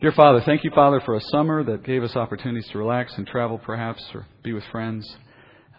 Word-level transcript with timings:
Dear 0.00 0.12
Father, 0.12 0.40
thank 0.46 0.62
you, 0.62 0.70
Father, 0.76 1.00
for 1.00 1.16
a 1.16 1.20
summer 1.32 1.64
that 1.64 1.82
gave 1.82 2.04
us 2.04 2.14
opportunities 2.14 2.68
to 2.68 2.78
relax 2.78 3.12
and 3.18 3.26
travel, 3.26 3.58
perhaps, 3.58 4.00
or 4.14 4.28
be 4.44 4.52
with 4.52 4.62
friends, 4.70 5.04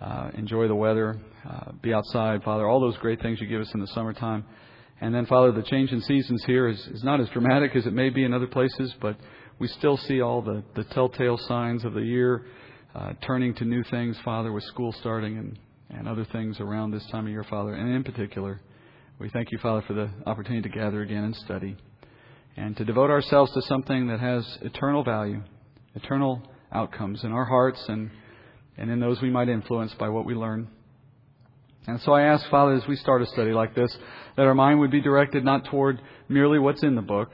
uh, 0.01 0.31
enjoy 0.33 0.67
the 0.67 0.75
weather, 0.75 1.17
uh, 1.49 1.71
be 1.81 1.93
outside, 1.93 2.43
Father, 2.43 2.67
all 2.67 2.81
those 2.81 2.97
great 2.97 3.21
things 3.21 3.39
you 3.39 3.47
give 3.47 3.61
us 3.61 3.73
in 3.73 3.79
the 3.79 3.87
summertime. 3.87 4.43
And 4.99 5.15
then, 5.15 5.25
Father, 5.25 5.53
the 5.53 5.63
change 5.63 5.93
in 5.93 6.01
seasons 6.01 6.43
here 6.43 6.67
is, 6.67 6.85
is 6.87 7.01
not 7.01 7.21
as 7.21 7.29
dramatic 7.29 7.73
as 7.77 7.85
it 7.85 7.93
may 7.93 8.09
be 8.09 8.25
in 8.25 8.33
other 8.33 8.45
places, 8.45 8.93
but 8.99 9.15
we 9.57 9.69
still 9.69 9.95
see 9.95 10.19
all 10.19 10.41
the, 10.41 10.65
the 10.75 10.83
telltale 10.83 11.37
signs 11.37 11.85
of 11.85 11.93
the 11.93 12.01
year 12.01 12.45
uh, 12.95 13.13
turning 13.25 13.53
to 13.53 13.63
new 13.63 13.83
things, 13.83 14.17
Father, 14.25 14.51
with 14.51 14.65
school 14.65 14.91
starting 14.99 15.37
and, 15.37 15.57
and 15.91 16.09
other 16.09 16.25
things 16.25 16.59
around 16.59 16.91
this 16.91 17.05
time 17.05 17.25
of 17.25 17.31
year, 17.31 17.45
Father. 17.45 17.73
And 17.73 17.95
in 17.95 18.03
particular, 18.03 18.59
we 19.17 19.29
thank 19.29 19.49
you, 19.53 19.59
Father, 19.59 19.81
for 19.87 19.93
the 19.93 20.09
opportunity 20.25 20.67
to 20.67 20.75
gather 20.77 21.03
again 21.03 21.23
and 21.23 21.35
study 21.37 21.77
and 22.57 22.75
to 22.77 22.85
devote 22.85 23.09
ourselves 23.09 23.51
to 23.53 23.61
something 23.63 24.07
that 24.07 24.19
has 24.19 24.45
eternal 24.61 25.03
value, 25.03 25.41
eternal 25.95 26.41
outcomes 26.71 27.23
in 27.23 27.31
our 27.31 27.45
hearts 27.45 27.83
and, 27.87 28.11
and 28.77 28.91
in 28.91 28.99
those 28.99 29.21
we 29.21 29.29
might 29.29 29.49
influence 29.49 29.93
by 29.95 30.09
what 30.09 30.25
we 30.25 30.33
learn. 30.33 30.67
And 31.87 31.99
so 32.01 32.13
I 32.13 32.23
ask, 32.23 32.47
Father, 32.49 32.73
as 32.73 32.87
we 32.87 32.95
start 32.97 33.21
a 33.21 33.25
study 33.27 33.51
like 33.51 33.73
this, 33.73 33.95
that 34.35 34.45
our 34.45 34.53
mind 34.53 34.79
would 34.79 34.91
be 34.91 35.01
directed 35.01 35.43
not 35.43 35.65
toward 35.65 36.01
merely 36.27 36.59
what's 36.59 36.83
in 36.83 36.95
the 36.95 37.01
book, 37.01 37.31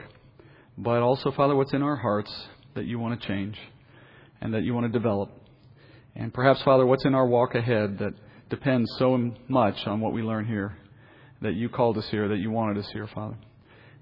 but 0.77 1.01
also, 1.01 1.31
Father, 1.31 1.55
what's 1.55 1.73
in 1.73 1.81
our 1.81 1.95
hearts 1.95 2.31
that 2.75 2.85
you 2.85 2.99
want 2.99 3.19
to 3.19 3.27
change 3.27 3.57
and 4.41 4.53
that 4.53 4.63
you 4.63 4.73
want 4.73 4.85
to 4.85 4.91
develop. 4.97 5.29
And 6.15 6.33
perhaps, 6.33 6.61
Father, 6.63 6.85
what's 6.85 7.05
in 7.05 7.15
our 7.15 7.25
walk 7.25 7.55
ahead 7.55 7.97
that 7.99 8.13
depends 8.49 8.89
so 8.97 9.33
much 9.47 9.75
on 9.85 9.99
what 9.99 10.13
we 10.13 10.21
learn 10.21 10.45
here, 10.45 10.77
that 11.41 11.55
you 11.55 11.67
called 11.67 11.97
us 11.97 12.07
here, 12.09 12.27
that 12.29 12.37
you 12.37 12.51
wanted 12.51 12.77
us 12.77 12.89
here, 12.93 13.07
Father. 13.13 13.35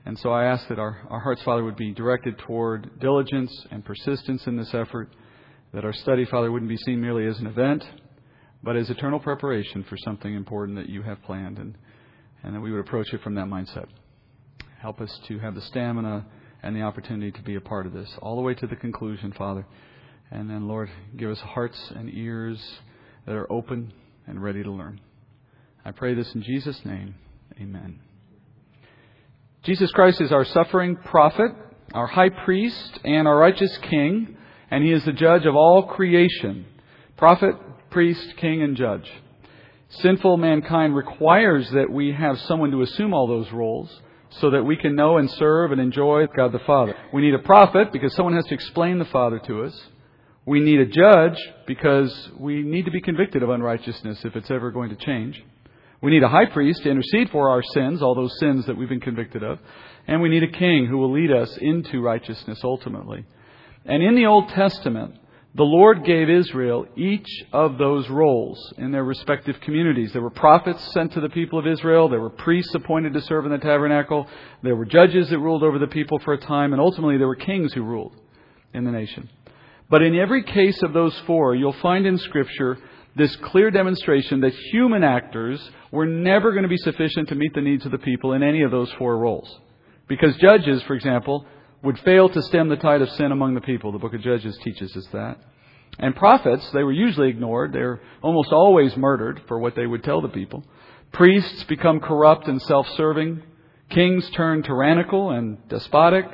And 0.05 0.20
so 0.20 0.31
I 0.31 0.45
ask 0.45 0.67
that 0.67 0.80
our, 0.80 1.02
our 1.09 1.20
hearts, 1.20 1.41
Father, 1.43 1.63
would 1.63 1.77
be 1.77 1.93
directed 1.93 2.38
toward 2.39 2.99
diligence 2.99 3.66
and 3.71 3.85
persistence 3.85 4.45
in 4.48 4.57
this 4.57 4.73
effort, 4.73 5.16
that 5.73 5.85
our 5.85 5.93
study, 5.93 6.26
Father, 6.26 6.52
wouldn't 6.52 6.70
be 6.70 6.77
seen 6.77 6.99
merely 6.99 7.26
as 7.26 7.40
an 7.40 7.48
event, 7.48 7.84
but 8.62 8.76
as 8.76 8.90
eternal 8.90 9.20
preparation 9.20 9.84
for 9.87 9.98
something 10.04 10.34
important 10.34 10.77
that 10.77 10.90
you 10.90 11.01
have 11.04 11.21
planned, 11.24 11.57
and, 11.57 11.77
and 12.43 12.55
that 12.55 12.59
we 12.59 12.71
would 12.71 12.81
approach 12.81 13.13
it 13.13 13.21
from 13.21 13.35
that 13.35 13.46
mindset. 13.46 13.87
Help 14.79 14.99
us 14.99 15.20
to 15.27 15.40
have 15.40 15.55
the 15.55 15.62
stamina 15.62 16.26
and 16.62 16.76
the 16.76 16.81
opportunity 16.81 17.31
to 17.31 17.41
be 17.41 17.55
a 17.55 17.62
part 17.62 17.85
of 17.85 17.93
this, 17.93 18.09
all 18.21 18.35
the 18.35 18.41
way 18.41 18.54
to 18.54 18.68
the 18.68 18.76
conclusion, 18.76 19.34
Father. 19.37 19.65
And 20.31 20.49
then, 20.49 20.68
Lord, 20.68 20.90
give 21.15 21.29
us 21.29 21.40
hearts 21.40 21.91
and 21.96 22.13
ears 22.13 22.62
that 23.26 23.35
are 23.35 23.51
open 23.51 23.93
and 24.27 24.41
ready 24.41 24.63
to 24.63 24.71
learn. 24.71 24.99
I 25.85 25.91
pray 25.91 26.13
this 26.13 26.34
in 26.34 26.43
Jesus' 26.43 26.79
name. 26.85 27.15
Amen. 27.62 27.99
Jesus 29.63 29.91
Christ 29.91 30.19
is 30.19 30.33
our 30.33 30.43
suffering 30.43 30.97
prophet, 30.97 31.51
our 31.93 32.07
high 32.07 32.27
priest, 32.27 32.99
and 33.05 33.29
our 33.29 33.37
righteous 33.37 33.77
king, 33.77 34.35
and 34.69 34.83
he 34.83 34.91
is 34.91 35.05
the 35.05 35.13
judge 35.13 35.45
of 35.45 35.55
all 35.55 35.83
creation. 35.83 36.65
Prophet, 37.15 37.55
priest, 37.89 38.35
king, 38.35 38.61
and 38.61 38.75
judge. 38.75 39.09
Sinful 39.87 40.35
mankind 40.35 40.93
requires 40.93 41.71
that 41.71 41.89
we 41.89 42.11
have 42.11 42.41
someone 42.41 42.71
to 42.71 42.81
assume 42.81 43.13
all 43.13 43.25
those 43.25 43.49
roles 43.53 44.01
so 44.31 44.49
that 44.49 44.63
we 44.63 44.75
can 44.75 44.95
know 44.95 45.17
and 45.17 45.31
serve 45.31 45.71
and 45.71 45.79
enjoy 45.79 46.25
God 46.35 46.51
the 46.51 46.59
Father. 46.59 46.93
We 47.13 47.21
need 47.21 47.35
a 47.35 47.39
prophet 47.39 47.93
because 47.93 48.13
someone 48.15 48.35
has 48.35 48.45
to 48.47 48.55
explain 48.55 48.99
the 48.99 49.05
Father 49.05 49.39
to 49.47 49.63
us. 49.63 49.81
We 50.45 50.59
need 50.59 50.79
a 50.79 50.85
judge 50.87 51.39
because 51.67 52.31
we 52.37 52.63
need 52.63 52.84
to 52.84 52.91
be 52.91 52.99
convicted 52.99 53.43
of 53.43 53.49
unrighteousness 53.49 54.25
if 54.25 54.35
it's 54.35 54.51
ever 54.51 54.71
going 54.71 54.89
to 54.89 54.97
change. 54.97 55.41
We 56.04 56.12
need 56.12 56.21
a 56.23 56.27
high 56.27 56.48
priest 56.48 56.84
to 56.84 56.91
intercede 56.91 57.29
for 57.29 57.49
our 57.49 57.63
sins, 57.63 58.01
all 58.04 58.13
those 58.13 58.37
sins 58.37 58.65
that 58.65 58.76
we've 58.76 58.90
been 58.90 58.99
convicted 58.99 59.41
of. 59.41 59.57
And 60.05 60.21
we 60.21 60.27
need 60.27 60.43
a 60.43 60.51
king 60.51 60.85
who 60.85 60.98
will 60.98 61.13
lead 61.13 61.32
us 61.32 61.57
into 61.57 62.01
righteousness 62.01 62.59
ultimately. 62.62 63.23
And 63.85 64.03
in 64.03 64.13
the 64.13 64.25
Old 64.25 64.50
Testament, 64.50 65.16
the 65.56 65.63
Lord 65.63 66.03
gave 66.03 66.29
Israel 66.29 66.85
each 66.97 67.29
of 67.53 67.78
those 67.78 68.09
roles 68.09 68.74
in 68.78 68.91
their 68.91 69.06
respective 69.06 69.62
communities. 69.62 70.12
There 70.12 70.22
were 70.22 70.29
prophets 70.29 70.91
sent 70.91 71.14
to 71.14 71.22
the 71.22 71.30
people 71.30 71.58
of 71.58 71.68
Israel. 71.68 72.09
There 72.09 72.20
were 72.20 72.30
priests 72.30 72.75
appointed 72.75 73.14
to 73.14 73.22
serve 73.22 73.46
in 73.46 73.53
the 73.53 73.58
tabernacle. 73.58 74.28
There 74.62 74.75
were 74.75 74.85
judges 74.85 75.30
that 75.30 75.40
ruled 75.40 75.64
over 75.64 75.80
the 75.80 75.88
people 75.88 76.20
for 76.20 76.34
a 76.34 76.38
time. 76.38 76.74
And 76.74 76.81
ultimately, 76.81 77.18
there 77.18 77.28
were 77.28 77.35
kings 77.38 77.72
who 77.72 77.84
ruled 77.84 78.14
in 78.74 78.84
the 78.84 78.91
nation. 78.91 79.30
But 79.90 80.02
in 80.02 80.16
every 80.16 80.44
case 80.44 80.81
of 80.84 80.91
those 80.91 81.18
four, 81.20 81.56
you'll 81.56 81.72
find 81.72 82.06
in 82.06 82.18
Scripture 82.18 82.78
this 83.16 83.35
clear 83.38 83.69
demonstration 83.69 84.41
that 84.41 84.53
human 84.72 85.03
actors 85.03 85.62
were 85.91 86.06
never 86.06 86.51
going 86.51 86.63
to 86.63 86.69
be 86.69 86.78
sufficient 86.78 87.29
to 87.29 87.35
meet 87.35 87.53
the 87.53 87.62
needs 87.62 87.85
of 87.85 87.91
the 87.91 87.97
people 87.97 88.34
in 88.34 88.41
any 88.41 88.63
of 88.63 88.72
those 88.72 88.91
four 88.94 89.18
roles. 89.18 89.59
Because 90.07 90.35
judges, 90.38 90.81
for 90.84 90.96
example, 90.96 91.46
would 91.84 92.00
fail 92.00 92.29
to 92.29 92.41
stem 92.41 92.69
the 92.69 92.75
tide 92.75 93.02
of 93.02 93.09
sin 93.12 93.31
among 93.31 93.53
the 93.53 93.62
people. 93.62 93.91
The 93.91 94.00
book 94.00 94.13
of 94.13 94.22
Judges 94.22 94.57
teaches 94.63 94.96
us 94.96 95.06
that. 95.13 95.38
And 96.00 96.16
prophets, 96.16 96.68
they 96.72 96.84
were 96.84 96.91
usually 96.91 97.29
ignored. 97.29 97.72
They're 97.72 98.02
almost 98.22 98.52
always 98.52 98.97
murdered 98.97 99.44
for 99.47 99.59
what 99.59 99.75
they 99.75 99.85
would 99.85 100.03
tell 100.03 100.22
the 100.22 100.29
people. 100.29 100.63
Priests 101.12 101.63
become 101.66 102.00
corrupt 102.00 102.47
and 102.47 102.62
self-serving. 102.62 103.44
Kings 103.90 104.28
turn 104.31 104.63
tyrannical 104.63 105.31
and 105.31 105.68
despotic. 105.68 106.25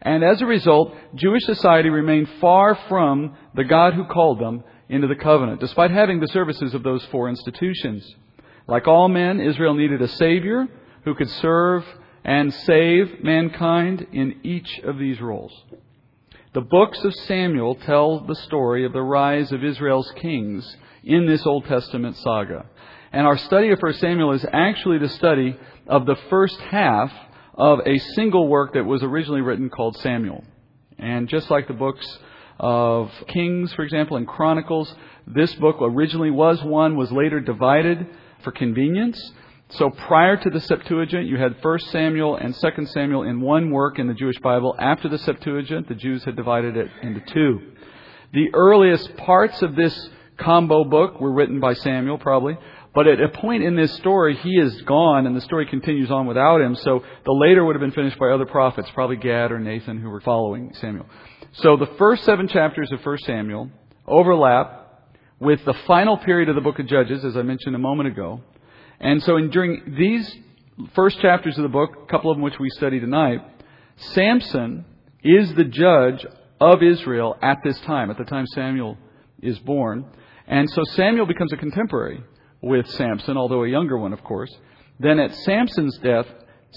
And 0.00 0.22
as 0.22 0.40
a 0.40 0.46
result, 0.46 0.94
Jewish 1.14 1.42
society 1.44 1.88
remained 1.88 2.28
far 2.40 2.78
from 2.88 3.36
the 3.54 3.64
God 3.64 3.94
who 3.94 4.04
called 4.04 4.38
them 4.40 4.62
into 4.88 5.06
the 5.06 5.16
covenant, 5.16 5.60
despite 5.60 5.90
having 5.90 6.20
the 6.20 6.28
services 6.28 6.74
of 6.74 6.82
those 6.82 7.04
four 7.06 7.28
institutions. 7.28 8.06
Like 8.68 8.86
all 8.86 9.08
men, 9.08 9.40
Israel 9.40 9.74
needed 9.74 10.02
a 10.02 10.08
Savior 10.08 10.68
who 11.04 11.14
could 11.14 11.30
serve 11.30 11.84
and 12.24 12.52
save 12.52 13.22
mankind 13.24 14.06
in 14.12 14.40
each 14.44 14.78
of 14.84 14.98
these 14.98 15.20
roles. 15.20 15.52
The 16.54 16.60
books 16.60 17.02
of 17.02 17.14
Samuel 17.14 17.76
tell 17.76 18.20
the 18.20 18.34
story 18.34 18.84
of 18.84 18.92
the 18.92 19.02
rise 19.02 19.50
of 19.52 19.64
Israel's 19.64 20.10
kings 20.16 20.76
in 21.02 21.26
this 21.26 21.46
Old 21.46 21.64
Testament 21.64 22.16
saga. 22.18 22.66
And 23.12 23.26
our 23.26 23.38
study 23.38 23.70
of 23.70 23.80
1 23.80 23.94
Samuel 23.94 24.32
is 24.32 24.46
actually 24.52 24.98
the 24.98 25.08
study 25.08 25.56
of 25.86 26.06
the 26.06 26.16
first 26.30 26.58
half 26.60 27.12
of 27.54 27.80
a 27.86 27.98
single 28.14 28.48
work 28.48 28.74
that 28.74 28.84
was 28.84 29.02
originally 29.02 29.40
written 29.40 29.70
called 29.70 29.96
Samuel. 29.96 30.44
And 30.98 31.28
just 31.28 31.50
like 31.50 31.66
the 31.66 31.74
books 31.74 32.06
of 32.62 33.10
Kings, 33.26 33.72
for 33.74 33.82
example, 33.82 34.16
and 34.16 34.26
Chronicles. 34.26 34.94
This 35.26 35.52
book 35.56 35.76
originally 35.80 36.30
was 36.30 36.62
one, 36.62 36.96
was 36.96 37.10
later 37.10 37.40
divided 37.40 38.06
for 38.42 38.52
convenience. 38.52 39.32
So 39.70 39.90
prior 39.90 40.36
to 40.36 40.50
the 40.50 40.60
Septuagint, 40.60 41.26
you 41.26 41.38
had 41.38 41.56
1 41.60 41.78
Samuel 41.90 42.36
and 42.36 42.54
2 42.54 42.86
Samuel 42.86 43.24
in 43.24 43.40
one 43.40 43.70
work 43.70 43.98
in 43.98 44.06
the 44.06 44.14
Jewish 44.14 44.38
Bible. 44.38 44.76
After 44.78 45.08
the 45.08 45.18
Septuagint, 45.18 45.88
the 45.88 45.94
Jews 45.94 46.24
had 46.24 46.36
divided 46.36 46.76
it 46.76 46.88
into 47.02 47.20
two. 47.20 47.72
The 48.32 48.50
earliest 48.54 49.16
parts 49.16 49.60
of 49.62 49.74
this 49.74 50.10
combo 50.38 50.84
book 50.84 51.20
were 51.20 51.32
written 51.32 51.58
by 51.58 51.74
Samuel, 51.74 52.18
probably. 52.18 52.56
But 52.94 53.06
at 53.06 53.20
a 53.20 53.28
point 53.28 53.62
in 53.62 53.74
this 53.74 53.94
story, 53.94 54.36
he 54.36 54.58
is 54.58 54.82
gone 54.82 55.26
and 55.26 55.34
the 55.34 55.40
story 55.40 55.66
continues 55.66 56.10
on 56.10 56.26
without 56.26 56.60
him. 56.60 56.76
So 56.76 57.02
the 57.24 57.32
later 57.32 57.64
would 57.64 57.74
have 57.74 57.80
been 57.80 57.92
finished 57.92 58.18
by 58.18 58.28
other 58.28 58.46
prophets, 58.46 58.90
probably 58.92 59.16
Gad 59.16 59.50
or 59.50 59.58
Nathan, 59.58 59.98
who 59.98 60.10
were 60.10 60.20
following 60.20 60.72
Samuel. 60.74 61.06
So 61.56 61.76
the 61.76 61.90
first 61.98 62.24
seven 62.24 62.48
chapters 62.48 62.90
of 62.92 63.04
1 63.04 63.18
Samuel 63.18 63.70
overlap 64.06 65.10
with 65.38 65.62
the 65.66 65.74
final 65.86 66.16
period 66.16 66.48
of 66.48 66.54
the 66.54 66.62
book 66.62 66.78
of 66.78 66.86
Judges, 66.86 67.26
as 67.26 67.36
I 67.36 67.42
mentioned 67.42 67.74
a 67.74 67.78
moment 67.78 68.08
ago. 68.08 68.40
And 68.98 69.22
so 69.22 69.36
in, 69.36 69.50
during 69.50 69.94
these 69.98 70.34
first 70.94 71.20
chapters 71.20 71.58
of 71.58 71.62
the 71.64 71.68
book, 71.68 71.90
a 72.04 72.10
couple 72.10 72.30
of 72.30 72.38
them 72.38 72.42
which 72.42 72.58
we 72.58 72.70
study 72.70 73.00
tonight, 73.00 73.40
Samson 73.96 74.86
is 75.22 75.52
the 75.54 75.64
judge 75.64 76.24
of 76.58 76.82
Israel 76.82 77.36
at 77.42 77.58
this 77.62 77.78
time, 77.80 78.10
at 78.10 78.16
the 78.16 78.24
time 78.24 78.46
Samuel 78.54 78.96
is 79.42 79.58
born. 79.58 80.06
And 80.46 80.70
so 80.70 80.82
Samuel 80.94 81.26
becomes 81.26 81.52
a 81.52 81.58
contemporary 81.58 82.24
with 82.62 82.88
Samson, 82.92 83.36
although 83.36 83.64
a 83.64 83.68
younger 83.68 83.98
one, 83.98 84.14
of 84.14 84.24
course. 84.24 84.54
Then 84.98 85.18
at 85.18 85.34
Samson's 85.34 85.98
death, 85.98 86.26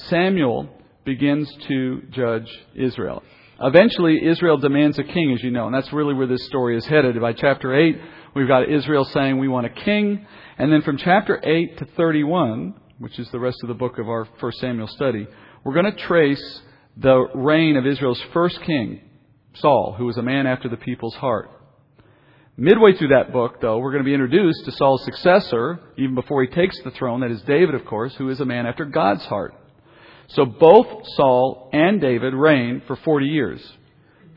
Samuel 0.09 0.67
begins 1.05 1.49
to 1.69 2.01
judge 2.09 2.49
Israel. 2.75 3.23
Eventually, 3.61 4.19
Israel 4.25 4.57
demands 4.57 4.99
a 4.99 5.03
king, 5.03 5.31
as 5.33 5.41
you 5.41 5.49
know, 5.49 5.65
and 5.65 5.73
that's 5.73 5.93
really 5.93 6.13
where 6.13 6.27
this 6.27 6.45
story 6.45 6.77
is 6.77 6.85
headed. 6.85 7.19
By 7.21 7.31
chapter 7.31 7.73
8, 7.73 7.97
we've 8.35 8.47
got 8.47 8.69
Israel 8.69 9.05
saying, 9.05 9.37
We 9.37 9.47
want 9.47 9.65
a 9.65 9.69
king. 9.69 10.25
And 10.57 10.71
then 10.71 10.81
from 10.81 10.97
chapter 10.97 11.39
8 11.41 11.77
to 11.77 11.85
31, 11.97 12.75
which 12.99 13.17
is 13.17 13.29
the 13.31 13.39
rest 13.39 13.57
of 13.63 13.69
the 13.69 13.73
book 13.73 13.97
of 13.97 14.09
our 14.09 14.27
First 14.41 14.59
Samuel 14.59 14.87
study, 14.87 15.25
we're 15.63 15.73
going 15.73 15.91
to 15.91 16.03
trace 16.03 16.61
the 16.97 17.27
reign 17.33 17.77
of 17.77 17.85
Israel's 17.85 18.21
first 18.33 18.61
king, 18.63 19.01
Saul, 19.55 19.95
who 19.97 20.05
was 20.05 20.17
a 20.17 20.21
man 20.21 20.47
after 20.47 20.67
the 20.67 20.77
people's 20.77 21.15
heart. 21.15 21.49
Midway 22.57 22.93
through 22.93 23.09
that 23.09 23.33
book, 23.33 23.61
though, 23.61 23.79
we're 23.79 23.91
going 23.91 24.03
to 24.03 24.07
be 24.07 24.13
introduced 24.13 24.63
to 24.65 24.71
Saul's 24.73 25.03
successor, 25.03 25.79
even 25.97 26.15
before 26.15 26.41
he 26.41 26.49
takes 26.49 26.81
the 26.83 26.91
throne, 26.91 27.21
that 27.21 27.31
is 27.31 27.41
David, 27.41 27.75
of 27.75 27.85
course, 27.85 28.13
who 28.17 28.29
is 28.29 28.39
a 28.39 28.45
man 28.45 28.65
after 28.65 28.85
God's 28.85 29.25
heart. 29.25 29.53
So 30.27 30.45
both 30.45 31.05
Saul 31.15 31.69
and 31.73 32.01
David 32.01 32.33
reign 32.33 32.81
for 32.87 32.95
40 32.95 33.27
years, 33.27 33.77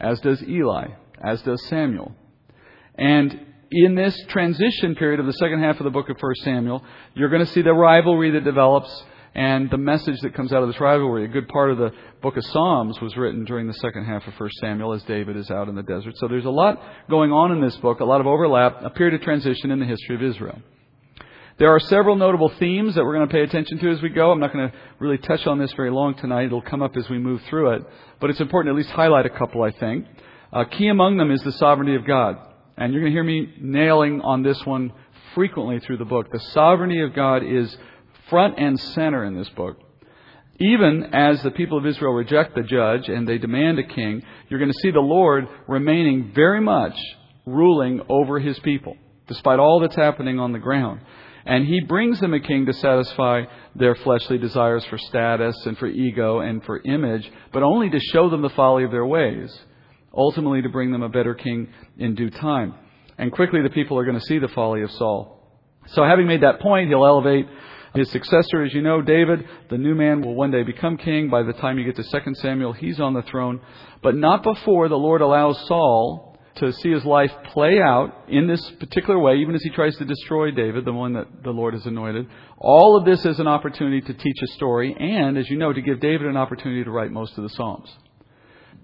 as 0.00 0.20
does 0.20 0.42
Eli, 0.42 0.88
as 1.22 1.42
does 1.42 1.64
Samuel. 1.66 2.12
And 2.96 3.46
in 3.70 3.94
this 3.94 4.18
transition 4.28 4.94
period 4.94 5.20
of 5.20 5.26
the 5.26 5.32
second 5.34 5.62
half 5.62 5.78
of 5.78 5.84
the 5.84 5.90
book 5.90 6.08
of 6.08 6.16
1 6.18 6.34
Samuel, 6.42 6.82
you're 7.14 7.28
going 7.28 7.44
to 7.44 7.52
see 7.52 7.62
the 7.62 7.72
rivalry 7.72 8.30
that 8.32 8.44
develops 8.44 9.04
and 9.34 9.70
the 9.70 9.78
message 9.78 10.18
that 10.22 10.34
comes 10.34 10.52
out 10.52 10.62
of 10.62 10.68
this 10.68 10.80
rivalry. 10.80 11.24
A 11.24 11.28
good 11.28 11.48
part 11.48 11.70
of 11.70 11.78
the 11.78 11.92
book 12.22 12.36
of 12.36 12.44
Psalms 12.46 13.00
was 13.00 13.16
written 13.16 13.44
during 13.44 13.66
the 13.66 13.74
second 13.74 14.04
half 14.04 14.26
of 14.26 14.34
1 14.38 14.50
Samuel 14.60 14.94
as 14.94 15.02
David 15.04 15.36
is 15.36 15.50
out 15.50 15.68
in 15.68 15.74
the 15.74 15.82
desert. 15.82 16.14
So 16.16 16.28
there's 16.28 16.44
a 16.44 16.50
lot 16.50 16.82
going 17.08 17.30
on 17.30 17.52
in 17.52 17.60
this 17.60 17.76
book, 17.76 18.00
a 18.00 18.04
lot 18.04 18.20
of 18.20 18.26
overlap, 18.26 18.82
a 18.82 18.90
period 18.90 19.14
of 19.14 19.20
transition 19.20 19.70
in 19.70 19.78
the 19.78 19.86
history 19.86 20.16
of 20.16 20.22
Israel. 20.22 20.58
There 21.58 21.74
are 21.74 21.80
several 21.80 22.14
notable 22.14 22.50
themes 22.60 22.94
that 22.94 23.04
we're 23.04 23.16
going 23.16 23.26
to 23.26 23.32
pay 23.32 23.42
attention 23.42 23.78
to 23.78 23.90
as 23.90 24.00
we 24.00 24.10
go. 24.10 24.30
I'm 24.30 24.38
not 24.38 24.52
going 24.52 24.70
to 24.70 24.76
really 25.00 25.18
touch 25.18 25.44
on 25.44 25.58
this 25.58 25.72
very 25.72 25.90
long 25.90 26.14
tonight. 26.14 26.44
It'll 26.44 26.62
come 26.62 26.82
up 26.82 26.96
as 26.96 27.08
we 27.10 27.18
move 27.18 27.42
through 27.48 27.72
it. 27.72 27.82
But 28.20 28.30
it's 28.30 28.38
important 28.38 28.72
to 28.72 28.78
at 28.78 28.84
least 28.84 28.94
highlight 28.94 29.26
a 29.26 29.30
couple, 29.30 29.64
I 29.64 29.72
think. 29.72 30.06
Uh, 30.52 30.64
key 30.66 30.86
among 30.86 31.16
them 31.16 31.32
is 31.32 31.42
the 31.42 31.50
sovereignty 31.50 31.96
of 31.96 32.06
God. 32.06 32.36
And 32.76 32.92
you're 32.92 33.02
going 33.02 33.12
to 33.12 33.16
hear 33.16 33.24
me 33.24 33.52
nailing 33.60 34.20
on 34.20 34.44
this 34.44 34.64
one 34.64 34.92
frequently 35.34 35.80
through 35.80 35.96
the 35.96 36.04
book. 36.04 36.30
The 36.30 36.38
sovereignty 36.38 37.02
of 37.02 37.12
God 37.12 37.42
is 37.42 37.76
front 38.30 38.56
and 38.56 38.78
center 38.78 39.24
in 39.24 39.36
this 39.36 39.48
book. 39.48 39.78
Even 40.60 41.10
as 41.12 41.42
the 41.42 41.50
people 41.50 41.76
of 41.76 41.86
Israel 41.86 42.12
reject 42.12 42.54
the 42.54 42.62
judge 42.62 43.08
and 43.08 43.26
they 43.26 43.38
demand 43.38 43.80
a 43.80 43.84
king, 43.84 44.22
you're 44.48 44.60
going 44.60 44.72
to 44.72 44.78
see 44.80 44.92
the 44.92 45.00
Lord 45.00 45.48
remaining 45.66 46.30
very 46.32 46.60
much 46.60 46.96
ruling 47.46 48.00
over 48.08 48.38
his 48.38 48.60
people, 48.60 48.96
despite 49.26 49.58
all 49.58 49.80
that's 49.80 49.96
happening 49.96 50.38
on 50.38 50.52
the 50.52 50.58
ground. 50.60 51.00
And 51.48 51.66
he 51.66 51.80
brings 51.80 52.20
them 52.20 52.34
a 52.34 52.40
king 52.40 52.66
to 52.66 52.74
satisfy 52.74 53.44
their 53.74 53.94
fleshly 53.94 54.36
desires 54.36 54.84
for 54.84 54.98
status 54.98 55.56
and 55.64 55.78
for 55.78 55.86
ego 55.86 56.40
and 56.40 56.62
for 56.62 56.82
image, 56.84 57.28
but 57.54 57.62
only 57.62 57.88
to 57.88 57.98
show 57.98 58.28
them 58.28 58.42
the 58.42 58.50
folly 58.50 58.84
of 58.84 58.90
their 58.90 59.06
ways, 59.06 59.58
ultimately 60.14 60.60
to 60.60 60.68
bring 60.68 60.92
them 60.92 61.02
a 61.02 61.08
better 61.08 61.34
king 61.34 61.68
in 61.96 62.14
due 62.14 62.28
time. 62.28 62.74
And 63.16 63.32
quickly 63.32 63.62
the 63.62 63.70
people 63.70 63.98
are 63.98 64.04
going 64.04 64.20
to 64.20 64.26
see 64.26 64.38
the 64.38 64.48
folly 64.48 64.82
of 64.82 64.90
Saul. 64.90 65.42
So 65.86 66.04
having 66.04 66.26
made 66.26 66.42
that 66.42 66.60
point, 66.60 66.88
he'll 66.88 67.06
elevate 67.06 67.46
his 67.94 68.10
successor, 68.10 68.62
as 68.62 68.74
you 68.74 68.82
know, 68.82 69.00
David, 69.00 69.48
the 69.70 69.78
new 69.78 69.94
man, 69.94 70.20
will 70.20 70.34
one 70.34 70.50
day 70.50 70.64
become 70.64 70.98
king. 70.98 71.30
By 71.30 71.44
the 71.44 71.54
time 71.54 71.78
you 71.78 71.90
get 71.90 71.96
to 71.96 72.20
2 72.20 72.34
Samuel, 72.34 72.74
he's 72.74 73.00
on 73.00 73.14
the 73.14 73.22
throne. 73.22 73.62
But 74.02 74.14
not 74.14 74.42
before 74.42 74.90
the 74.90 74.98
Lord 74.98 75.22
allows 75.22 75.66
Saul 75.66 76.27
to 76.58 76.72
see 76.72 76.90
his 76.90 77.04
life 77.04 77.32
play 77.52 77.80
out 77.80 78.24
in 78.28 78.46
this 78.46 78.70
particular 78.78 79.18
way, 79.18 79.36
even 79.36 79.54
as 79.54 79.62
he 79.62 79.70
tries 79.70 79.96
to 79.96 80.04
destroy 80.04 80.50
David, 80.50 80.84
the 80.84 80.92
one 80.92 81.14
that 81.14 81.42
the 81.42 81.50
Lord 81.50 81.74
has 81.74 81.86
anointed. 81.86 82.26
All 82.56 82.96
of 82.96 83.04
this 83.04 83.24
is 83.24 83.38
an 83.38 83.46
opportunity 83.46 84.00
to 84.00 84.14
teach 84.14 84.36
a 84.42 84.46
story 84.54 84.94
and, 84.98 85.38
as 85.38 85.48
you 85.48 85.56
know, 85.56 85.72
to 85.72 85.80
give 85.80 86.00
David 86.00 86.26
an 86.26 86.36
opportunity 86.36 86.84
to 86.84 86.90
write 86.90 87.10
most 87.10 87.36
of 87.36 87.42
the 87.42 87.50
Psalms. 87.50 87.88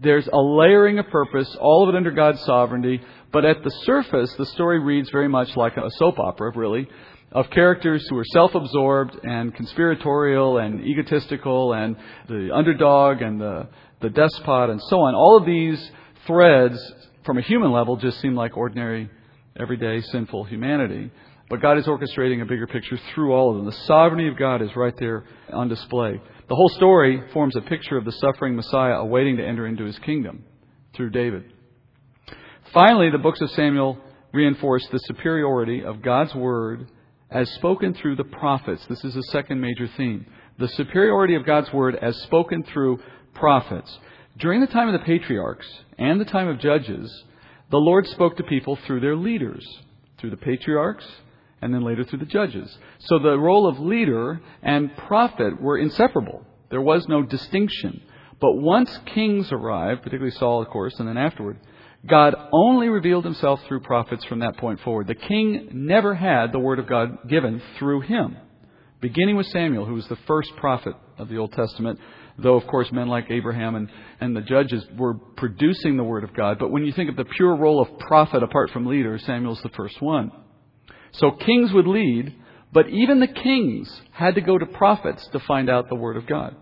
There's 0.03 0.27
a 0.27 0.39
layering 0.39 0.99
of 0.99 1.09
purpose, 1.09 1.57
all 1.61 1.85
of 1.85 1.95
it 1.95 1.97
under 1.97 2.11
God's 2.11 2.43
sovereignty, 2.45 3.01
but 3.33 3.45
at 3.45 3.63
the 3.63 3.71
surface, 3.85 4.33
the 4.35 4.47
story 4.47 4.79
reads 4.79 5.11
very 5.11 5.29
much 5.29 5.57
like 5.57 5.77
a 5.77 5.91
soap 5.93 6.19
opera, 6.19 6.53
really, 6.55 6.89
of 7.33 7.51
characters 7.51 8.07
who 8.09 8.19
are 8.19 8.25
self-absorbed 8.33 9.19
and 9.25 9.55
conspiratorial 9.55 10.59
and 10.59 10.85
egotistical 10.85 11.73
and 11.73 11.97
the 12.29 12.51
underdog 12.55 13.23
and 13.23 13.41
the, 13.41 13.69
the 14.01 14.11
despot 14.11 14.71
and 14.71 14.81
so 14.89 15.01
on. 15.01 15.15
All 15.15 15.39
of 15.39 15.47
these 15.47 15.91
threads 16.27 16.79
from 17.25 17.39
a 17.39 17.43
human 17.43 17.73
level, 17.73 17.97
just 17.97 18.21
seem 18.21 18.35
like 18.35 18.57
ordinary, 18.57 19.11
everyday, 19.59 20.01
sinful 20.01 20.45
humanity. 20.45 21.11
But 21.51 21.61
God 21.61 21.79
is 21.79 21.87
orchestrating 21.87 22.43
a 22.43 22.47
bigger 22.47 22.67
picture 22.67 22.99
through 23.15 23.33
all 23.33 23.51
of 23.51 23.57
them. 23.57 23.67
The 23.67 23.85
sovereignty 23.87 24.29
of 24.29 24.39
God 24.39 24.63
is 24.63 24.75
right 24.77 24.95
there 24.99 25.25
on 25.53 25.69
display. 25.69 26.21
The 26.49 26.55
whole 26.55 26.71
story 26.71 27.23
forms 27.33 27.57
a 27.57 27.61
picture 27.61 27.97
of 27.97 28.05
the 28.05 28.13
suffering 28.13 28.57
Messiah 28.57 28.95
awaiting 28.95 29.37
to 29.37 29.47
enter 29.47 29.67
into 29.67 29.85
his 29.85 29.99
kingdom 30.01 30.45
through 30.95 31.11
David. 31.11 31.53
Finally, 32.73 33.11
the 33.11 33.19
books 33.19 33.41
of 33.41 33.51
Samuel 33.51 33.99
reinforce 34.33 34.87
the 34.89 34.99
superiority 35.01 35.85
of 35.85 36.03
God's 36.03 36.35
word 36.35 36.91
as 37.31 37.51
spoken 37.53 37.95
through 37.95 38.17
the 38.17 38.25
prophets. 38.25 38.85
This 38.89 39.05
is 39.05 39.15
the 39.15 39.23
second 39.25 39.61
major 39.61 39.89
theme. 39.97 40.27
The 40.59 40.69
superiority 40.69 41.35
of 41.35 41.47
God's 41.47 41.73
word 41.73 41.97
as 41.97 42.17
spoken 42.23 42.63
through 42.65 43.01
prophets. 43.35 43.99
During 44.37 44.61
the 44.61 44.67
time 44.67 44.89
of 44.89 44.99
the 44.99 45.07
patriarchs 45.07 45.67
and 45.97 46.21
the 46.21 46.25
time 46.25 46.49
of 46.49 46.59
judges, 46.59 47.25
the 47.71 47.79
Lord 47.79 48.07
spoke 48.09 48.37
to 48.37 48.43
people 48.43 48.77
through 48.77 49.01
their 49.01 49.17
leaders, 49.17 49.65
through 50.19 50.31
the 50.31 50.37
patriarchs, 50.37 51.07
and 51.63 51.73
then 51.73 51.83
later 51.83 52.05
through 52.05 52.19
the 52.19 52.27
judges. 52.27 52.77
So 52.99 53.19
the 53.19 53.39
role 53.39 53.67
of 53.67 53.79
leader 53.79 54.41
and 54.63 54.97
prophet 54.97 55.61
were 55.61 55.79
inseparable. 55.79 56.45
There 56.71 56.81
was 56.81 57.07
no 57.09 57.23
distinction. 57.23 58.03
But 58.41 58.57
once 58.57 58.99
kings 59.07 59.53
arrived, 59.53 60.03
particularly 60.03 60.33
Saul, 60.33 60.63
of 60.63 60.69
course, 60.69 60.99
and 60.99 61.09
then 61.09 61.17
afterward, 61.17 61.59
God 62.07 62.35
only 62.53 62.89
revealed 62.89 63.25
himself 63.25 63.63
through 63.65 63.81
prophets 63.81 64.25
from 64.25 64.41
that 64.41 64.57
point 64.59 64.81
forward. 64.81 65.07
The 65.07 65.15
king 65.15 65.69
never 65.73 66.15
had 66.15 66.53
the 66.53 66.59
word 66.59 66.79
of 66.79 66.87
God 66.89 67.29
given 67.29 67.63
through 67.79 68.03
him. 68.03 68.37
Beginning 69.01 69.37
with 69.37 69.47
Samuel, 69.47 69.87
who 69.87 69.95
was 69.95 70.09
the 70.09 70.19
first 70.27 70.55
prophet 70.57 70.95
of 71.19 71.29
the 71.29 71.39
Old 71.39 71.53
Testament, 71.53 71.99
though, 72.39 72.57
of 72.57 72.67
course, 72.67 72.91
men 72.93 73.09
like 73.09 73.31
Abraham 73.31 73.75
and, 73.75 73.89
and 74.21 74.37
the 74.37 74.41
judges 74.41 74.85
were 74.97 75.15
producing 75.15 75.97
the 75.97 76.05
Word 76.05 76.25
of 76.25 76.35
God. 76.35 76.59
But 76.59 76.71
when 76.71 76.85
you 76.85 76.93
think 76.93 77.11
of 77.11 77.17
the 77.17 77.25
pure 77.25 77.55
role 77.57 77.81
of 77.81 77.99
prophet 77.99 78.43
apart 78.43 78.71
from 78.71 78.87
leader, 78.87 79.19
Samuel's 79.19 79.63
the 79.63 79.69
first 79.71 80.01
one. 80.01 80.33
So 81.13 81.31
kings 81.31 81.73
would 81.73 81.87
lead, 81.87 82.35
but 82.73 82.89
even 82.89 83.21
the 83.21 83.29
kings 83.29 84.01
had 84.11 84.35
to 84.35 84.41
go 84.41 84.59
to 84.59 84.67
prophets 84.67 85.27
to 85.29 85.41
find 85.41 85.71
out 85.71 85.89
the 85.89 85.95
Word 85.95 86.17
of 86.17 86.27
God. 86.27 86.57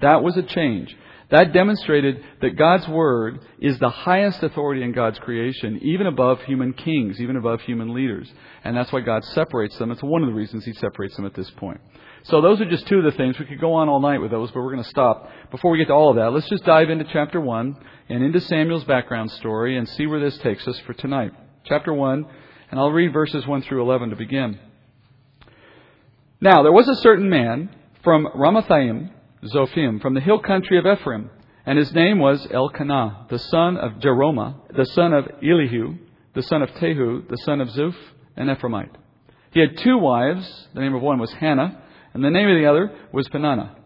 That 0.00 0.22
was 0.22 0.36
a 0.36 0.42
change. 0.42 0.94
That 1.30 1.52
demonstrated 1.52 2.22
that 2.40 2.56
God's 2.56 2.86
Word 2.86 3.40
is 3.58 3.78
the 3.78 3.88
highest 3.88 4.42
authority 4.42 4.82
in 4.82 4.92
God's 4.92 5.18
creation, 5.18 5.80
even 5.82 6.06
above 6.06 6.40
human 6.42 6.72
kings, 6.72 7.20
even 7.20 7.36
above 7.36 7.60
human 7.62 7.92
leaders. 7.92 8.32
And 8.62 8.76
that's 8.76 8.92
why 8.92 9.00
God 9.00 9.24
separates 9.24 9.76
them. 9.76 9.90
It's 9.90 10.02
one 10.02 10.22
of 10.22 10.28
the 10.28 10.34
reasons 10.34 10.64
He 10.64 10.72
separates 10.74 11.16
them 11.16 11.26
at 11.26 11.34
this 11.34 11.50
point. 11.50 11.80
So 12.28 12.40
those 12.40 12.60
are 12.60 12.68
just 12.68 12.88
two 12.88 12.98
of 12.98 13.04
the 13.04 13.12
things. 13.12 13.38
We 13.38 13.44
could 13.46 13.60
go 13.60 13.74
on 13.74 13.88
all 13.88 14.00
night 14.00 14.20
with 14.20 14.32
those, 14.32 14.50
but 14.50 14.60
we're 14.60 14.72
going 14.72 14.82
to 14.82 14.90
stop. 14.90 15.30
Before 15.52 15.70
we 15.70 15.78
get 15.78 15.86
to 15.86 15.94
all 15.94 16.10
of 16.10 16.16
that, 16.16 16.32
let's 16.32 16.48
just 16.48 16.64
dive 16.64 16.90
into 16.90 17.04
chapter 17.12 17.40
1 17.40 17.76
and 18.08 18.24
into 18.24 18.40
Samuel's 18.40 18.82
background 18.82 19.30
story 19.30 19.76
and 19.78 19.88
see 19.88 20.06
where 20.06 20.18
this 20.18 20.36
takes 20.38 20.66
us 20.66 20.76
for 20.80 20.92
tonight. 20.92 21.30
Chapter 21.66 21.92
1, 21.92 22.26
and 22.72 22.80
I'll 22.80 22.90
read 22.90 23.12
verses 23.12 23.46
1 23.46 23.62
through 23.62 23.80
11 23.82 24.10
to 24.10 24.16
begin. 24.16 24.58
Now, 26.40 26.64
there 26.64 26.72
was 26.72 26.88
a 26.88 26.96
certain 26.96 27.30
man 27.30 27.70
from 28.02 28.26
Ramathaim, 28.26 29.10
Zophim, 29.44 30.02
from 30.02 30.14
the 30.14 30.20
hill 30.20 30.40
country 30.40 30.78
of 30.78 30.84
Ephraim, 30.84 31.30
and 31.64 31.78
his 31.78 31.92
name 31.92 32.18
was 32.18 32.44
Elkanah, 32.50 33.26
the 33.30 33.38
son 33.38 33.76
of 33.76 34.00
Jeroham, 34.00 34.74
the 34.76 34.86
son 34.86 35.12
of 35.12 35.28
Elihu, 35.44 35.94
the 36.34 36.42
son 36.42 36.62
of 36.62 36.70
Tehu, 36.70 37.28
the 37.28 37.38
son 37.38 37.60
of 37.60 37.68
Zuph, 37.68 37.94
an 38.34 38.48
Ephraimite. 38.48 38.96
He 39.52 39.60
had 39.60 39.78
two 39.78 39.96
wives. 39.96 40.66
The 40.74 40.80
name 40.80 40.94
of 40.94 41.02
one 41.02 41.18
was 41.18 41.32
Hannah, 41.32 41.82
and 42.16 42.24
the 42.24 42.30
name 42.30 42.48
of 42.48 42.56
the 42.56 42.64
other 42.64 42.90
was 43.12 43.28
Peninnah. 43.28 43.76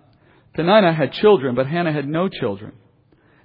Peninnah 0.55 0.93
had 0.93 1.13
children, 1.15 1.57
but 1.57 1.67
Hannah 1.67 1.93
had 1.93 2.07
no 2.07 2.29
children. 2.29 2.75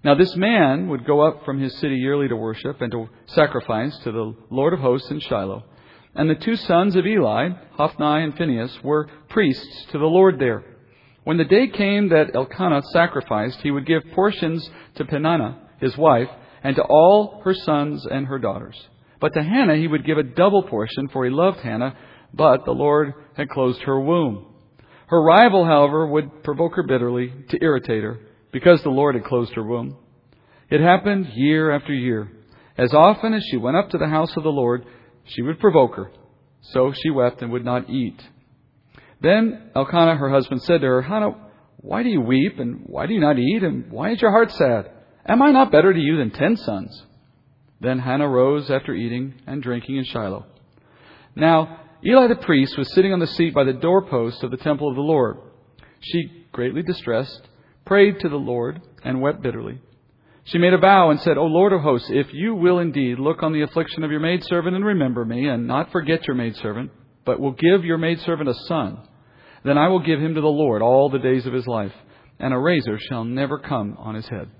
Now 0.03 0.13
this 0.13 0.35
man 0.35 0.89
would 0.89 1.07
go 1.07 1.21
up 1.21 1.43
from 1.43 1.59
his 1.59 1.75
city 1.79 1.95
yearly 1.95 2.27
to 2.27 2.35
worship 2.35 2.79
and 2.81 2.91
to 2.91 3.09
sacrifice 3.25 3.97
to 4.03 4.11
the 4.11 4.35
Lord 4.51 4.73
of 4.73 4.81
hosts 4.81 5.09
in 5.09 5.19
Shiloh. 5.21 5.63
And 6.13 6.29
the 6.29 6.35
two 6.35 6.55
sons 6.55 6.95
of 6.95 7.07
Eli, 7.07 7.49
Hophni 7.71 8.25
and 8.25 8.37
Phinehas, 8.37 8.77
were 8.83 9.09
priests 9.27 9.87
to 9.91 9.97
the 9.97 10.05
Lord 10.05 10.37
there. 10.37 10.63
When 11.23 11.37
the 11.37 11.45
day 11.45 11.65
came 11.65 12.09
that 12.09 12.35
Elkanah 12.35 12.83
sacrificed, 12.93 13.61
he 13.63 13.71
would 13.71 13.87
give 13.87 14.03
portions 14.13 14.69
to 14.97 15.05
Peninnah, 15.05 15.61
his 15.81 15.97
wife, 15.97 16.29
and 16.63 16.75
to 16.75 16.83
all 16.83 17.41
her 17.43 17.55
sons 17.55 18.05
and 18.05 18.27
her 18.27 18.37
daughters. 18.37 18.79
But 19.19 19.33
to 19.33 19.41
Hannah 19.41 19.77
he 19.77 19.87
would 19.87 20.05
give 20.05 20.19
a 20.19 20.23
double 20.23 20.61
portion, 20.61 21.07
for 21.07 21.25
he 21.25 21.31
loved 21.31 21.61
Hannah, 21.61 21.97
but 22.31 22.65
the 22.65 22.71
Lord 22.71 23.15
had 23.35 23.49
closed 23.49 23.81
her 23.81 23.99
womb. 23.99 24.51
Her 25.07 25.21
rival, 25.21 25.65
however, 25.65 26.07
would 26.07 26.43
provoke 26.43 26.75
her 26.75 26.83
bitterly 26.83 27.31
to 27.49 27.63
irritate 27.63 28.03
her 28.03 28.19
because 28.51 28.81
the 28.81 28.89
Lord 28.89 29.15
had 29.15 29.23
closed 29.23 29.53
her 29.55 29.63
womb. 29.63 29.97
It 30.69 30.81
happened 30.81 31.27
year 31.33 31.71
after 31.71 31.93
year. 31.93 32.31
As 32.77 32.93
often 32.93 33.33
as 33.33 33.43
she 33.49 33.57
went 33.57 33.77
up 33.77 33.89
to 33.91 33.97
the 33.97 34.07
house 34.07 34.35
of 34.35 34.43
the 34.43 34.49
Lord, 34.49 34.85
she 35.25 35.41
would 35.41 35.59
provoke 35.59 35.95
her. 35.95 36.11
So 36.61 36.91
she 36.91 37.11
wept 37.11 37.41
and 37.41 37.51
would 37.51 37.63
not 37.63 37.89
eat. 37.89 38.19
Then 39.21 39.71
Elkanah, 39.75 40.17
her 40.17 40.29
husband, 40.29 40.63
said 40.63 40.81
to 40.81 40.87
her, 40.87 41.01
Hannah, 41.01 41.35
why 41.77 42.03
do 42.03 42.09
you 42.09 42.21
weep 42.21 42.59
and 42.59 42.81
why 42.85 43.05
do 43.05 43.13
you 43.13 43.19
not 43.19 43.37
eat 43.37 43.63
and 43.63 43.91
why 43.91 44.11
is 44.11 44.21
your 44.21 44.31
heart 44.31 44.51
sad? 44.51 44.89
Am 45.27 45.41
I 45.41 45.51
not 45.51 45.71
better 45.71 45.93
to 45.93 45.99
you 45.99 46.17
than 46.17 46.31
ten 46.31 46.57
sons? 46.57 47.03
Then 47.79 47.99
Hannah 47.99 48.27
rose 48.27 48.71
after 48.71 48.93
eating 48.93 49.35
and 49.45 49.61
drinking 49.61 49.97
in 49.97 50.03
Shiloh. 50.05 50.45
Now, 51.35 51.81
Eli 52.05 52.27
the 52.27 52.35
priest 52.35 52.77
was 52.77 52.93
sitting 52.93 53.13
on 53.13 53.19
the 53.19 53.27
seat 53.27 53.53
by 53.53 53.63
the 53.63 53.73
doorpost 53.73 54.43
of 54.43 54.51
the 54.51 54.57
temple 54.57 54.87
of 54.87 54.95
the 54.95 55.01
Lord. 55.01 55.37
She, 56.01 56.45
greatly 56.51 56.83
distressed, 56.83 57.47
prayed 57.83 58.19
to 58.19 58.29
the 58.29 58.35
Lord 58.35 58.81
and 59.03 59.21
wept 59.21 59.41
bitterly. 59.41 59.81
She 60.43 60.59
made 60.59 60.73
a 60.73 60.77
vow 60.77 61.09
and 61.09 61.19
said, 61.21 61.37
O 61.37 61.45
Lord 61.45 61.73
of 61.73 61.81
hosts, 61.81 62.09
if 62.11 62.27
you 62.31 62.53
will 62.53 62.77
indeed 62.77 63.17
look 63.17 63.41
on 63.41 63.53
the 63.53 63.63
affliction 63.63 64.03
of 64.03 64.11
your 64.11 64.19
maidservant 64.19 64.75
and 64.75 64.85
remember 64.85 65.25
me, 65.25 65.47
and 65.47 65.65
not 65.65 65.91
forget 65.91 66.27
your 66.27 66.35
maidservant, 66.35 66.91
but 67.25 67.39
will 67.39 67.53
give 67.53 67.83
your 67.83 67.97
maidservant 67.97 68.49
a 68.49 68.53
son, 68.67 68.99
then 69.63 69.79
I 69.79 69.87
will 69.87 70.01
give 70.01 70.19
him 70.19 70.35
to 70.35 70.41
the 70.41 70.47
Lord 70.47 70.83
all 70.83 71.09
the 71.09 71.17
days 71.17 71.47
of 71.47 71.53
his 71.53 71.65
life, 71.65 71.93
and 72.37 72.53
a 72.53 72.59
razor 72.59 72.99
shall 72.99 73.23
never 73.23 73.57
come 73.57 73.95
on 73.97 74.13
his 74.13 74.27
head. 74.27 74.51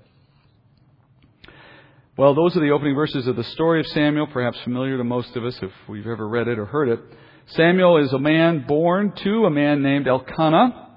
Well, 2.18 2.34
those 2.34 2.56
are 2.56 2.60
the 2.60 2.70
opening 2.70 2.96
verses 2.96 3.28
of 3.28 3.36
the 3.36 3.44
story 3.44 3.78
of 3.78 3.86
Samuel, 3.86 4.26
perhaps 4.26 4.58
familiar 4.62 4.96
to 4.96 5.04
most 5.04 5.36
of 5.36 5.44
us 5.44 5.56
if 5.62 5.70
we've 5.88 6.08
ever 6.08 6.26
read 6.26 6.48
it 6.48 6.58
or 6.58 6.64
heard 6.64 6.88
it. 6.88 6.98
Samuel 7.50 7.98
is 7.98 8.12
a 8.12 8.18
man 8.18 8.64
born 8.66 9.12
to 9.22 9.44
a 9.44 9.50
man 9.50 9.80
named 9.80 10.08
Elkanah. 10.08 10.88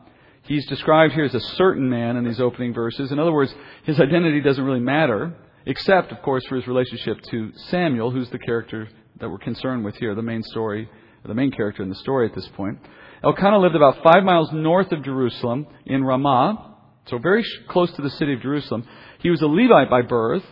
He's 0.44 0.65
described 0.65 1.13
here 1.13 1.25
as 1.25 1.36
a 1.36 1.39
certain 1.39 1.88
man 1.88 2.18
in 2.18 2.25
these 2.25 2.41
opening 2.41 2.74
verses. 2.74 3.12
In 3.12 3.20
other 3.20 3.32
words, 3.32 3.53
his 3.84 4.00
identity 4.00 4.41
doesn't 4.41 4.63
really 4.63 4.79
matter, 4.79 5.36
except, 5.68 6.12
of 6.12 6.24
course, 6.24 6.44
for 6.48 6.56
his 6.56 6.65
relationship 6.65 7.22
to 7.29 7.51
Samuel, 7.70 8.10
who's 8.10 8.32
the 8.32 8.39
character 8.39 8.89
that 9.20 9.29
we're 9.29 9.38
concerned 9.38 9.86
with 9.86 9.96
here, 9.98 10.15
the 10.15 10.24
main 10.24 10.41
story, 10.41 10.89
the 11.24 11.36
main 11.36 11.51
character 11.51 11.84
in 11.84 11.89
the 11.89 11.96
story 11.96 12.27
at 12.27 12.34
this 12.34 12.48
point. 12.56 12.79
Elkanah 13.24 13.60
lived 13.60 13.75
about 13.75 14.01
five 14.01 14.24
miles 14.24 14.51
north 14.51 14.91
of 14.91 15.03
Jerusalem 15.03 15.68
in 15.86 16.03
Ramah, 16.03 16.77
so 17.06 17.20
very 17.20 17.46
close 17.68 17.91
to 17.91 18.01
the 18.01 18.10
city 18.10 18.34
of 18.34 18.41
Jerusalem. 18.41 18.88
He 19.20 19.29
was 19.29 19.41
a 19.44 19.48
Levite 19.48 19.91
by 19.91 20.01
birth, 20.01 20.46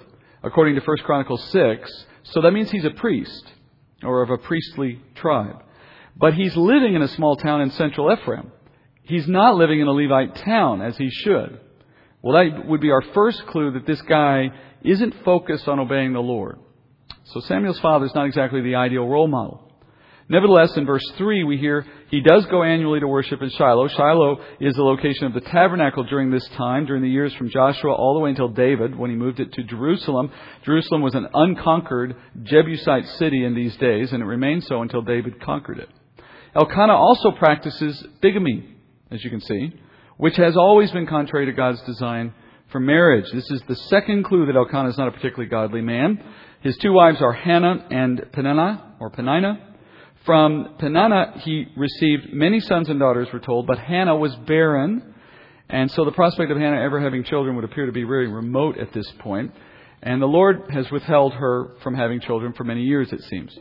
according 0.44 0.76
to 0.76 0.82
1 0.82 0.98
Chronicles 0.98 1.44
6, 1.46 2.06
so 2.22 2.42
that 2.42 2.52
means 2.52 2.70
he's 2.70 2.86
a 2.86 2.92
priest, 2.92 3.52
or 4.04 4.22
of 4.22 4.30
a 4.30 4.38
priestly 4.38 5.02
tribe. 5.16 5.64
But 6.20 6.34
he's 6.34 6.56
living 6.56 6.96
in 6.96 7.02
a 7.02 7.08
small 7.10 7.36
town 7.36 7.62
in 7.62 7.72
central 7.72 8.12
Ephraim. 8.12 8.52
He's 9.04 9.28
not 9.28 9.56
living 9.56 9.80
in 9.80 9.88
a 9.88 9.92
Levite 9.92 10.36
town 10.36 10.82
as 10.82 10.98
he 10.98 11.10
should. 11.10 11.60
Well, 12.22 12.34
that 12.34 12.68
would 12.68 12.82
be 12.82 12.92
our 12.92 13.04
first 13.14 13.46
clue 13.48 13.72
that 13.72 13.86
this 13.86 14.02
guy 14.02 14.50
isn't 14.84 15.24
focused 15.24 15.68
on 15.68 15.80
obeying 15.80 16.14
the 16.14 16.20
Lord. 16.20 16.60
So 17.26 17.40
Samuel's 17.42 17.80
father 17.80 18.06
is 18.06 18.16
not 18.16 18.26
exactly 18.26 18.62
the 18.62 18.76
ideal 18.76 19.08
role 19.08 19.28
model. 19.28 19.64
Nevertheless, 20.30 20.76
in 20.76 20.86
verse 20.86 21.10
3, 21.18 21.46
we 21.46 21.58
hear 21.58 21.86
he 22.10 22.20
does 22.20 22.46
go 22.48 22.64
annually 22.64 23.00
to 23.00 23.08
worship 23.08 23.42
in 23.42 23.50
Shiloh. 23.50 23.88
Shiloh 23.88 24.42
is 24.60 24.76
the 24.76 24.84
location 24.84 25.26
of 25.26 25.34
the 25.34 25.40
tabernacle 25.40 26.04
during 26.04 26.32
this 26.32 26.46
time, 26.58 26.86
during 26.86 27.02
the 27.02 27.10
years 27.10 27.34
from 27.36 27.50
Joshua 27.50 27.94
all 27.94 28.14
the 28.14 28.20
way 28.20 28.32
until 28.32 28.50
David, 28.50 28.98
when 28.98 29.10
he 29.10 29.16
moved 29.16 29.40
it 29.40 29.54
to 29.54 29.64
Jerusalem. 29.64 30.30
Jerusalem 30.66 31.02
was 31.02 31.16
an 31.16 31.28
unconquered 31.34 32.18
Jebusite 32.44 33.06
city 33.20 33.46
in 33.46 33.56
these 33.56 33.76
days, 33.78 34.12
and 34.12 34.22
it 34.22 34.26
remained 34.26 34.66
so 34.66 34.82
until 34.82 35.02
David 35.02 35.42
conquered 35.42 35.80
it. 35.80 35.90
Elkanah 36.56 36.96
also 36.96 37.32
practices 37.32 38.04
bigamy, 38.22 38.76
as 39.12 39.24
you 39.24 39.30
can 39.30 39.42
see, 39.42 39.74
which 40.18 40.36
has 40.38 40.58
always 40.58 40.92
been 40.92 41.08
contrary 41.08 41.46
to 41.46 41.52
God's 41.52 41.82
design 41.82 42.34
for 42.72 42.80
marriage. 42.80 43.26
This 43.32 43.50
is 43.52 43.62
the 43.68 43.76
second 43.76 44.26
clue 44.26 44.46
that 44.48 44.56
Elkanah 44.56 44.90
is 44.90 44.98
not 44.98 45.08
a 45.08 45.12
particularly 45.12 45.50
godly 45.50 45.82
man. 45.82 46.24
His 46.62 46.78
two 46.78 46.92
wives 46.92 47.22
are 47.22 47.34
Hannah 47.34 47.88
and 47.92 48.26
Peninnah, 48.32 48.96
or 49.00 49.12
Penina. 49.12 49.60
From 50.26 50.76
Peninnah, 50.80 51.40
he 51.40 51.68
received 51.78 52.34
many 52.34 52.60
sons 52.60 52.90
and 52.90 53.00
daughters, 53.00 53.30
we're 53.32 53.40
told, 53.40 53.68
but 53.68 53.80
Hannah 53.80 54.18
was 54.18 54.36
barren. 54.36 55.14
And 55.70 55.90
so 55.92 56.04
the 56.06 56.12
prospect 56.12 56.52
of 56.52 56.58
Hannah 56.58 56.82
ever 56.82 57.00
having 57.00 57.24
children 57.24 57.56
would 57.56 57.66
appear 57.66 57.86
to 57.86 57.92
be 57.92 58.04
very 58.04 58.28
remote 58.28 58.78
at 58.78 58.92
this 58.94 59.10
point. 59.20 59.54
And 60.02 60.22
the 60.22 60.28
Lord 60.28 60.70
has 60.72 60.90
withheld 60.92 61.34
her 61.34 61.76
from 61.82 61.96
having 61.96 62.20
children 62.20 62.54
for 62.54 62.64
many 62.64 62.84
years, 62.84 63.12
it 63.12 63.22
seems. 63.24 63.58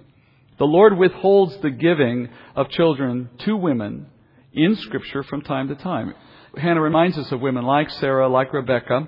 The 0.59 0.65
Lord 0.65 0.97
withholds 0.97 1.57
the 1.59 1.71
giving 1.71 2.29
of 2.55 2.71
children 2.71 3.29
to 3.41 3.57
women 3.57 4.07
in 4.53 4.77
Scripture 4.77 5.23
from 5.23 5.43
time 5.43 5.69
to 5.69 5.75
time. 5.75 6.15
Hannah 6.57 6.81
reminds 6.81 7.19
us 7.19 7.31
of 7.31 7.41
women 7.41 7.65
like 7.65 7.91
Sarah, 7.91 8.29
like 8.29 8.53
Rebecca. 8.53 9.07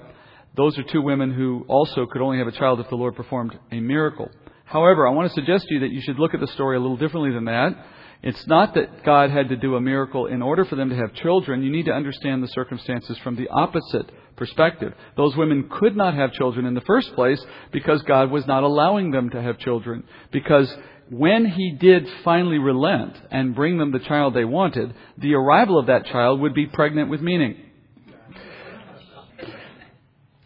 Those 0.57 0.77
are 0.79 0.83
two 0.83 1.01
women 1.01 1.33
who 1.33 1.65
also 1.69 2.05
could 2.07 2.21
only 2.21 2.39
have 2.39 2.49
a 2.49 2.53
child 2.53 2.81
if 2.81 2.89
the 2.91 2.97
Lord 2.97 3.17
performed 3.17 3.59
a 3.73 3.81
miracle. 3.81 4.31
However, 4.65 5.07
I 5.07 5.13
want 5.13 5.29
to 5.29 5.35
suggest 5.35 5.67
to 5.69 5.75
you 5.75 5.81
that 5.81 5.91
you 5.91 6.03
should 6.03 6.19
look 6.19 6.35
at 6.35 6.41
the 6.41 6.47
story 6.49 6.77
a 6.77 6.81
little 6.81 6.99
differently 6.99 7.33
than 7.33 7.47
that. 7.47 7.75
It's 8.23 8.47
not 8.47 8.75
that 8.75 9.05
God 9.05 9.31
had 9.31 9.49
to 9.51 9.57
do 9.57 9.77
a 9.77 9.81
miracle 9.81 10.27
in 10.27 10.43
order 10.43 10.65
for 10.65 10.75
them 10.75 10.91
to 10.91 10.97
have 10.97 11.15
children. 11.15 11.63
You 11.63 11.71
need 11.71 11.87
to 11.87 11.93
understand 11.93 12.43
the 12.43 12.49
circumstances 12.49 13.17
from 13.19 13.37
the 13.37 13.49
opposite 13.49 14.11
perspective. 14.37 14.93
Those 15.17 15.37
women 15.37 15.71
could 15.71 15.97
not 15.97 16.15
have 16.15 16.33
children 16.33 16.67
in 16.67 16.75
the 16.75 16.81
first 16.83 17.15
place 17.15 17.43
because 17.71 18.03
God 18.03 18.31
was 18.31 18.47
not 18.47 18.65
allowing 18.65 19.13
them 19.13 19.31
to 19.31 19.41
have 19.41 19.59
children. 19.59 20.03
Because 20.33 20.77
when 21.11 21.47
He 21.47 21.71
did 21.73 22.07
finally 22.25 22.59
relent 22.59 23.17
and 23.31 23.55
bring 23.55 23.79
them 23.79 23.93
the 23.93 23.99
child 23.99 24.35
they 24.35 24.45
wanted, 24.45 24.95
the 25.17 25.35
arrival 25.35 25.79
of 25.79 25.87
that 25.87 26.07
child 26.07 26.41
would 26.41 26.55
be 26.55 26.67
pregnant 26.67 27.11
with 27.11 27.21
meaning. 27.21 27.57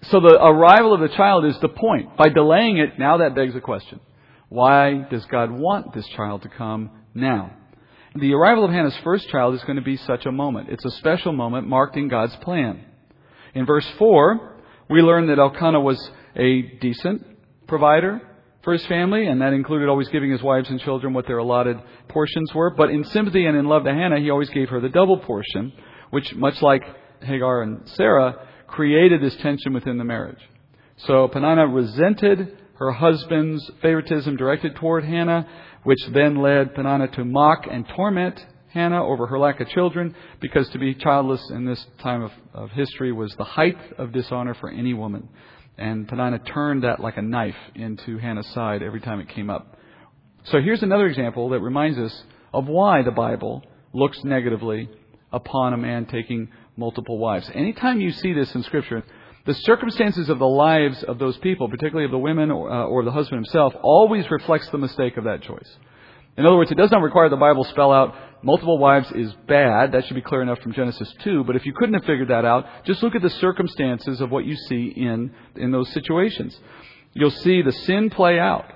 So 0.03 0.21
the 0.21 0.39
arrival 0.41 0.95
of 0.95 1.01
the 1.01 1.17
child 1.17 1.45
is 1.45 1.59
the 1.61 1.69
point. 1.69 2.17
By 2.17 2.29
delaying 2.29 2.79
it, 2.79 2.99
now 2.99 3.19
that 3.19 3.35
begs 3.35 3.55
a 3.55 3.61
question. 3.61 4.01
Why 4.49 5.07
does 5.11 5.25
God 5.27 5.51
want 5.51 5.95
this 5.95 6.07
child 6.09 6.43
to 6.43 6.49
come 6.49 6.91
now? 7.15 7.57
The 8.15 8.35
arrival 8.35 8.65
of 8.65 8.71
Hannah's 8.71 8.97
first 9.03 9.29
child 9.31 9.55
is 9.55 9.63
going 9.63 9.77
to 9.77 9.83
be 9.83 9.97
such 9.97 10.27
a 10.27 10.33
moment. 10.33 10.69
It's 10.69 10.85
a 10.85 10.91
special 10.99 11.33
moment 11.33 11.67
marked 11.67 11.97
in 11.97 12.09
God's 12.09 12.37
plan. 12.37 12.85
In 13.55 13.65
verse 13.65 13.87
4, 13.99 14.59
we 14.91 15.01
learn 15.01 15.29
that 15.29 15.39
Elkanah 15.39 15.81
was 15.81 16.11
a 16.37 16.63
decent 16.81 17.25
provider 17.67 18.21
for 18.63 18.73
his 18.73 18.85
family, 18.87 19.27
and 19.27 19.41
that 19.41 19.53
included 19.53 19.89
always 19.89 20.09
giving 20.09 20.31
his 20.31 20.43
wives 20.43 20.71
and 20.71 20.81
children 20.81 21.13
what 21.13 21.27
their 21.27 21.39
allotted 21.39 21.79
portions 22.09 22.55
were. 22.55 22.71
But 22.71 22.91
in 22.91 23.05
sympathy 23.05 23.47
and 23.47 23.57
in 23.57 23.67
love 23.67 23.85
to 23.85 23.93
Hannah, 23.93 24.21
he 24.21 24.31
always 24.31 24.51
gave 24.51 24.69
her 24.69 24.81
the 24.81 24.89
double 24.89 25.19
portion, 25.19 25.73
which, 26.11 26.35
much 26.35 26.63
like 26.63 26.83
Hagar 27.21 27.63
and 27.63 27.89
Sarah, 27.91 28.47
created 28.69 29.21
this 29.21 29.37
tension 29.37 29.73
within 29.73 29.99
the 29.99 30.05
marriage. 30.05 30.39
So 30.97 31.29
Peninnah 31.29 31.67
resented 31.67 32.57
her 32.75 32.93
husband's 32.93 33.69
favoritism 33.81 34.37
directed 34.37 34.77
toward 34.77 35.05
Hannah, 35.05 35.47
which 35.83 36.05
then 36.13 36.37
led 36.37 36.75
Peninnah 36.75 37.09
to 37.09 37.25
mock 37.25 37.67
and 37.71 37.87
torment 37.97 38.45
Hannah 38.73 39.05
over 39.05 39.27
her 39.27 39.39
lack 39.39 39.61
of 39.61 39.69
children, 39.69 40.15
because 40.41 40.69
to 40.71 40.79
be 40.79 40.95
childless 40.95 41.51
in 41.51 41.65
this 41.65 41.85
time 42.03 42.23
of, 42.23 42.31
of 42.55 42.71
history 42.71 43.13
was 43.13 43.35
the 43.37 43.45
height 43.45 43.77
of 43.99 44.13
dishonor 44.13 44.55
for 44.55 44.71
any 44.71 44.95
woman. 44.95 45.29
And 45.79 46.07
Peninnah 46.07 46.41
turned 46.41 46.85
that 46.85 47.01
like 47.01 47.17
a 47.17 47.23
knife 47.23 47.57
into 47.75 48.19
Hannah's 48.19 48.47
side 48.49 48.83
every 48.83 49.01
time 49.01 49.21
it 49.21 49.29
came 49.29 49.51
up. 49.51 49.79
So 50.45 50.61
here's 50.61 50.83
another 50.83 51.07
example 51.07 51.51
that 51.51 51.61
reminds 51.61 51.99
us 51.99 52.23
of 52.53 52.67
why 52.67 53.03
the 53.03 53.11
Bible 53.11 53.63
looks 53.93 54.23
negatively 54.25 54.89
upon 55.33 55.73
a 55.73 55.77
man 55.77 56.07
taking 56.07 56.49
multiple 56.77 57.19
wives. 57.19 57.51
Anytime 57.55 58.01
you 58.01 58.13
see 58.13 58.33
this 58.33 58.55
in 58.55 58.63
Scripture, 58.65 59.03
the 59.47 59.55
circumstances 59.55 60.29
of 60.29 60.39
the 60.39 60.47
lives 60.47 61.03
of 61.03 61.19
those 61.19 61.37
people, 61.39 61.69
particularly 61.69 62.05
of 62.05 62.11
the 62.11 62.19
women 62.19 62.51
or, 62.51 62.71
uh, 62.71 62.85
or 62.85 63.05
the 63.05 63.11
husband 63.11 63.45
himself, 63.45 63.75
always 63.83 64.31
reflects 64.31 64.69
the 64.71 64.79
mistake 64.79 65.17
of 65.17 65.25
that 65.25 65.43
choice. 65.43 65.77
In 66.37 66.47
other 66.47 66.57
words, 66.57 66.71
it 66.71 66.77
does 66.77 66.91
not 66.91 67.03
require 67.03 67.29
the 67.29 67.37
Bible 67.37 67.65
spell 67.65 67.93
out 67.93 68.15
multiple 68.43 68.79
wives 68.79 69.11
is 69.13 69.33
bad. 69.47 69.93
That 69.93 70.07
should 70.07 70.15
be 70.15 70.23
clear 70.23 70.43
enough 70.43 70.59
from 70.61 70.73
Genesis 70.73 71.13
2. 71.23 71.45
But 71.45 71.57
if 71.57 71.65
you 71.67 71.73
couldn't 71.73 71.95
have 71.95 72.05
figured 72.05 72.29
that 72.29 72.45
out, 72.45 72.67
just 72.85 73.03
look 73.03 73.15
at 73.15 73.23
the 73.23 73.31
circumstances 73.31 74.21
of 74.21 74.31
what 74.31 74.45
you 74.45 74.57
see 74.57 74.93
in, 74.97 75.33
in 75.57 75.71
those 75.71 75.91
situations. 75.93 76.59
You'll 77.13 77.31
see 77.31 77.63
the 77.63 77.73
sin 77.73 78.11
play 78.11 78.39
out 78.39 78.67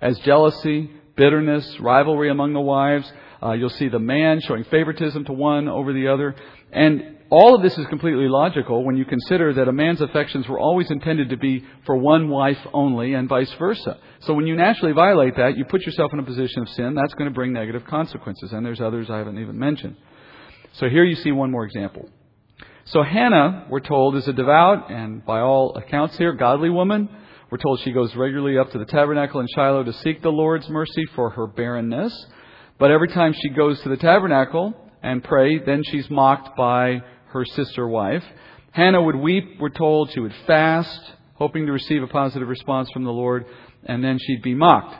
as 0.00 0.18
jealousy, 0.20 0.90
bitterness, 1.16 1.80
rivalry 1.80 2.30
among 2.30 2.52
the 2.52 2.60
wives. 2.60 3.10
Uh, 3.42 3.52
you'll 3.52 3.70
see 3.70 3.88
the 3.88 3.98
man 3.98 4.40
showing 4.40 4.64
favoritism 4.64 5.24
to 5.24 5.32
one 5.32 5.68
over 5.68 5.92
the 5.92 6.08
other. 6.08 6.34
And 6.72 7.16
all 7.30 7.54
of 7.54 7.62
this 7.62 7.76
is 7.76 7.86
completely 7.86 8.28
logical 8.28 8.84
when 8.84 8.96
you 8.96 9.04
consider 9.04 9.52
that 9.54 9.68
a 9.68 9.72
man's 9.72 10.00
affections 10.00 10.46
were 10.48 10.60
always 10.60 10.90
intended 10.90 11.30
to 11.30 11.36
be 11.36 11.64
for 11.84 11.96
one 11.96 12.28
wife 12.28 12.58
only 12.72 13.14
and 13.14 13.28
vice 13.28 13.52
versa. 13.54 13.98
So 14.20 14.34
when 14.34 14.46
you 14.46 14.56
naturally 14.56 14.92
violate 14.92 15.36
that, 15.36 15.56
you 15.56 15.64
put 15.64 15.82
yourself 15.82 16.12
in 16.12 16.18
a 16.18 16.22
position 16.22 16.62
of 16.62 16.68
sin. 16.70 16.94
That's 16.94 17.14
going 17.14 17.28
to 17.28 17.34
bring 17.34 17.52
negative 17.52 17.84
consequences. 17.84 18.52
And 18.52 18.64
there's 18.64 18.80
others 18.80 19.10
I 19.10 19.18
haven't 19.18 19.38
even 19.38 19.58
mentioned. 19.58 19.96
So 20.74 20.88
here 20.88 21.04
you 21.04 21.16
see 21.16 21.32
one 21.32 21.50
more 21.50 21.64
example. 21.64 22.08
So 22.86 23.02
Hannah, 23.02 23.66
we're 23.68 23.80
told, 23.80 24.16
is 24.16 24.28
a 24.28 24.32
devout 24.32 24.90
and 24.90 25.24
by 25.24 25.40
all 25.40 25.74
accounts 25.76 26.16
here, 26.16 26.32
godly 26.32 26.70
woman. 26.70 27.08
We're 27.50 27.58
told 27.58 27.80
she 27.80 27.92
goes 27.92 28.14
regularly 28.14 28.58
up 28.58 28.70
to 28.72 28.78
the 28.78 28.84
tabernacle 28.84 29.40
in 29.40 29.46
Shiloh 29.54 29.84
to 29.84 29.92
seek 29.92 30.22
the 30.22 30.30
Lord's 30.30 30.68
mercy 30.68 31.04
for 31.14 31.30
her 31.30 31.46
barrenness. 31.46 32.26
But 32.78 32.90
every 32.90 33.08
time 33.08 33.32
she 33.32 33.50
goes 33.50 33.80
to 33.82 33.88
the 33.88 33.96
tabernacle 33.96 34.74
and 35.02 35.22
pray, 35.22 35.58
then 35.58 35.82
she's 35.84 36.10
mocked 36.10 36.56
by 36.56 37.02
her 37.28 37.44
sister 37.44 37.88
wife. 37.88 38.24
Hannah 38.72 39.00
would 39.00 39.16
weep, 39.16 39.58
we're 39.58 39.70
told. 39.70 40.10
She 40.12 40.20
would 40.20 40.34
fast, 40.46 41.00
hoping 41.34 41.66
to 41.66 41.72
receive 41.72 42.02
a 42.02 42.08
positive 42.08 42.48
response 42.48 42.90
from 42.90 43.04
the 43.04 43.12
Lord, 43.12 43.46
and 43.84 44.02
then 44.02 44.18
she'd 44.18 44.42
be 44.42 44.54
mocked. 44.54 44.94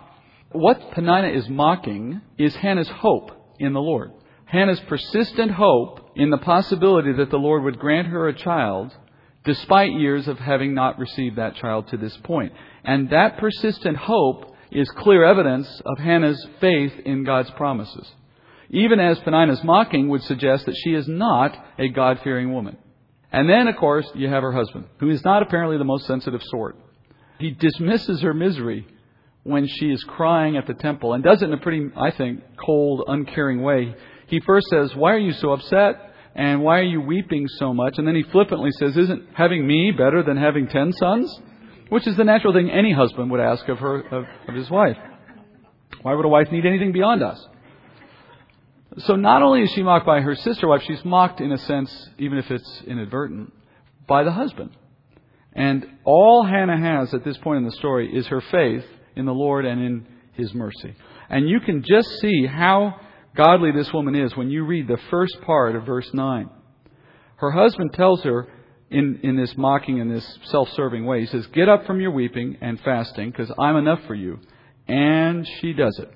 What 0.52 0.92
Peninnah 0.92 1.28
is 1.28 1.48
mocking 1.48 2.20
is 2.38 2.54
Hannah's 2.56 2.88
hope 2.88 3.30
in 3.58 3.72
the 3.72 3.80
Lord. 3.80 4.12
Hannah's 4.44 4.80
persistent 4.80 5.50
hope 5.50 6.10
in 6.14 6.30
the 6.30 6.38
possibility 6.38 7.12
that 7.12 7.30
the 7.30 7.38
Lord 7.38 7.64
would 7.64 7.78
grant 7.78 8.08
her 8.08 8.28
a 8.28 8.34
child 8.34 8.92
despite 9.44 9.92
years 9.92 10.28
of 10.28 10.38
having 10.38 10.74
not 10.74 10.98
received 10.98 11.36
that 11.36 11.56
child 11.56 11.88
to 11.88 11.96
this 11.96 12.16
point. 12.18 12.52
And 12.84 13.10
that 13.10 13.38
persistent 13.38 13.96
hope 13.96 14.54
is 14.70 14.88
clear 14.90 15.24
evidence 15.24 15.82
of 15.84 15.98
Hannah's 15.98 16.44
faith 16.60 16.92
in 17.04 17.24
God's 17.24 17.50
promises 17.52 18.10
even 18.70 19.00
as 19.00 19.18
Peninnah's 19.20 19.62
mocking 19.64 20.08
would 20.08 20.22
suggest 20.22 20.66
that 20.66 20.76
she 20.76 20.94
is 20.94 21.06
not 21.06 21.56
a 21.78 21.88
God 21.88 22.20
fearing 22.24 22.52
woman. 22.52 22.76
And 23.32 23.48
then, 23.48 23.68
of 23.68 23.76
course, 23.76 24.08
you 24.14 24.28
have 24.28 24.42
her 24.42 24.52
husband, 24.52 24.86
who 24.98 25.10
is 25.10 25.24
not 25.24 25.42
apparently 25.42 25.78
the 25.78 25.84
most 25.84 26.06
sensitive 26.06 26.42
sort. 26.44 26.76
He 27.38 27.50
dismisses 27.50 28.22
her 28.22 28.34
misery 28.34 28.86
when 29.42 29.66
she 29.66 29.86
is 29.86 30.02
crying 30.04 30.56
at 30.56 30.66
the 30.66 30.74
temple 30.74 31.12
and 31.12 31.22
does 31.22 31.42
it 31.42 31.46
in 31.46 31.52
a 31.52 31.58
pretty, 31.58 31.86
I 31.96 32.10
think, 32.10 32.42
cold, 32.64 33.04
uncaring 33.06 33.62
way. 33.62 33.94
He 34.26 34.40
first 34.40 34.66
says, 34.68 34.94
Why 34.94 35.12
are 35.12 35.18
you 35.18 35.32
so 35.32 35.52
upset? 35.52 36.12
And 36.34 36.62
why 36.62 36.80
are 36.80 36.84
you 36.84 37.00
weeping 37.00 37.46
so 37.58 37.72
much? 37.72 37.94
And 37.96 38.06
then 38.06 38.14
he 38.14 38.22
flippantly 38.24 38.70
says, 38.72 38.96
Isn't 38.96 39.28
having 39.34 39.66
me 39.66 39.92
better 39.92 40.22
than 40.22 40.36
having 40.36 40.66
ten 40.66 40.92
sons? 40.92 41.34
Which 41.88 42.06
is 42.06 42.16
the 42.16 42.24
natural 42.24 42.52
thing 42.52 42.70
any 42.70 42.92
husband 42.92 43.30
would 43.30 43.40
ask 43.40 43.68
of 43.68 43.78
her, 43.78 44.00
of, 44.00 44.24
of 44.48 44.54
his 44.54 44.68
wife. 44.68 44.96
Why 46.02 46.14
would 46.14 46.24
a 46.24 46.28
wife 46.28 46.50
need 46.50 46.66
anything 46.66 46.92
beyond 46.92 47.22
us? 47.22 47.44
So 48.98 49.14
not 49.14 49.42
only 49.42 49.62
is 49.62 49.70
she 49.70 49.82
mocked 49.82 50.06
by 50.06 50.20
her 50.20 50.34
sister 50.34 50.66
wife, 50.66 50.82
she's 50.86 51.04
mocked 51.04 51.40
in 51.40 51.52
a 51.52 51.58
sense, 51.58 52.10
even 52.18 52.38
if 52.38 52.50
it's 52.50 52.82
inadvertent, 52.86 53.52
by 54.08 54.24
the 54.24 54.32
husband. 54.32 54.70
And 55.56 55.86
all 56.04 56.44
Hannah 56.44 56.78
has 56.78 57.14
at 57.14 57.24
this 57.24 57.38
point 57.38 57.58
in 57.58 57.64
the 57.64 57.76
story 57.76 58.14
is 58.14 58.26
her 58.26 58.42
faith 58.42 58.84
in 59.16 59.24
the 59.24 59.32
Lord 59.32 59.64
and 59.64 59.82
in 59.82 60.06
His 60.34 60.52
mercy. 60.52 60.94
And 61.30 61.48
you 61.48 61.60
can 61.60 61.82
just 61.82 62.08
see 62.20 62.46
how 62.46 63.00
godly 63.34 63.72
this 63.72 63.90
woman 63.92 64.14
is 64.14 64.36
when 64.36 64.50
you 64.50 64.64
read 64.64 64.86
the 64.86 65.00
first 65.10 65.40
part 65.40 65.74
of 65.74 65.86
verse 65.86 66.08
9. 66.12 66.50
Her 67.36 67.50
husband 67.50 67.94
tells 67.94 68.22
her 68.22 68.48
in, 68.90 69.20
in 69.22 69.36
this 69.36 69.56
mocking 69.56 69.98
and 69.98 70.10
this 70.10 70.38
self 70.44 70.68
serving 70.76 71.06
way, 71.06 71.20
he 71.20 71.26
says, 71.26 71.46
Get 71.48 71.70
up 71.70 71.86
from 71.86 72.00
your 72.00 72.10
weeping 72.10 72.58
and 72.60 72.78
fasting, 72.80 73.30
because 73.30 73.50
I'm 73.58 73.76
enough 73.76 74.00
for 74.06 74.14
you. 74.14 74.38
And 74.86 75.48
she 75.60 75.72
does 75.72 75.98
it. 75.98 76.12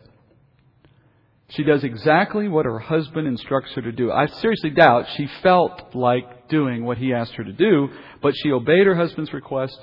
She 1.49 1.65
does 1.65 1.83
exactly 1.83 2.47
what 2.47 2.67
her 2.67 2.79
husband 2.79 3.27
instructs 3.27 3.73
her 3.75 3.83
to 3.83 3.91
do. 3.91 4.13
I 4.13 4.27
seriously 4.27 4.71
doubt 4.71 5.07
she 5.17 5.29
felt 5.43 5.95
like 5.95 6.40
doing 6.51 6.85
what 6.85 6.99
he 6.99 7.15
asked 7.15 7.33
her 7.35 7.45
to 7.45 7.53
do, 7.53 7.89
but 8.23 8.35
she 8.37 8.53
obeyed 8.53 8.87
her 8.87 8.97
husband's 8.97 9.33
request 9.33 9.79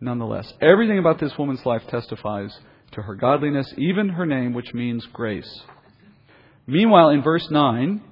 nonetheless. 0.00 0.52
Everything 0.60 0.98
about 0.98 1.18
this 1.18 1.36
woman's 1.38 1.64
life 1.66 1.82
testifies 1.88 2.56
to 2.92 3.02
her 3.02 3.14
godliness, 3.14 3.72
even 3.76 4.10
her 4.10 4.26
name, 4.26 4.52
which 4.52 4.72
means 4.72 5.06
grace. 5.12 5.62
Meanwhile, 6.66 7.10
in 7.10 7.22
verse 7.22 7.46
9, 7.50 8.02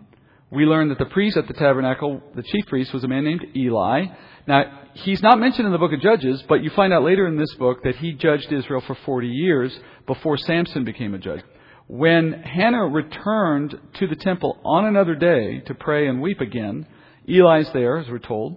we 0.51 0.67
learn 0.67 0.89
that 0.91 0.99
the 0.99 1.07
priest 1.07 1.37
at 1.37 1.47
the 1.47 1.55
tabernacle, 1.55 2.23
the 2.35 2.43
chief 2.43 2.67
priest, 2.67 2.93
was 2.93 3.05
a 3.05 3.09
man 3.09 3.25
named 3.25 3.47
Eli. 3.57 4.05
Now, 4.47 4.81
he's 4.95 5.23
not 5.23 5.39
mentioned 5.39 5.67
in 5.67 5.73
the 5.73 5.79
book 5.79 5.93
of 5.93 6.01
Judges, 6.01 6.43
but 6.49 6.63
you 6.63 6.71
find 6.71 6.93
out 6.93 7.05
later 7.05 7.27
in 7.27 7.39
this 7.39 7.55
book 7.55 7.83
that 7.85 7.97
he 7.97 8.13
judged 8.13 8.53
Israel 8.53 8.83
for 8.87 8.97
40 9.07 9.29
years 9.29 9.79
before 10.07 10.37
Samson 10.37 10.85
became 10.85 11.15
a 11.15 11.19
judge. 11.19 11.41
When 11.87 12.33
Hannah 12.33 12.87
returned 12.87 13.79
to 13.95 14.07
the 14.07 14.17
temple 14.17 14.61
on 14.65 14.85
another 14.85 15.15
day 15.15 15.61
to 15.67 15.75
pray 15.75 16.07
and 16.07 16.21
weep 16.21 16.41
again, 16.41 16.87
Eli's 17.29 17.71
there, 17.73 17.99
as 17.99 18.09
we're 18.09 18.19
told, 18.19 18.57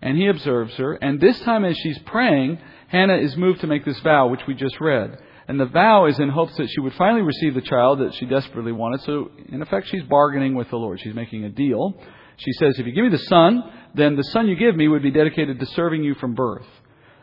and 0.00 0.16
he 0.16 0.28
observes 0.28 0.74
her. 0.74 0.94
And 0.94 1.20
this 1.20 1.38
time, 1.40 1.64
as 1.64 1.76
she's 1.76 1.98
praying, 2.00 2.58
Hannah 2.88 3.16
is 3.18 3.36
moved 3.36 3.60
to 3.60 3.66
make 3.66 3.84
this 3.84 4.00
vow, 4.00 4.28
which 4.28 4.46
we 4.46 4.54
just 4.54 4.80
read. 4.80 5.18
And 5.46 5.58
the 5.58 5.66
vow 5.66 6.06
is 6.06 6.18
in 6.18 6.28
hopes 6.28 6.56
that 6.56 6.68
she 6.68 6.80
would 6.80 6.94
finally 6.94 7.22
receive 7.22 7.54
the 7.54 7.62
child 7.62 8.00
that 8.00 8.14
she 8.14 8.26
desperately 8.26 8.72
wanted. 8.72 9.02
So, 9.02 9.30
in 9.48 9.62
effect, 9.62 9.88
she's 9.88 10.02
bargaining 10.04 10.54
with 10.54 10.68
the 10.70 10.76
Lord. 10.76 11.00
She's 11.00 11.14
making 11.14 11.44
a 11.44 11.48
deal. 11.48 11.94
She 12.36 12.52
says, 12.52 12.78
If 12.78 12.86
you 12.86 12.92
give 12.92 13.04
me 13.04 13.10
the 13.10 13.18
son, 13.18 13.62
then 13.94 14.16
the 14.16 14.24
son 14.24 14.46
you 14.46 14.56
give 14.56 14.76
me 14.76 14.88
would 14.88 15.02
be 15.02 15.10
dedicated 15.10 15.58
to 15.58 15.66
serving 15.66 16.04
you 16.04 16.14
from 16.14 16.34
birth. 16.34 16.66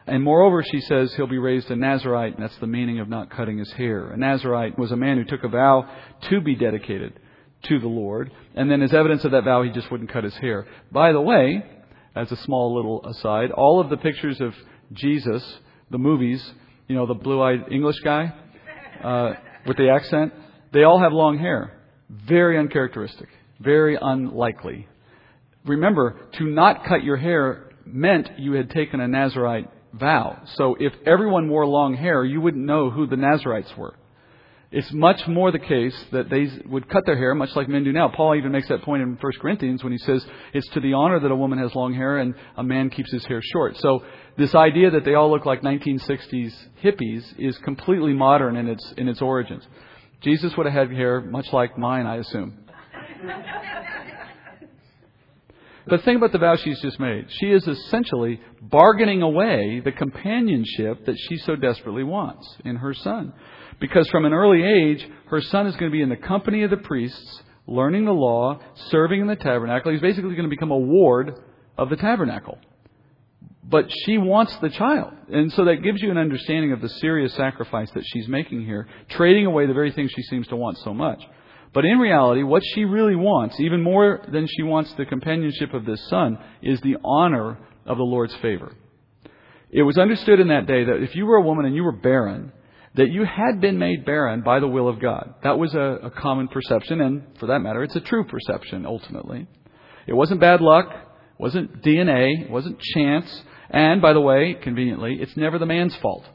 And 0.07 0.23
moreover, 0.23 0.63
she 0.63 0.81
says 0.81 1.13
he'll 1.15 1.27
be 1.27 1.39
raised 1.39 1.69
a 1.71 1.75
Nazarite, 1.75 2.35
and 2.35 2.43
that's 2.43 2.57
the 2.57 2.67
meaning 2.67 2.99
of 2.99 3.09
not 3.09 3.31
cutting 3.31 3.57
his 3.57 3.71
hair. 3.73 4.09
A 4.09 4.17
Nazarite 4.17 4.77
was 4.77 4.91
a 4.91 4.95
man 4.95 5.17
who 5.17 5.23
took 5.23 5.43
a 5.43 5.47
vow 5.47 5.89
to 6.29 6.41
be 6.41 6.55
dedicated 6.55 7.19
to 7.69 7.79
the 7.79 7.87
Lord, 7.87 8.31
and 8.55 8.69
then 8.69 8.81
as 8.81 8.93
evidence 8.93 9.23
of 9.25 9.31
that 9.31 9.43
vow, 9.43 9.63
he 9.63 9.71
just 9.71 9.91
wouldn't 9.91 10.11
cut 10.11 10.23
his 10.23 10.35
hair. 10.35 10.65
By 10.91 11.11
the 11.11 11.21
way, 11.21 11.63
as 12.15 12.31
a 12.31 12.37
small 12.37 12.75
little 12.75 13.05
aside, 13.05 13.51
all 13.51 13.79
of 13.79 13.89
the 13.89 13.97
pictures 13.97 14.39
of 14.39 14.53
Jesus, 14.93 15.43
the 15.91 15.97
movies, 15.97 16.43
you 16.87 16.95
know, 16.95 17.05
the 17.05 17.13
blue-eyed 17.13 17.71
English 17.71 17.99
guy 18.03 18.33
uh, 19.03 19.33
with 19.67 19.77
the 19.77 19.89
accent, 19.89 20.33
they 20.71 20.83
all 20.83 20.99
have 20.99 21.11
long 21.11 21.37
hair. 21.37 21.79
Very 22.09 22.57
uncharacteristic. 22.57 23.29
Very 23.59 23.97
unlikely. 23.99 24.87
Remember, 25.65 26.17
to 26.37 26.45
not 26.45 26.85
cut 26.85 27.03
your 27.03 27.17
hair 27.17 27.71
meant 27.85 28.29
you 28.37 28.53
had 28.53 28.69
taken 28.69 28.99
a 28.99 29.07
Nazarite 29.07 29.69
vow. 29.93 30.41
So 30.55 30.75
if 30.79 30.93
everyone 31.05 31.49
wore 31.49 31.65
long 31.65 31.95
hair, 31.95 32.23
you 32.23 32.41
wouldn't 32.41 32.65
know 32.65 32.89
who 32.89 33.07
the 33.07 33.15
Nazarites 33.15 33.71
were. 33.77 33.95
It's 34.75 34.91
much 34.91 35.25
more 35.25 35.53
the 35.53 35.59
case 35.59 35.95
that 36.11 36.29
they 36.29 36.49
would 36.67 36.89
cut 36.89 37.05
their 37.05 37.15
hair, 37.15 37.33
much 37.33 37.55
like 37.55 37.69
men 37.69 37.85
do 37.85 37.93
now. 37.93 38.09
Paul 38.09 38.35
even 38.35 38.51
makes 38.51 38.67
that 38.67 38.81
point 38.81 39.01
in 39.01 39.17
1 39.21 39.33
Corinthians 39.39 39.81
when 39.81 39.93
he 39.93 39.97
says 39.99 40.25
it's 40.53 40.67
to 40.71 40.81
the 40.81 40.91
honor 40.91 41.17
that 41.17 41.31
a 41.31 41.35
woman 41.35 41.59
has 41.59 41.73
long 41.73 41.93
hair 41.93 42.17
and 42.17 42.35
a 42.57 42.63
man 42.63 42.89
keeps 42.89 43.09
his 43.09 43.23
hair 43.23 43.39
short. 43.41 43.77
So 43.77 44.03
this 44.37 44.53
idea 44.53 44.91
that 44.91 45.05
they 45.05 45.13
all 45.13 45.31
look 45.31 45.45
like 45.45 45.61
1960s 45.61 46.53
hippies 46.83 47.23
is 47.39 47.57
completely 47.59 48.11
modern 48.11 48.57
in 48.57 48.67
its 48.67 48.93
in 48.97 49.07
its 49.07 49.21
origins. 49.21 49.63
Jesus 50.19 50.51
would 50.57 50.65
have 50.65 50.89
had 50.89 50.91
hair 50.91 51.21
much 51.21 51.53
like 51.53 51.77
mine, 51.77 52.05
I 52.05 52.17
assume. 52.17 52.65
But 55.87 56.03
think 56.03 56.17
about 56.17 56.33
the 56.33 56.39
vow 56.39 56.57
she's 56.57 56.81
just 56.81 56.99
made. 56.99 57.27
She 57.29 57.45
is 57.45 57.65
essentially 57.65 58.41
bargaining 58.61 59.21
away 59.21 59.81
the 59.85 59.93
companionship 59.93 61.05
that 61.05 61.15
she 61.29 61.37
so 61.37 61.55
desperately 61.55 62.03
wants 62.03 62.57
in 62.65 62.75
her 62.77 62.93
son. 62.93 63.31
Because 63.79 64.07
from 64.09 64.25
an 64.25 64.33
early 64.33 64.63
age, 64.63 65.07
her 65.27 65.41
son 65.41 65.67
is 65.67 65.75
going 65.75 65.91
to 65.91 65.95
be 65.95 66.01
in 66.01 66.09
the 66.09 66.15
company 66.15 66.63
of 66.63 66.69
the 66.69 66.77
priests, 66.77 67.41
learning 67.67 68.05
the 68.05 68.13
law, 68.13 68.59
serving 68.89 69.21
in 69.21 69.27
the 69.27 69.35
tabernacle. 69.35 69.91
He's 69.91 70.01
basically 70.01 70.31
going 70.31 70.49
to 70.49 70.55
become 70.55 70.71
a 70.71 70.77
ward 70.77 71.33
of 71.77 71.89
the 71.89 71.95
tabernacle. 71.95 72.57
But 73.67 73.91
she 74.05 74.17
wants 74.17 74.55
the 74.57 74.69
child. 74.69 75.13
And 75.29 75.51
so 75.53 75.65
that 75.65 75.83
gives 75.83 76.01
you 76.01 76.11
an 76.11 76.17
understanding 76.17 76.71
of 76.71 76.81
the 76.81 76.89
serious 76.89 77.33
sacrifice 77.33 77.89
that 77.91 78.05
she's 78.05 78.27
making 78.27 78.63
here, 78.65 78.87
trading 79.09 79.45
away 79.47 79.65
the 79.65 79.73
very 79.73 79.91
thing 79.91 80.07
she 80.07 80.21
seems 80.23 80.47
to 80.47 80.55
want 80.55 80.77
so 80.79 80.93
much. 80.93 81.21
But 81.73 81.83
in 81.83 81.97
reality, 81.97 82.43
what 82.43 82.63
she 82.63 82.85
really 82.85 83.15
wants, 83.15 83.59
even 83.59 83.81
more 83.81 84.23
than 84.31 84.47
she 84.47 84.63
wants 84.63 84.93
the 84.93 85.05
companionship 85.05 85.73
of 85.73 85.83
this 85.83 86.07
son, 86.07 86.37
is 86.61 86.79
the 86.81 86.97
honor 87.03 87.57
of 87.85 87.97
the 87.97 88.03
Lord's 88.03 88.35
favor. 88.35 88.73
It 89.71 89.81
was 89.81 89.97
understood 89.97 90.39
in 90.39 90.47
that 90.49 90.67
day 90.67 90.85
that 90.85 91.03
if 91.03 91.15
you 91.15 91.25
were 91.25 91.35
a 91.35 91.41
woman 91.41 91.65
and 91.65 91.75
you 91.75 91.83
were 91.83 91.91
barren, 91.91 92.53
that 92.95 93.09
you 93.09 93.25
had 93.25 93.59
been 93.59 93.77
made 93.77 94.05
barren 94.05 94.41
by 94.41 94.59
the 94.59 94.67
will 94.67 94.87
of 94.87 95.01
God. 95.01 95.35
That 95.43 95.59
was 95.59 95.73
a, 95.73 95.99
a 96.03 96.09
common 96.09 96.47
perception, 96.47 97.01
and 97.01 97.23
for 97.39 97.47
that 97.47 97.59
matter, 97.59 97.83
it's 97.83 97.95
a 97.95 98.01
true 98.01 98.25
perception 98.25 98.85
ultimately. 98.85 99.47
It 100.07 100.13
wasn't 100.13 100.39
bad 100.39 100.61
luck, 100.61 100.87
wasn't 101.37 101.83
DNA, 101.83 102.49
wasn't 102.49 102.79
chance, 102.79 103.43
and 103.69 104.01
by 104.01 104.13
the 104.13 104.21
way, 104.21 104.55
conveniently, 104.61 105.17
it's 105.19 105.35
never 105.35 105.59
the 105.59 105.65
man's 105.65 105.95
fault. 105.97 106.25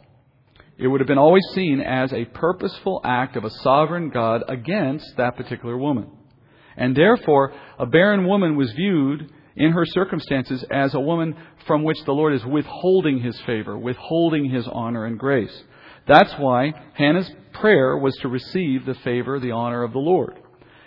It 0.77 0.87
would 0.87 1.01
have 1.01 1.09
been 1.09 1.19
always 1.19 1.45
seen 1.55 1.81
as 1.81 2.13
a 2.13 2.25
purposeful 2.25 3.01
act 3.05 3.37
of 3.37 3.45
a 3.45 3.51
sovereign 3.51 4.11
God 4.11 4.43
against 4.49 5.17
that 5.17 5.37
particular 5.37 5.77
woman. 5.77 6.11
And 6.77 6.97
therefore, 6.97 7.53
a 7.79 7.87
barren 7.87 8.27
woman 8.27 8.57
was 8.57 8.73
viewed 8.73 9.31
in 9.57 9.73
her 9.73 9.85
circumstances 9.85 10.65
as 10.71 10.95
a 10.95 11.01
woman 11.01 11.37
from 11.67 11.83
which 11.83 12.03
the 12.07 12.13
Lord 12.13 12.33
is 12.35 12.45
withholding 12.47 13.21
his 13.21 13.39
favor, 13.41 13.77
withholding 13.77 14.49
his 14.49 14.67
honor 14.67 15.05
and 15.05 15.19
grace. 15.19 15.65
That's 16.07 16.33
why 16.39 16.73
Hannah's 16.95 17.31
prayer 17.55 17.97
was 17.97 18.17
to 18.19 18.29
receive 18.29 18.87
the 18.87 18.95
favor, 18.95 19.39
the 19.39 19.53
honor 19.53 19.83
of 19.83 19.93
the 19.93 19.99
Lord. 19.99 20.39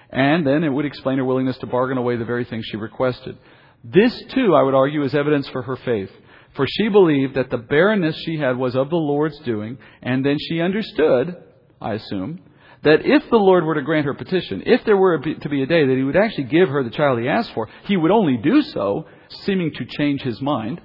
And 0.09 0.45
then 0.45 0.63
it 0.63 0.69
would 0.69 0.85
explain 0.85 1.17
her 1.17 1.25
willingness 1.25 1.57
to 1.59 1.67
bargain 1.67 1.97
away 1.97 2.17
the 2.17 2.25
very 2.25 2.45
thing 2.45 2.61
she 2.63 2.77
requested. 2.77 3.37
This, 3.83 4.17
too, 4.33 4.55
I 4.55 4.63
would 4.63 4.75
argue, 4.75 5.03
is 5.03 5.15
evidence 5.15 5.47
for 5.49 5.61
her 5.63 5.75
faith. 5.77 6.11
For 6.55 6.67
she 6.67 6.87
believed 6.89 7.35
that 7.35 7.49
the 7.49 7.57
barrenness 7.57 8.15
she 8.23 8.37
had 8.37 8.57
was 8.57 8.75
of 8.75 8.89
the 8.89 8.95
Lord's 8.95 9.39
doing, 9.39 9.77
and 10.01 10.23
then 10.23 10.37
she 10.39 10.61
understood, 10.61 11.35
I 11.81 11.93
assume, 11.93 12.41
that 12.83 13.05
if 13.05 13.27
the 13.29 13.37
Lord 13.37 13.63
were 13.63 13.75
to 13.75 13.81
grant 13.81 14.05
her 14.05 14.13
petition, 14.13 14.63
if 14.65 14.83
there 14.85 14.97
were 14.97 15.17
to 15.17 15.49
be 15.49 15.63
a 15.63 15.67
day 15.67 15.85
that 15.85 15.95
He 15.97 16.03
would 16.03 16.15
actually 16.15 16.45
give 16.45 16.69
her 16.69 16.83
the 16.83 16.91
child 16.91 17.19
He 17.19 17.27
asked 17.27 17.53
for, 17.53 17.67
He 17.85 17.97
would 17.97 18.11
only 18.11 18.37
do 18.37 18.61
so, 18.61 19.07
seeming 19.29 19.71
to 19.73 19.85
change 19.85 20.21
His 20.21 20.41
mind, 20.41 20.79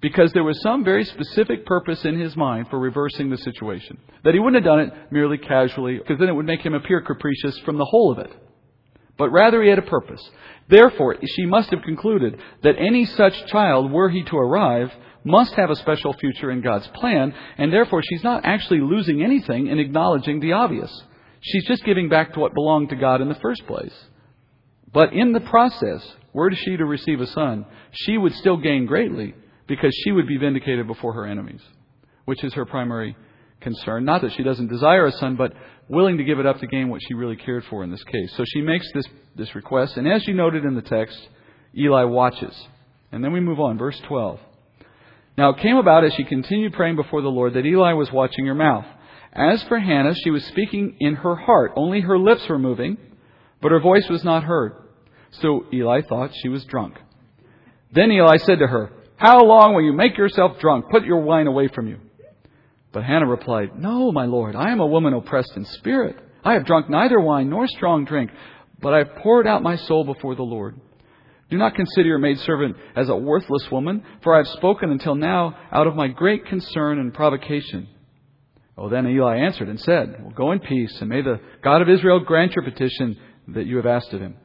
because 0.00 0.32
there 0.32 0.44
was 0.44 0.60
some 0.62 0.84
very 0.84 1.04
specific 1.04 1.66
purpose 1.66 2.04
in 2.04 2.18
His 2.18 2.36
mind 2.36 2.68
for 2.68 2.78
reversing 2.78 3.30
the 3.30 3.36
situation. 3.38 3.98
That 4.24 4.34
He 4.34 4.40
wouldn't 4.40 4.64
have 4.64 4.72
done 4.72 4.80
it 4.80 5.12
merely 5.12 5.38
casually, 5.38 5.98
because 5.98 6.18
then 6.18 6.28
it 6.28 6.34
would 6.34 6.46
make 6.46 6.62
Him 6.62 6.74
appear 6.74 7.02
capricious 7.02 7.58
from 7.60 7.76
the 7.76 7.84
whole 7.84 8.12
of 8.12 8.18
it. 8.18 8.32
But 9.18 9.30
rather 9.30 9.62
He 9.62 9.68
had 9.68 9.78
a 9.78 9.82
purpose. 9.82 10.22
Therefore, 10.68 11.16
she 11.26 11.46
must 11.46 11.70
have 11.70 11.82
concluded 11.82 12.40
that 12.62 12.76
any 12.78 13.04
such 13.04 13.46
child, 13.46 13.90
were 13.90 14.08
he 14.08 14.22
to 14.24 14.36
arrive, 14.36 14.92
must 15.24 15.52
have 15.54 15.68
a 15.68 15.76
special 15.76 16.12
future 16.14 16.50
in 16.50 16.62
God's 16.62 16.86
plan, 16.88 17.34
and 17.58 17.72
therefore 17.72 18.02
she's 18.02 18.24
not 18.24 18.44
actually 18.44 18.80
losing 18.80 19.22
anything 19.22 19.66
in 19.66 19.78
acknowledging 19.78 20.40
the 20.40 20.52
obvious. 20.52 20.90
She's 21.40 21.66
just 21.66 21.84
giving 21.84 22.08
back 22.08 22.32
to 22.32 22.40
what 22.40 22.54
belonged 22.54 22.90
to 22.90 22.96
God 22.96 23.20
in 23.20 23.28
the 23.28 23.34
first 23.34 23.66
place. 23.66 23.92
But 24.92 25.12
in 25.12 25.32
the 25.32 25.40
process, 25.40 26.06
were 26.32 26.50
she 26.52 26.76
to 26.76 26.84
receive 26.84 27.20
a 27.20 27.26
son, 27.26 27.66
she 27.92 28.16
would 28.16 28.34
still 28.34 28.56
gain 28.56 28.86
greatly 28.86 29.34
because 29.70 29.94
she 30.02 30.10
would 30.10 30.26
be 30.26 30.36
vindicated 30.36 30.88
before 30.88 31.12
her 31.12 31.24
enemies, 31.24 31.62
which 32.24 32.42
is 32.42 32.52
her 32.54 32.66
primary 32.66 33.16
concern. 33.60 34.04
Not 34.04 34.20
that 34.22 34.32
she 34.32 34.42
doesn't 34.42 34.66
desire 34.66 35.06
a 35.06 35.12
son, 35.12 35.36
but 35.36 35.52
willing 35.88 36.18
to 36.18 36.24
give 36.24 36.40
it 36.40 36.46
up 36.46 36.58
to 36.58 36.66
gain 36.66 36.88
what 36.88 37.00
she 37.06 37.14
really 37.14 37.36
cared 37.36 37.64
for 37.70 37.84
in 37.84 37.90
this 37.90 38.02
case. 38.02 38.34
So 38.36 38.44
she 38.44 38.62
makes 38.62 38.90
this, 38.92 39.06
this 39.36 39.54
request, 39.54 39.96
and 39.96 40.08
as 40.08 40.26
you 40.26 40.34
noted 40.34 40.64
in 40.64 40.74
the 40.74 40.82
text, 40.82 41.16
Eli 41.78 42.02
watches. 42.02 42.54
And 43.12 43.22
then 43.22 43.32
we 43.32 43.38
move 43.38 43.60
on, 43.60 43.78
verse 43.78 43.98
12. 44.08 44.40
Now 45.38 45.50
it 45.50 45.58
came 45.58 45.76
about 45.76 46.04
as 46.04 46.12
she 46.14 46.24
continued 46.24 46.72
praying 46.72 46.96
before 46.96 47.22
the 47.22 47.28
Lord 47.28 47.54
that 47.54 47.64
Eli 47.64 47.92
was 47.92 48.10
watching 48.10 48.46
her 48.46 48.54
mouth. 48.54 48.86
As 49.32 49.62
for 49.62 49.78
Hannah, 49.78 50.16
she 50.16 50.30
was 50.30 50.44
speaking 50.46 50.96
in 50.98 51.14
her 51.14 51.36
heart. 51.36 51.72
Only 51.76 52.00
her 52.00 52.18
lips 52.18 52.48
were 52.48 52.58
moving, 52.58 52.98
but 53.62 53.70
her 53.70 53.78
voice 53.78 54.08
was 54.08 54.24
not 54.24 54.42
heard. 54.42 54.72
So 55.30 55.66
Eli 55.72 56.02
thought 56.02 56.32
she 56.42 56.48
was 56.48 56.64
drunk. 56.64 56.96
Then 57.92 58.10
Eli 58.10 58.38
said 58.38 58.58
to 58.58 58.66
her, 58.66 58.90
How 59.20 59.44
long 59.44 59.74
will 59.74 59.82
you 59.82 59.92
make 59.92 60.16
yourself 60.16 60.58
drunk? 60.60 60.86
Put 60.90 61.04
your 61.04 61.20
wine 61.20 61.46
away 61.46 61.68
from 61.68 61.86
you. 61.86 61.98
But 62.90 63.04
Hannah 63.04 63.26
replied, 63.26 63.78
No, 63.78 64.10
my 64.10 64.24
lord, 64.24 64.56
I 64.56 64.70
am 64.70 64.80
a 64.80 64.86
woman 64.86 65.12
oppressed 65.12 65.52
in 65.56 65.66
spirit. 65.66 66.16
I 66.42 66.54
have 66.54 66.64
drunk 66.64 66.88
neither 66.88 67.20
wine 67.20 67.50
nor 67.50 67.66
strong 67.68 68.06
drink, 68.06 68.30
but 68.80 68.94
I 68.94 68.98
have 68.98 69.16
poured 69.16 69.46
out 69.46 69.62
my 69.62 69.76
soul 69.76 70.04
before 70.04 70.36
the 70.36 70.42
Lord. 70.42 70.80
Do 71.50 71.58
not 71.58 71.74
consider 71.74 72.08
your 72.08 72.18
maidservant 72.18 72.76
as 72.96 73.10
a 73.10 73.14
worthless 73.14 73.70
woman, 73.70 74.04
for 74.22 74.34
I 74.34 74.38
have 74.38 74.46
spoken 74.46 74.90
until 74.90 75.14
now 75.14 75.54
out 75.70 75.86
of 75.86 75.94
my 75.94 76.08
great 76.08 76.46
concern 76.46 76.98
and 76.98 77.12
provocation. 77.12 77.88
Oh, 78.78 78.88
then 78.88 79.06
Eli 79.06 79.36
answered 79.36 79.68
and 79.68 79.78
said, 79.78 80.16
well, 80.20 80.30
Go 80.30 80.52
in 80.52 80.60
peace, 80.60 80.96
and 80.98 81.10
may 81.10 81.20
the 81.20 81.40
God 81.62 81.82
of 81.82 81.90
Israel 81.90 82.20
grant 82.20 82.54
your 82.54 82.64
petition 82.64 83.18
that 83.48 83.66
you 83.66 83.76
have 83.76 83.86
asked 83.86 84.14
of 84.14 84.22
him. 84.22 84.36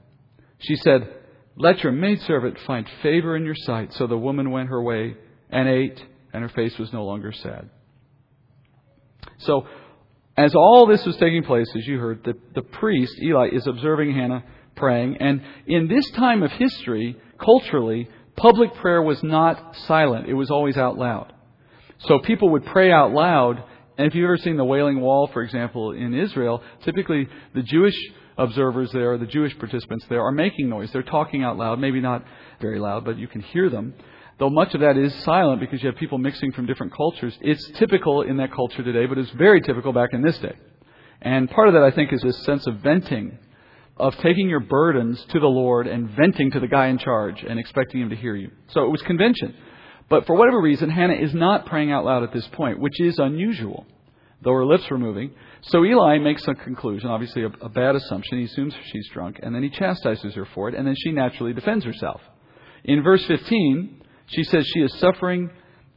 She 0.59 0.75
said, 0.75 1.14
Let 1.57 1.83
your 1.83 1.91
maidservant 1.91 2.57
find 2.65 2.85
favor 3.01 3.35
in 3.35 3.45
your 3.45 3.55
sight. 3.55 3.93
So 3.93 4.07
the 4.07 4.17
woman 4.17 4.51
went 4.51 4.69
her 4.69 4.81
way 4.81 5.15
and 5.49 5.69
ate, 5.69 6.03
and 6.33 6.43
her 6.43 6.49
face 6.49 6.77
was 6.77 6.91
no 6.91 7.05
longer 7.05 7.31
sad. 7.31 7.69
So, 9.39 9.65
as 10.37 10.53
all 10.53 10.85
this 10.85 11.05
was 11.05 11.15
taking 11.15 11.43
place, 11.43 11.67
as 11.77 11.87
you 11.87 11.97
heard, 11.97 12.23
the, 12.25 12.33
the 12.53 12.61
priest, 12.61 13.13
Eli, 13.21 13.49
is 13.53 13.65
observing 13.67 14.13
Hannah 14.13 14.43
praying. 14.75 15.17
And 15.21 15.41
in 15.65 15.87
this 15.87 16.09
time 16.11 16.43
of 16.43 16.51
history, 16.51 17.17
culturally, 17.39 18.09
public 18.35 18.73
prayer 18.75 19.01
was 19.01 19.23
not 19.23 19.75
silent. 19.87 20.27
It 20.27 20.33
was 20.33 20.51
always 20.51 20.75
out 20.75 20.97
loud. 20.97 21.31
So 21.99 22.19
people 22.19 22.49
would 22.49 22.65
pray 22.65 22.91
out 22.91 23.11
loud. 23.11 23.63
And 23.97 24.07
if 24.07 24.15
you've 24.15 24.25
ever 24.25 24.37
seen 24.37 24.57
the 24.57 24.65
Wailing 24.65 24.99
Wall, 24.99 25.29
for 25.31 25.41
example, 25.41 25.91
in 25.91 26.13
Israel, 26.13 26.61
typically 26.83 27.29
the 27.53 27.63
Jewish 27.63 27.95
observers 28.37 28.91
there, 28.91 29.17
the 29.17 29.25
Jewish 29.25 29.57
participants 29.57 30.05
there, 30.09 30.21
are 30.21 30.31
making 30.31 30.69
noise. 30.69 30.91
They're 30.91 31.03
talking 31.03 31.43
out 31.43 31.57
loud, 31.57 31.79
maybe 31.79 32.01
not 32.01 32.23
very 32.61 32.79
loud, 32.79 33.05
but 33.05 33.17
you 33.17 33.27
can 33.27 33.41
hear 33.41 33.69
them. 33.69 33.93
Though 34.37 34.49
much 34.49 34.73
of 34.73 34.81
that 34.81 34.97
is 34.97 35.13
silent 35.23 35.61
because 35.61 35.81
you 35.81 35.87
have 35.87 35.97
people 35.97 36.17
mixing 36.17 36.51
from 36.51 36.65
different 36.65 36.93
cultures, 36.93 37.37
it's 37.41 37.71
typical 37.77 38.21
in 38.21 38.37
that 38.37 38.51
culture 38.51 38.83
today, 38.83 39.05
but 39.05 39.17
it's 39.17 39.31
very 39.31 39.61
typical 39.61 39.93
back 39.93 40.09
in 40.11 40.21
this 40.21 40.37
day. 40.39 40.55
And 41.21 41.49
part 41.49 41.69
of 41.69 41.73
that, 41.73 41.83
I 41.83 41.91
think, 41.91 42.11
is 42.11 42.21
this 42.21 42.43
sense 42.43 42.67
of 42.67 42.75
venting, 42.77 43.37
of 43.97 44.15
taking 44.17 44.49
your 44.49 44.59
burdens 44.59 45.23
to 45.29 45.39
the 45.39 45.47
Lord 45.47 45.87
and 45.87 46.09
venting 46.09 46.51
to 46.51 46.59
the 46.59 46.67
guy 46.67 46.87
in 46.87 46.97
charge 46.97 47.43
and 47.47 47.57
expecting 47.57 48.01
him 48.01 48.09
to 48.09 48.15
hear 48.15 48.35
you. 48.35 48.51
So 48.67 48.83
it 48.83 48.89
was 48.89 49.01
convention. 49.03 49.55
But 50.09 50.27
for 50.27 50.35
whatever 50.35 50.61
reason, 50.61 50.89
Hannah 50.89 51.13
is 51.13 51.33
not 51.33 51.65
praying 51.65 51.91
out 51.91 52.05
loud 52.05 52.23
at 52.23 52.33
this 52.33 52.47
point, 52.49 52.79
which 52.79 52.99
is 52.99 53.17
unusual, 53.17 53.87
though 54.41 54.53
her 54.53 54.65
lips 54.65 54.89
were 54.89 54.99
moving. 54.99 55.31
So 55.67 55.83
Eli 55.83 56.19
makes 56.19 56.47
a 56.47 56.53
conclusion, 56.53 57.09
obviously 57.09 57.43
a, 57.43 57.47
a 57.61 57.69
bad 57.69 57.95
assumption. 57.95 58.39
He 58.39 58.45
assumes 58.45 58.75
she's 58.91 59.09
drunk, 59.11 59.39
and 59.41 59.53
then 59.53 59.63
he 59.63 59.69
chastises 59.69 60.35
her 60.35 60.47
for 60.53 60.69
it, 60.69 60.75
and 60.75 60.85
then 60.85 60.95
she 60.97 61.11
naturally 61.11 61.53
defends 61.53 61.83
herself. 61.83 62.21
In 62.83 63.01
verse 63.01 63.25
15, 63.25 64.01
she 64.27 64.43
says 64.43 64.67
she 64.67 64.81
is 64.81 64.93
suffering 64.99 65.49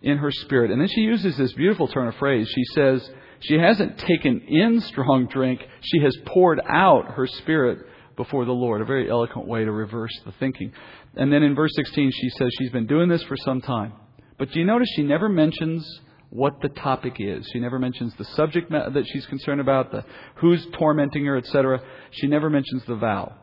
in 0.03 0.17
her 0.19 0.31
spirit. 0.31 0.71
And 0.71 0.81
then 0.81 0.89
she 0.89 1.03
uses 1.03 1.37
this 1.37 1.53
beautiful 1.53 1.89
turn 1.89 2.09
of 2.09 2.15
phrase. 2.17 2.49
She 2.49 2.65
says 2.75 3.11
she 3.41 3.59
hasn't 3.59 3.99
taken 3.99 4.41
in 4.49 4.81
strong 4.81 5.27
drink, 5.27 5.61
she 5.81 6.01
has 6.01 6.17
poured 6.27 6.61
out 6.69 7.13
her 7.13 7.27
spirit 7.27 7.87
before 8.17 8.45
the 8.45 8.53
Lord. 8.53 8.81
A 8.81 8.87
very 8.87 9.11
eloquent 9.11 9.47
way 9.47 9.65
to 9.65 9.73
reverse 9.73 10.13
the 10.25 10.33
thinking. 10.33 10.73
And 11.15 11.33
then 11.33 11.43
in 11.43 11.55
verse 11.55 11.73
16, 11.75 12.11
she 12.11 12.31
says 12.31 12.49
she's 12.59 12.71
been 12.71 12.87
doing 12.87 13.09
this 13.09 13.23
for 13.25 13.37
some 13.37 13.61
time. 13.61 13.93
But 14.39 14.51
do 14.51 14.61
you 14.61 14.65
notice 14.65 14.89
she 14.95 15.03
never 15.03 15.29
mentions 15.29 15.85
what 16.31 16.61
the 16.61 16.69
topic 16.69 17.17
is? 17.19 17.49
She 17.53 17.61
never 17.61 17.79
mentions 17.79 18.15
the 18.17 18.25
subject 18.25 18.71
that 18.71 19.05
she's 19.13 19.27
concerned 19.27 19.61
about, 19.61 19.91
the 19.91 20.05
who's 20.37 20.67
tormenting 20.73 21.25
her, 21.25 21.37
etc. 21.37 21.81
She 22.11 22.27
never 22.27 22.51
mentions 22.51 22.85
the 22.87 22.97
vow. 22.97 23.35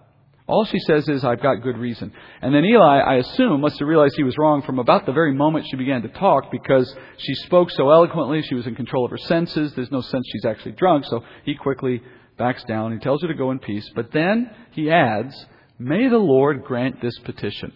All 0.47 0.63
she 0.65 0.77
says 0.79 1.09
is, 1.09 1.23
I've 1.23 1.41
got 1.41 1.63
good 1.63 1.77
reason. 1.77 2.13
And 2.41 2.53
then 2.53 2.63
Eli, 2.63 2.99
I 2.99 3.15
assume, 3.15 3.61
must 3.61 3.79
have 3.79 3.87
realized 3.87 4.13
he 4.15 4.23
was 4.23 4.37
wrong 4.37 4.61
from 4.61 4.77
about 4.77 5.07
the 5.07 5.11
very 5.11 5.33
moment 5.33 5.65
she 5.67 5.75
began 5.75 6.03
to 6.03 6.07
talk 6.09 6.51
because 6.51 6.93
she 7.17 7.33
spoke 7.45 7.71
so 7.71 7.89
eloquently, 7.89 8.43
she 8.43 8.53
was 8.53 8.67
in 8.67 8.75
control 8.75 9.05
of 9.05 9.11
her 9.11 9.17
senses, 9.17 9.73
there's 9.73 9.89
no 9.89 10.01
sense 10.01 10.23
she's 10.31 10.45
actually 10.45 10.73
drunk, 10.73 11.05
so 11.05 11.23
he 11.45 11.55
quickly 11.55 12.03
backs 12.37 12.63
down. 12.65 12.93
He 12.93 12.99
tells 12.99 13.23
her 13.23 13.27
to 13.27 13.33
go 13.33 13.49
in 13.49 13.57
peace. 13.57 13.89
But 13.95 14.11
then 14.11 14.51
he 14.71 14.91
adds, 14.91 15.33
May 15.79 16.09
the 16.09 16.17
Lord 16.17 16.63
grant 16.63 17.01
this 17.01 17.17
petition. 17.19 17.73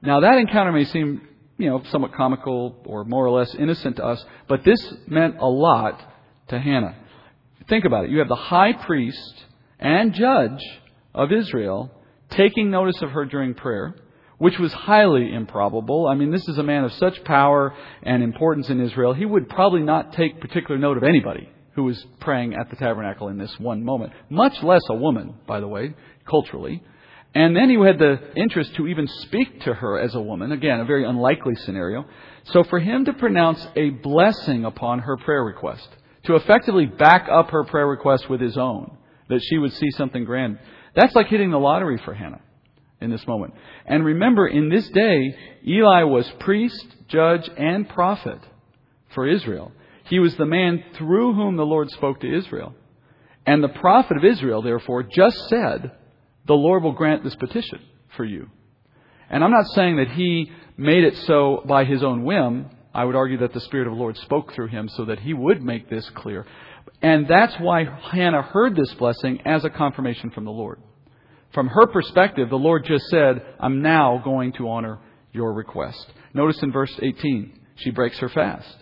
Now 0.00 0.20
that 0.20 0.38
encounter 0.38 0.70
may 0.70 0.84
seem, 0.84 1.22
you 1.58 1.68
know, 1.68 1.82
somewhat 1.90 2.14
comical 2.14 2.82
or 2.84 3.04
more 3.04 3.26
or 3.26 3.30
less 3.30 3.54
innocent 3.54 3.96
to 3.96 4.04
us, 4.04 4.24
but 4.48 4.64
this 4.64 4.94
meant 5.06 5.36
a 5.38 5.46
lot 5.46 6.00
to 6.48 6.58
Hannah. 6.58 6.96
Think 7.68 7.84
about 7.84 8.04
it. 8.04 8.10
You 8.10 8.18
have 8.18 8.28
the 8.28 8.34
high 8.34 8.72
priest 8.72 9.44
and 9.78 10.12
judge 10.12 10.60
of 11.14 11.32
Israel 11.32 11.90
taking 12.30 12.70
notice 12.70 13.00
of 13.02 13.10
her 13.10 13.24
during 13.24 13.54
prayer, 13.54 13.94
which 14.38 14.58
was 14.58 14.72
highly 14.72 15.32
improbable. 15.32 16.06
I 16.06 16.14
mean, 16.14 16.30
this 16.30 16.46
is 16.48 16.58
a 16.58 16.62
man 16.62 16.84
of 16.84 16.92
such 16.94 17.22
power 17.24 17.74
and 18.02 18.22
importance 18.22 18.68
in 18.68 18.80
Israel. 18.80 19.14
He 19.14 19.24
would 19.24 19.48
probably 19.48 19.82
not 19.82 20.12
take 20.12 20.40
particular 20.40 20.78
note 20.78 20.96
of 20.96 21.04
anybody 21.04 21.48
who 21.74 21.84
was 21.84 22.04
praying 22.20 22.54
at 22.54 22.70
the 22.70 22.76
tabernacle 22.76 23.28
in 23.28 23.38
this 23.38 23.54
one 23.58 23.84
moment, 23.84 24.12
much 24.28 24.62
less 24.62 24.82
a 24.90 24.94
woman, 24.94 25.34
by 25.46 25.60
the 25.60 25.68
way, 25.68 25.94
culturally. 26.28 26.82
And 27.34 27.56
then 27.56 27.68
he 27.68 27.76
had 27.76 27.98
the 27.98 28.20
interest 28.36 28.76
to 28.76 28.86
even 28.86 29.08
speak 29.08 29.62
to 29.62 29.74
her 29.74 29.98
as 29.98 30.14
a 30.14 30.20
woman. 30.20 30.52
Again, 30.52 30.80
a 30.80 30.84
very 30.84 31.04
unlikely 31.04 31.56
scenario. 31.56 32.04
So 32.44 32.62
for 32.62 32.78
him 32.78 33.06
to 33.06 33.12
pronounce 33.12 33.66
a 33.74 33.90
blessing 33.90 34.64
upon 34.64 35.00
her 35.00 35.16
prayer 35.16 35.42
request, 35.42 35.88
to 36.24 36.36
effectively 36.36 36.86
back 36.86 37.28
up 37.28 37.50
her 37.50 37.64
prayer 37.64 37.88
request 37.88 38.30
with 38.30 38.40
his 38.40 38.56
own, 38.56 38.96
that 39.28 39.42
she 39.42 39.58
would 39.58 39.72
see 39.72 39.90
something 39.90 40.24
grand, 40.24 40.58
that's 40.94 41.14
like 41.16 41.26
hitting 41.26 41.50
the 41.50 41.58
lottery 41.58 41.98
for 42.04 42.14
Hannah 42.14 42.40
in 43.00 43.10
this 43.10 43.26
moment. 43.26 43.54
And 43.84 44.04
remember, 44.04 44.46
in 44.46 44.68
this 44.68 44.88
day, 44.90 45.36
Eli 45.66 46.04
was 46.04 46.30
priest, 46.38 46.86
judge, 47.08 47.50
and 47.56 47.88
prophet 47.88 48.38
for 49.12 49.26
Israel. 49.26 49.72
He 50.04 50.20
was 50.20 50.36
the 50.36 50.46
man 50.46 50.84
through 50.96 51.34
whom 51.34 51.56
the 51.56 51.66
Lord 51.66 51.90
spoke 51.90 52.20
to 52.20 52.32
Israel. 52.32 52.74
And 53.44 53.62
the 53.62 53.68
prophet 53.68 54.16
of 54.16 54.24
Israel, 54.24 54.62
therefore, 54.62 55.02
just 55.02 55.48
said, 55.48 55.92
The 56.46 56.54
Lord 56.54 56.82
will 56.82 56.92
grant 56.92 57.24
this 57.24 57.34
petition 57.36 57.80
for 58.16 58.24
you. 58.24 58.48
And 59.30 59.42
I'm 59.42 59.50
not 59.50 59.66
saying 59.68 59.96
that 59.96 60.10
he 60.10 60.50
made 60.76 61.04
it 61.04 61.16
so 61.26 61.62
by 61.66 61.84
his 61.84 62.02
own 62.02 62.24
whim. 62.24 62.70
I 62.94 63.04
would 63.04 63.16
argue 63.16 63.38
that 63.38 63.52
the 63.52 63.60
Spirit 63.60 63.86
of 63.86 63.94
the 63.94 63.98
Lord 63.98 64.16
spoke 64.18 64.52
through 64.52 64.68
him 64.68 64.88
so 64.88 65.06
that 65.06 65.20
he 65.20 65.34
would 65.34 65.62
make 65.62 65.88
this 65.88 66.08
clear. 66.14 66.46
And 67.02 67.26
that's 67.26 67.54
why 67.58 67.84
Hannah 67.84 68.42
heard 68.42 68.76
this 68.76 68.92
blessing 68.94 69.40
as 69.44 69.64
a 69.64 69.70
confirmation 69.70 70.30
from 70.30 70.44
the 70.44 70.50
Lord. 70.50 70.80
From 71.52 71.68
her 71.68 71.86
perspective, 71.86 72.50
the 72.50 72.56
Lord 72.56 72.84
just 72.84 73.06
said, 73.06 73.42
I'm 73.58 73.82
now 73.82 74.20
going 74.22 74.52
to 74.54 74.68
honor 74.68 74.98
your 75.32 75.52
request. 75.52 76.06
Notice 76.32 76.62
in 76.62 76.72
verse 76.72 76.92
18, 77.00 77.60
she 77.76 77.90
breaks 77.90 78.18
her 78.18 78.28
fast. 78.28 78.76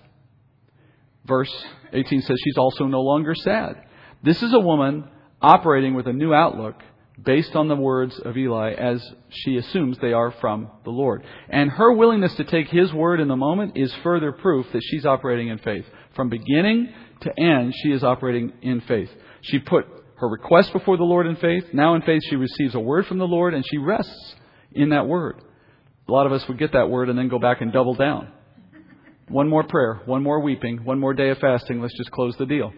Verse 1.26 1.52
18 1.92 2.22
says 2.22 2.36
she's 2.42 2.58
also 2.58 2.86
no 2.86 3.00
longer 3.00 3.34
sad. 3.34 3.84
This 4.22 4.42
is 4.42 4.52
a 4.52 4.60
woman 4.60 5.08
operating 5.40 5.94
with 5.94 6.06
a 6.06 6.12
new 6.12 6.32
outlook 6.32 6.76
based 7.20 7.54
on 7.54 7.68
the 7.68 7.76
words 7.76 8.18
of 8.18 8.36
Eli 8.36 8.72
as 8.72 9.02
she 9.28 9.56
assumes 9.56 9.98
they 9.98 10.12
are 10.12 10.32
from 10.40 10.70
the 10.84 10.90
Lord. 10.90 11.24
And 11.48 11.70
her 11.70 11.92
willingness 11.92 12.34
to 12.36 12.44
take 12.44 12.68
his 12.68 12.92
word 12.92 13.20
in 13.20 13.28
the 13.28 13.36
moment 13.36 13.76
is 13.76 13.92
further 14.02 14.32
proof 14.32 14.66
that 14.72 14.82
she's 14.84 15.04
operating 15.04 15.48
in 15.48 15.58
faith. 15.58 15.84
From 16.16 16.28
beginning 16.28 16.92
to 17.20 17.40
end, 17.40 17.74
she 17.82 17.92
is 17.92 18.02
operating 18.02 18.52
in 18.62 18.80
faith. 18.82 19.10
She 19.42 19.58
put 19.58 19.86
her 20.16 20.28
request 20.28 20.72
before 20.72 20.96
the 20.96 21.04
Lord 21.04 21.26
in 21.26 21.36
faith. 21.36 21.64
Now 21.72 21.94
in 21.94 22.02
faith, 22.02 22.22
she 22.28 22.36
receives 22.36 22.74
a 22.74 22.80
word 22.80 23.06
from 23.06 23.18
the 23.18 23.26
Lord 23.26 23.54
and 23.54 23.64
she 23.68 23.78
rests 23.78 24.34
in 24.72 24.90
that 24.90 25.06
word. 25.06 25.42
A 26.08 26.12
lot 26.12 26.26
of 26.26 26.32
us 26.32 26.46
would 26.48 26.58
get 26.58 26.72
that 26.72 26.90
word 26.90 27.08
and 27.08 27.18
then 27.18 27.28
go 27.28 27.38
back 27.38 27.60
and 27.60 27.72
double 27.72 27.94
down. 27.94 28.28
One 29.28 29.48
more 29.48 29.64
prayer, 29.64 30.00
one 30.04 30.22
more 30.22 30.40
weeping, 30.40 30.84
one 30.84 30.98
more 30.98 31.14
day 31.14 31.30
of 31.30 31.38
fasting. 31.38 31.80
Let's 31.80 31.96
just 31.96 32.10
close 32.10 32.36
the 32.36 32.46
deal. 32.46 32.72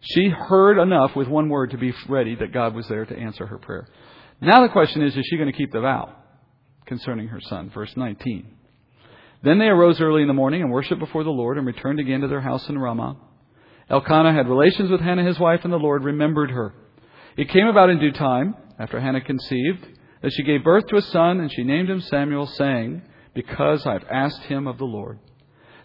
She 0.00 0.28
heard 0.28 0.80
enough 0.80 1.16
with 1.16 1.28
one 1.28 1.48
word 1.48 1.70
to 1.72 1.78
be 1.78 1.92
ready 2.08 2.36
that 2.36 2.52
God 2.52 2.74
was 2.74 2.86
there 2.88 3.04
to 3.04 3.18
answer 3.18 3.46
her 3.46 3.58
prayer. 3.58 3.88
Now 4.40 4.62
the 4.62 4.72
question 4.72 5.02
is, 5.02 5.16
is 5.16 5.26
she 5.28 5.36
going 5.36 5.50
to 5.50 5.56
keep 5.56 5.72
the 5.72 5.80
vow 5.80 6.14
concerning 6.86 7.28
her 7.28 7.40
son? 7.40 7.70
Verse 7.74 7.92
19. 7.96 8.54
Then 9.42 9.58
they 9.58 9.66
arose 9.66 10.00
early 10.00 10.22
in 10.22 10.28
the 10.28 10.34
morning 10.34 10.62
and 10.62 10.70
worshipped 10.70 11.00
before 11.00 11.24
the 11.24 11.30
Lord 11.30 11.58
and 11.58 11.66
returned 11.66 12.00
again 12.00 12.20
to 12.20 12.28
their 12.28 12.40
house 12.40 12.68
in 12.68 12.78
Ramah. 12.78 13.16
Elkanah 13.90 14.34
had 14.34 14.48
relations 14.48 14.90
with 14.90 15.00
Hannah 15.00 15.24
his 15.24 15.38
wife, 15.38 15.60
and 15.64 15.72
the 15.72 15.78
Lord 15.78 16.04
remembered 16.04 16.50
her. 16.50 16.74
It 17.36 17.48
came 17.48 17.66
about 17.66 17.88
in 17.88 17.98
due 17.98 18.12
time, 18.12 18.54
after 18.78 19.00
Hannah 19.00 19.20
conceived, 19.20 19.86
that 20.22 20.32
she 20.32 20.42
gave 20.42 20.64
birth 20.64 20.86
to 20.88 20.96
a 20.96 21.02
son, 21.02 21.40
and 21.40 21.50
she 21.50 21.62
named 21.62 21.88
him 21.88 22.00
Samuel, 22.00 22.46
saying, 22.46 23.02
Because 23.34 23.86
I've 23.86 24.04
asked 24.10 24.42
him 24.42 24.66
of 24.66 24.78
the 24.78 24.84
Lord. 24.84 25.20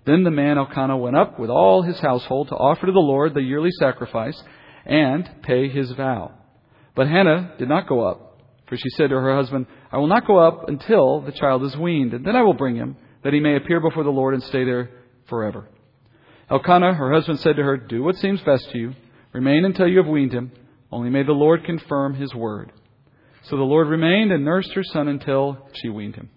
Then 0.06 0.24
the 0.24 0.32
man 0.32 0.58
Elkanah 0.58 0.98
went 0.98 1.16
up 1.16 1.40
with 1.40 1.50
all 1.50 1.82
his 1.82 2.00
household 2.00 2.50
to 2.50 2.56
offer 2.56 2.86
to 2.86 2.92
the 2.92 3.00
Lord 3.00 3.34
the 3.34 3.42
yearly 3.42 3.72
sacrifice 3.80 4.42
and 4.86 5.30
pay 5.44 5.70
his 5.70 5.92
vow. 5.92 6.32
But 6.96 7.08
Hannah 7.08 7.56
did 7.58 7.70
not 7.70 7.88
go 7.88 8.02
up, 8.02 8.42
for 8.68 8.76
she 8.76 8.90
said 8.90 9.10
to 9.10 9.16
her 9.16 9.36
husband, 9.36 9.66
I 9.92 9.98
will 9.98 10.08
not 10.08 10.28
go 10.28 10.38
up 10.38 10.68
until 10.68 11.22
the 11.22 11.32
child 11.32 11.64
is 11.64 11.78
weaned, 11.78 12.14
and 12.14 12.26
then 12.26 12.36
I 12.36 12.42
will 12.42 12.54
bring 12.54 12.76
him, 12.76 12.98
that 13.24 13.34
he 13.34 13.40
may 13.40 13.56
appear 13.56 13.80
before 13.80 14.04
the 14.04 14.10
Lord 14.10 14.34
and 14.34 14.44
stay 14.44 14.66
there 14.66 14.90
forever. 15.30 15.70
Elkanah, 16.50 16.94
her 16.94 17.14
husband, 17.14 17.40
said 17.40 17.56
to 17.56 17.64
her, 17.64 17.78
Do 17.78 18.04
what 18.04 18.18
seems 18.18 18.42
best 18.42 18.70
to 18.72 18.78
you. 18.78 18.94
Remain 19.32 19.66
until 19.66 19.88
you 19.88 20.00
have 20.00 20.08
weaned 20.08 20.34
him. 20.34 20.52
Only 20.92 21.10
may 21.10 21.24
the 21.24 21.32
Lord 21.32 21.64
confirm 21.64 22.14
his 22.14 22.36
word. 22.36 22.72
So 23.44 23.58
the 23.58 23.64
Lord 23.64 23.88
remained 23.88 24.32
and 24.32 24.46
nursed 24.46 24.74
her 24.74 24.84
son 24.84 25.08
until 25.08 25.68
she 25.74 25.90
weaned 25.90 26.16
him. 26.16 26.30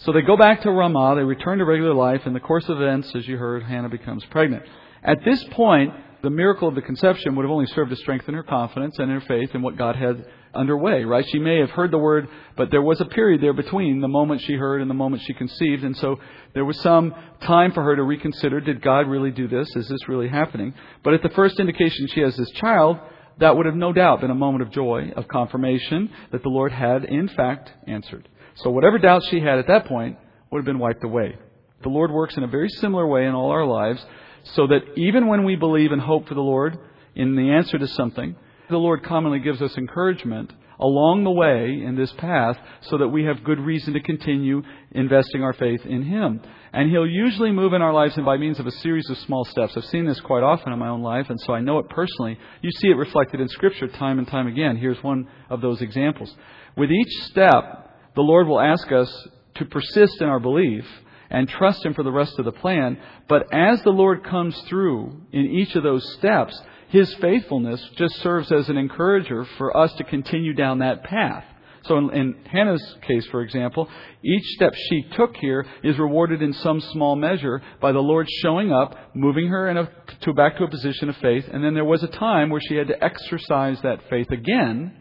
So 0.00 0.12
they 0.12 0.22
go 0.22 0.36
back 0.36 0.62
to 0.62 0.70
Ramah. 0.70 1.16
They 1.16 1.24
return 1.24 1.58
to 1.58 1.64
regular 1.64 1.94
life. 1.94 2.22
In 2.26 2.32
the 2.32 2.40
course 2.40 2.68
of 2.68 2.80
events, 2.80 3.12
as 3.14 3.28
you 3.28 3.36
heard, 3.36 3.62
Hannah 3.62 3.90
becomes 3.90 4.24
pregnant. 4.26 4.64
At 5.02 5.24
this 5.24 5.44
point, 5.50 5.92
the 6.22 6.30
miracle 6.30 6.68
of 6.68 6.74
the 6.74 6.82
conception 6.82 7.36
would 7.36 7.44
have 7.44 7.50
only 7.50 7.66
served 7.66 7.90
to 7.90 7.96
strengthen 7.96 8.34
her 8.34 8.42
confidence 8.42 8.98
and 8.98 9.10
her 9.10 9.20
faith 9.20 9.54
in 9.54 9.62
what 9.62 9.76
God 9.76 9.96
had 9.96 10.24
underway, 10.54 11.04
right? 11.04 11.24
She 11.30 11.38
may 11.38 11.60
have 11.60 11.70
heard 11.70 11.90
the 11.90 11.98
word, 11.98 12.28
but 12.56 12.70
there 12.70 12.82
was 12.82 13.00
a 13.00 13.04
period 13.04 13.42
there 13.42 13.52
between 13.52 14.00
the 14.00 14.08
moment 14.08 14.40
she 14.42 14.54
heard 14.54 14.80
and 14.80 14.90
the 14.90 14.94
moment 14.94 15.22
she 15.22 15.34
conceived, 15.34 15.84
and 15.84 15.96
so 15.96 16.18
there 16.54 16.64
was 16.64 16.80
some 16.80 17.14
time 17.42 17.72
for 17.72 17.82
her 17.82 17.96
to 17.96 18.02
reconsider, 18.02 18.60
did 18.60 18.82
God 18.82 19.06
really 19.06 19.30
do 19.30 19.48
this? 19.48 19.68
Is 19.76 19.88
this 19.88 20.08
really 20.08 20.28
happening? 20.28 20.74
But 21.04 21.14
at 21.14 21.22
the 21.22 21.28
first 21.30 21.60
indication 21.60 22.08
she 22.08 22.20
has 22.20 22.36
this 22.36 22.50
child, 22.52 22.98
that 23.38 23.56
would 23.56 23.66
have 23.66 23.76
no 23.76 23.92
doubt 23.92 24.20
been 24.20 24.30
a 24.30 24.34
moment 24.34 24.62
of 24.62 24.72
joy, 24.72 25.12
of 25.16 25.28
confirmation 25.28 26.10
that 26.32 26.42
the 26.42 26.48
Lord 26.48 26.72
had 26.72 27.04
in 27.04 27.28
fact 27.28 27.72
answered. 27.86 28.28
So 28.62 28.70
whatever 28.70 28.98
doubts 28.98 29.28
she 29.28 29.40
had 29.40 29.58
at 29.58 29.66
that 29.68 29.86
point 29.86 30.18
would 30.50 30.58
have 30.58 30.66
been 30.66 30.78
wiped 30.78 31.04
away. 31.04 31.36
The 31.82 31.88
Lord 31.88 32.10
works 32.10 32.36
in 32.36 32.42
a 32.42 32.48
very 32.48 32.68
similar 32.68 33.06
way 33.06 33.26
in 33.26 33.34
all 33.34 33.50
our 33.50 33.64
lives, 33.64 34.04
so 34.42 34.66
that 34.66 34.82
even 34.96 35.28
when 35.28 35.44
we 35.44 35.56
believe 35.56 35.92
and 35.92 36.00
hope 36.00 36.28
for 36.28 36.34
the 36.34 36.40
Lord 36.40 36.78
in 37.14 37.36
the 37.36 37.50
answer 37.52 37.78
to 37.78 37.86
something, 37.86 38.36
the 38.68 38.76
Lord 38.76 39.02
commonly 39.02 39.38
gives 39.38 39.62
us 39.62 39.76
encouragement 39.76 40.52
along 40.78 41.24
the 41.24 41.30
way 41.30 41.82
in 41.84 41.94
this 41.94 42.12
path 42.12 42.56
so 42.82 42.98
that 42.98 43.08
we 43.08 43.24
have 43.24 43.44
good 43.44 43.60
reason 43.60 43.92
to 43.92 44.00
continue 44.00 44.62
investing 44.92 45.42
our 45.42 45.52
faith 45.52 45.84
in 45.84 46.02
Him. 46.02 46.40
And 46.72 46.90
He'll 46.90 47.06
usually 47.06 47.50
move 47.50 47.72
in 47.72 47.82
our 47.82 47.92
lives 47.92 48.16
and 48.16 48.24
by 48.24 48.36
means 48.36 48.58
of 48.58 48.66
a 48.66 48.70
series 48.70 49.08
of 49.10 49.18
small 49.18 49.44
steps. 49.44 49.76
I've 49.76 49.84
seen 49.86 50.06
this 50.06 50.20
quite 50.20 50.42
often 50.42 50.72
in 50.72 50.78
my 50.78 50.88
own 50.88 51.02
life, 51.02 51.28
and 51.28 51.40
so 51.40 51.52
I 51.52 51.60
know 51.60 51.78
it 51.78 51.88
personally. 51.88 52.38
You 52.62 52.70
see 52.72 52.88
it 52.88 52.96
reflected 52.96 53.40
in 53.40 53.48
Scripture 53.48 53.88
time 53.88 54.18
and 54.18 54.28
time 54.28 54.46
again. 54.46 54.76
Here's 54.76 55.02
one 55.02 55.28
of 55.50 55.60
those 55.60 55.82
examples. 55.82 56.34
With 56.76 56.90
each 56.90 57.24
step, 57.24 57.89
the 58.20 58.24
Lord 58.24 58.48
will 58.48 58.60
ask 58.60 58.92
us 58.92 59.28
to 59.54 59.64
persist 59.64 60.20
in 60.20 60.28
our 60.28 60.40
belief 60.40 60.84
and 61.30 61.48
trust 61.48 61.82
Him 61.86 61.94
for 61.94 62.02
the 62.02 62.12
rest 62.12 62.38
of 62.38 62.44
the 62.44 62.52
plan. 62.52 62.98
But 63.30 63.46
as 63.50 63.80
the 63.80 63.92
Lord 63.92 64.24
comes 64.24 64.60
through 64.68 65.22
in 65.32 65.46
each 65.46 65.74
of 65.74 65.82
those 65.82 66.06
steps, 66.18 66.60
his 66.90 67.14
faithfulness 67.14 67.82
just 67.96 68.16
serves 68.16 68.52
as 68.52 68.68
an 68.68 68.76
encourager 68.76 69.46
for 69.56 69.74
us 69.74 69.90
to 69.94 70.04
continue 70.04 70.52
down 70.52 70.80
that 70.80 71.02
path. 71.02 71.44
So 71.84 71.96
in, 71.96 72.10
in, 72.10 72.34
Hannah's 72.44 72.94
case, 73.08 73.26
for 73.30 73.40
example, 73.40 73.88
each 74.22 74.44
step 74.48 74.74
she 74.74 75.06
took 75.16 75.34
here 75.36 75.64
is 75.82 75.98
rewarded 75.98 76.42
in 76.42 76.52
some 76.52 76.82
small 76.92 77.16
measure 77.16 77.62
by 77.80 77.92
the 77.92 78.00
Lord 78.00 78.28
showing 78.42 78.70
up, 78.70 78.98
moving 79.14 79.48
her 79.48 79.70
a, 79.70 79.90
to 80.24 80.34
back 80.34 80.58
to 80.58 80.64
a 80.64 80.68
position 80.68 81.08
of 81.08 81.16
faith, 81.22 81.46
and 81.50 81.64
then 81.64 81.72
there 81.72 81.86
was 81.86 82.02
a 82.02 82.08
time 82.08 82.50
where 82.50 82.60
she 82.60 82.74
had 82.74 82.88
to 82.88 83.02
exercise 83.02 83.80
that 83.80 84.10
faith 84.10 84.30
again 84.30 85.00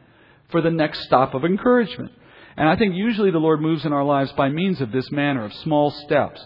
for 0.51 0.61
the 0.61 0.71
next 0.71 1.03
stop 1.03 1.33
of 1.33 1.43
encouragement. 1.43 2.13
And 2.59 2.69
I 2.69 2.75
think 2.75 2.93
usually 2.93 3.31
the 3.31 3.39
Lord 3.39 3.61
moves 3.61 3.85
in 3.85 3.93
our 3.93 4.03
lives 4.03 4.31
by 4.33 4.49
means 4.49 4.81
of 4.81 4.91
this 4.91 5.09
manner 5.11 5.45
of 5.45 5.53
small 5.53 5.89
steps. 5.89 6.45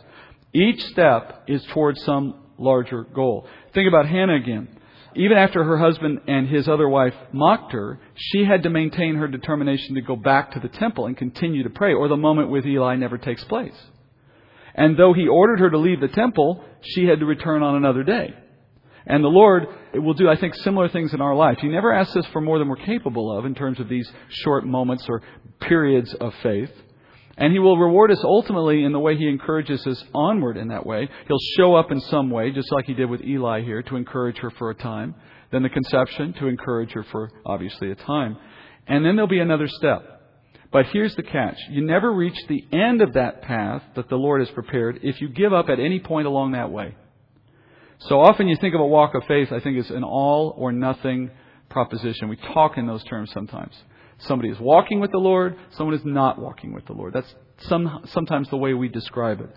Each 0.54 0.82
step 0.86 1.44
is 1.48 1.66
towards 1.74 2.02
some 2.04 2.36
larger 2.58 3.04
goal. 3.04 3.48
Think 3.74 3.90
about 3.90 4.08
Hannah 4.08 4.36
again 4.36 4.80
even 5.16 5.38
after 5.38 5.64
her 5.64 5.78
husband 5.78 6.22
and 6.28 6.48
his 6.48 6.68
other 6.68 6.90
wife 6.90 7.14
mocked 7.32 7.72
her, 7.74 8.00
she 8.16 8.46
had 8.46 8.64
to 8.64 8.70
maintain 8.70 9.16
her 9.16 9.28
determination 9.28 9.96
to 9.96 10.02
go 10.02 10.16
back 10.16 10.52
to 10.52 10.60
the 10.60 10.70
temple 10.70 11.06
and 11.06 11.16
continue 11.16 11.64
to 11.64 11.70
pray, 11.70 11.94
or 11.94 12.08
the 12.08 12.18
moment 12.18 12.50
with 12.50 12.66
Eli 12.66 12.96
never 12.96 13.18
takes 13.18 13.44
place. 13.44 13.76
And 14.76 14.98
though 14.98 15.14
he 15.14 15.28
ordered 15.28 15.60
her 15.60 15.70
to 15.70 15.78
leave 15.78 16.00
the 16.00 16.08
temple, 16.08 16.64
she 16.82 17.06
had 17.06 17.20
to 17.20 17.26
return 17.26 17.62
on 17.62 17.76
another 17.76 18.04
day. 18.04 18.34
And 19.06 19.24
the 19.24 19.30
Lord 19.30 19.68
will 19.94 20.14
do, 20.14 20.30
I 20.30 20.38
think, 20.38 20.56
similar 20.56 20.88
things 20.90 21.14
in 21.14 21.22
our 21.22 21.36
life. 21.36 21.58
He 21.60 21.68
never 21.68 21.94
asks 21.94 22.16
us 22.16 22.26
for 22.28 22.42
more 22.42 22.60
than 22.60 22.70
we're 22.70 22.78
capable 22.78 23.38
of 23.38 23.46
in 23.46 23.54
terms 23.54 23.80
of 23.80 23.90
these 23.90 24.10
short 24.30 24.66
moments 24.66 25.06
or 25.10 25.22
periods 25.60 26.14
of 26.14 26.34
faith. 26.42 26.72
And 27.38 27.52
He 27.52 27.60
will 27.60 27.78
reward 27.78 28.12
us 28.12 28.24
ultimately 28.24 28.84
in 28.84 28.92
the 28.92 29.00
way 29.00 29.18
He 29.18 29.28
encourages 29.28 29.86
us 29.86 30.04
onward 30.14 30.56
in 30.56 30.70
that 30.70 30.86
way. 30.86 31.10
He'll 31.28 31.38
show 31.58 31.76
up 31.76 31.92
in 31.92 32.00
some 32.00 32.30
way, 32.30 32.52
just 32.52 32.72
like 32.72 32.86
He 32.86 32.94
did 32.94 33.10
with 33.10 33.22
Eli 33.22 33.62
here, 33.62 33.82
to 33.84 33.96
encourage 33.96 34.38
her 34.38 34.52
for 34.52 34.70
a 34.70 34.76
time. 34.76 35.16
Then 35.52 35.64
the 35.64 35.70
conception, 35.70 36.34
to 36.34 36.48
encourage 36.48 36.92
her 36.92 37.04
for 37.12 37.32
obviously 37.46 37.92
a 37.92 37.96
time. 37.96 38.38
And 38.88 39.06
then 39.06 39.16
there'll 39.16 39.28
be 39.28 39.40
another 39.40 39.68
step. 39.68 40.22
But 40.72 40.88
here's 40.88 41.16
the 41.16 41.24
catch. 41.24 41.58
You 41.70 41.86
never 41.86 42.12
reach 42.12 42.38
the 42.48 42.66
end 42.72 43.02
of 43.02 43.14
that 43.14 43.44
path 43.44 43.84
that 43.96 44.10
the 44.10 44.16
Lord 44.16 44.42
has 44.42 44.50
prepared 44.52 45.00
if 45.04 45.22
you 45.22 45.30
give 45.30 45.54
up 45.54 45.70
at 45.70 45.80
any 45.80 46.00
point 46.00 46.26
along 46.26 46.54
that 46.54 46.72
way. 46.72 46.96
So 48.10 48.20
often 48.20 48.48
you 48.48 48.58
think 48.58 48.76
of 48.76 48.82
a 48.82 48.86
walk 48.86 49.16
of 49.16 49.24
faith, 49.28 49.52
I 49.52 49.60
think 49.62 49.78
it's 49.78 49.90
an 49.90 50.04
all 50.04 50.54
or 50.58 50.72
nothing 50.72 51.32
proposition. 51.70 52.28
We 52.28 52.36
talk 52.36 52.78
in 52.78 52.86
those 52.86 53.04
terms 53.06 53.32
sometimes. 53.32 53.74
Somebody 54.20 54.50
is 54.50 54.60
walking 54.60 55.00
with 55.00 55.12
the 55.12 55.20
Lord, 55.20 55.58
someone 55.72 55.96
is 55.96 56.06
not 56.06 56.38
walking 56.40 56.74
with 56.74 56.86
the 56.86 56.94
Lord. 56.94 57.14
That's 57.14 57.34
some, 57.70 58.04
sometimes 58.08 58.50
the 58.50 58.58
way 58.58 58.74
we 58.74 58.90
describe 58.90 59.40
it. 59.40 59.50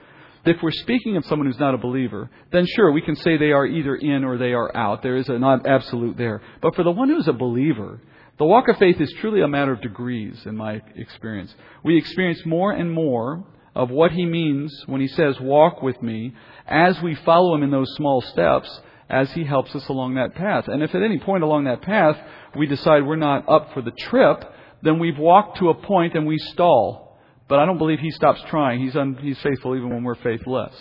If 0.44 0.62
we're 0.62 0.70
speaking 0.70 1.16
of 1.16 1.24
someone 1.24 1.46
who's 1.46 1.58
not 1.58 1.74
a 1.74 1.78
believer, 1.78 2.30
then 2.52 2.66
sure, 2.76 2.92
we 2.92 3.02
can 3.02 3.16
say 3.16 3.36
they 3.36 3.50
are 3.50 3.66
either 3.66 3.96
in 3.96 4.22
or 4.24 4.38
they 4.38 4.52
are 4.52 4.74
out. 4.76 5.02
There 5.02 5.16
is 5.16 5.28
a 5.28 5.38
not 5.38 5.66
absolute 5.66 6.16
there. 6.16 6.40
But 6.62 6.76
for 6.76 6.84
the 6.84 6.92
one 6.92 7.08
who's 7.08 7.26
a 7.26 7.32
believer, 7.32 8.00
the 8.38 8.44
walk 8.44 8.68
of 8.68 8.76
faith 8.76 9.00
is 9.00 9.12
truly 9.20 9.40
a 9.40 9.48
matter 9.48 9.72
of 9.72 9.80
degrees, 9.80 10.40
in 10.46 10.56
my 10.56 10.82
experience. 10.94 11.52
We 11.82 11.96
experience 11.96 12.46
more 12.46 12.70
and 12.70 12.92
more 12.92 13.44
of 13.76 13.90
what 13.90 14.10
he 14.10 14.24
means 14.24 14.74
when 14.86 15.02
he 15.02 15.06
says, 15.06 15.36
walk 15.38 15.82
with 15.82 16.00
me, 16.02 16.34
as 16.66 16.96
we 17.02 17.14
follow 17.26 17.54
him 17.54 17.62
in 17.62 17.70
those 17.70 17.94
small 17.94 18.22
steps, 18.22 18.80
as 19.10 19.30
he 19.32 19.44
helps 19.44 19.74
us 19.74 19.86
along 19.90 20.14
that 20.14 20.34
path. 20.34 20.66
And 20.66 20.82
if 20.82 20.94
at 20.94 21.02
any 21.02 21.18
point 21.18 21.44
along 21.44 21.64
that 21.64 21.82
path 21.82 22.16
we 22.56 22.66
decide 22.66 23.06
we're 23.06 23.16
not 23.16 23.46
up 23.46 23.74
for 23.74 23.82
the 23.82 23.90
trip, 23.90 24.42
then 24.82 24.98
we've 24.98 25.18
walked 25.18 25.58
to 25.58 25.68
a 25.68 25.74
point 25.74 26.14
and 26.14 26.26
we 26.26 26.38
stall. 26.38 27.18
But 27.48 27.58
I 27.58 27.66
don't 27.66 27.76
believe 27.76 27.98
he 27.98 28.10
stops 28.10 28.40
trying. 28.48 28.80
He's, 28.80 28.96
un, 28.96 29.18
he's 29.20 29.38
faithful 29.42 29.76
even 29.76 29.90
when 29.90 30.04
we're 30.04 30.16
faithless. 30.16 30.74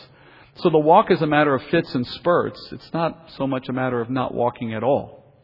So 0.59 0.69
the 0.69 0.79
walk 0.79 1.11
is 1.11 1.21
a 1.21 1.27
matter 1.27 1.53
of 1.53 1.63
fits 1.69 1.93
and 1.93 2.07
spurts. 2.07 2.69
It's 2.71 2.89
not 2.93 3.25
so 3.37 3.45
much 3.45 3.67
a 3.67 3.73
matter 3.73 3.99
of 3.99 4.09
not 4.09 4.33
walking 4.33 4.73
at 4.73 4.83
all. 4.83 5.35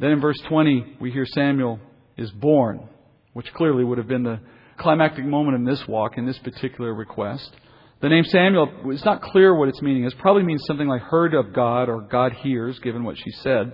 Then 0.00 0.10
in 0.10 0.20
verse 0.20 0.40
20, 0.48 0.96
we 1.00 1.12
hear 1.12 1.26
Samuel 1.26 1.78
is 2.16 2.32
born, 2.32 2.88
which 3.34 3.54
clearly 3.54 3.84
would 3.84 3.98
have 3.98 4.08
been 4.08 4.24
the 4.24 4.40
climactic 4.78 5.24
moment 5.24 5.56
in 5.56 5.64
this 5.64 5.86
walk, 5.86 6.16
in 6.16 6.26
this 6.26 6.38
particular 6.38 6.94
request. 6.94 7.50
The 8.00 8.08
name 8.08 8.24
Samuel, 8.24 8.70
it's 8.86 9.04
not 9.04 9.22
clear 9.22 9.54
what 9.54 9.68
its 9.68 9.82
meaning 9.82 10.04
is. 10.04 10.14
Probably 10.14 10.44
means 10.44 10.64
something 10.66 10.86
like 10.86 11.02
heard 11.02 11.34
of 11.34 11.52
God 11.52 11.88
or 11.88 12.02
God 12.02 12.32
hears, 12.32 12.78
given 12.78 13.02
what 13.02 13.18
she 13.18 13.30
said. 13.30 13.72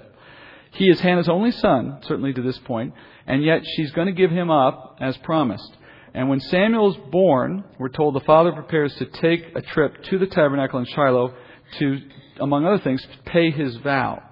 He 0.72 0.88
is 0.88 0.98
Hannah's 1.00 1.28
only 1.28 1.52
son, 1.52 1.98
certainly 2.02 2.32
to 2.32 2.42
this 2.42 2.58
point, 2.58 2.94
and 3.26 3.44
yet 3.44 3.62
she's 3.76 3.92
going 3.92 4.06
to 4.06 4.12
give 4.12 4.30
him 4.30 4.50
up 4.50 4.96
as 5.00 5.16
promised. 5.18 5.76
And 6.14 6.28
when 6.28 6.40
Samuel 6.40 6.92
is 6.92 6.96
born, 7.10 7.64
we're 7.78 7.88
told 7.88 8.14
the 8.14 8.20
father 8.20 8.52
prepares 8.52 8.94
to 8.96 9.06
take 9.06 9.54
a 9.54 9.62
trip 9.62 10.02
to 10.04 10.18
the 10.18 10.26
tabernacle 10.26 10.78
in 10.78 10.86
Shiloh 10.86 11.34
to, 11.78 11.98
among 12.40 12.64
other 12.64 12.82
things, 12.82 13.06
pay 13.26 13.50
his 13.50 13.76
vow. 13.76 14.22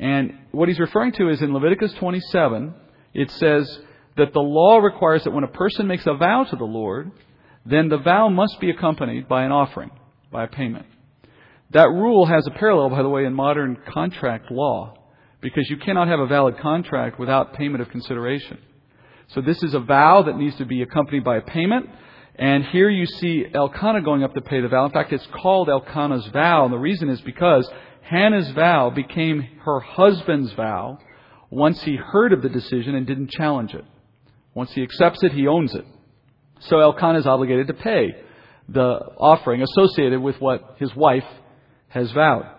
And 0.00 0.38
what 0.50 0.68
he's 0.68 0.80
referring 0.80 1.12
to 1.12 1.28
is 1.28 1.42
in 1.42 1.52
Leviticus 1.52 1.92
27, 1.94 2.74
it 3.12 3.30
says 3.32 3.80
that 4.16 4.32
the 4.32 4.40
law 4.40 4.78
requires 4.78 5.24
that 5.24 5.32
when 5.32 5.44
a 5.44 5.48
person 5.48 5.86
makes 5.86 6.06
a 6.06 6.14
vow 6.14 6.44
to 6.44 6.56
the 6.56 6.64
Lord, 6.64 7.10
then 7.66 7.88
the 7.88 7.98
vow 7.98 8.28
must 8.28 8.60
be 8.60 8.70
accompanied 8.70 9.28
by 9.28 9.44
an 9.44 9.52
offering, 9.52 9.90
by 10.30 10.44
a 10.44 10.48
payment. 10.48 10.86
That 11.70 11.88
rule 11.88 12.26
has 12.26 12.46
a 12.46 12.50
parallel, 12.50 12.90
by 12.90 13.02
the 13.02 13.08
way, 13.08 13.24
in 13.24 13.34
modern 13.34 13.76
contract 13.92 14.50
law 14.50 14.94
because 15.40 15.68
you 15.68 15.76
cannot 15.76 16.08
have 16.08 16.20
a 16.20 16.26
valid 16.26 16.58
contract 16.58 17.18
without 17.18 17.54
payment 17.54 17.82
of 17.82 17.90
consideration. 17.90 18.58
So 19.28 19.40
this 19.40 19.62
is 19.62 19.74
a 19.74 19.80
vow 19.80 20.22
that 20.22 20.36
needs 20.36 20.56
to 20.56 20.64
be 20.64 20.82
accompanied 20.82 21.24
by 21.24 21.38
a 21.38 21.42
payment. 21.42 21.88
And 22.36 22.64
here 22.64 22.88
you 22.88 23.06
see 23.06 23.44
Elkanah 23.52 24.02
going 24.02 24.22
up 24.22 24.34
to 24.34 24.40
pay 24.40 24.60
the 24.60 24.68
vow. 24.68 24.86
In 24.86 24.92
fact, 24.92 25.12
it's 25.12 25.26
called 25.42 25.68
Elkanah's 25.68 26.26
vow. 26.28 26.64
And 26.64 26.72
the 26.72 26.78
reason 26.78 27.08
is 27.08 27.20
because 27.20 27.68
Hannah's 28.02 28.50
vow 28.52 28.90
became 28.90 29.42
her 29.64 29.80
husband's 29.80 30.52
vow 30.52 30.98
once 31.50 31.82
he 31.82 31.96
heard 31.96 32.32
of 32.32 32.42
the 32.42 32.48
decision 32.48 32.94
and 32.94 33.06
didn't 33.06 33.30
challenge 33.30 33.74
it. 33.74 33.84
Once 34.54 34.72
he 34.72 34.82
accepts 34.82 35.22
it, 35.22 35.32
he 35.32 35.46
owns 35.46 35.74
it. 35.74 35.84
So 36.60 36.78
Elkanah 36.78 37.18
is 37.18 37.26
obligated 37.26 37.66
to 37.66 37.74
pay 37.74 38.14
the 38.68 38.82
offering 39.18 39.62
associated 39.62 40.20
with 40.20 40.40
what 40.40 40.76
his 40.78 40.94
wife 40.94 41.26
has 41.88 42.10
vowed. 42.12 42.50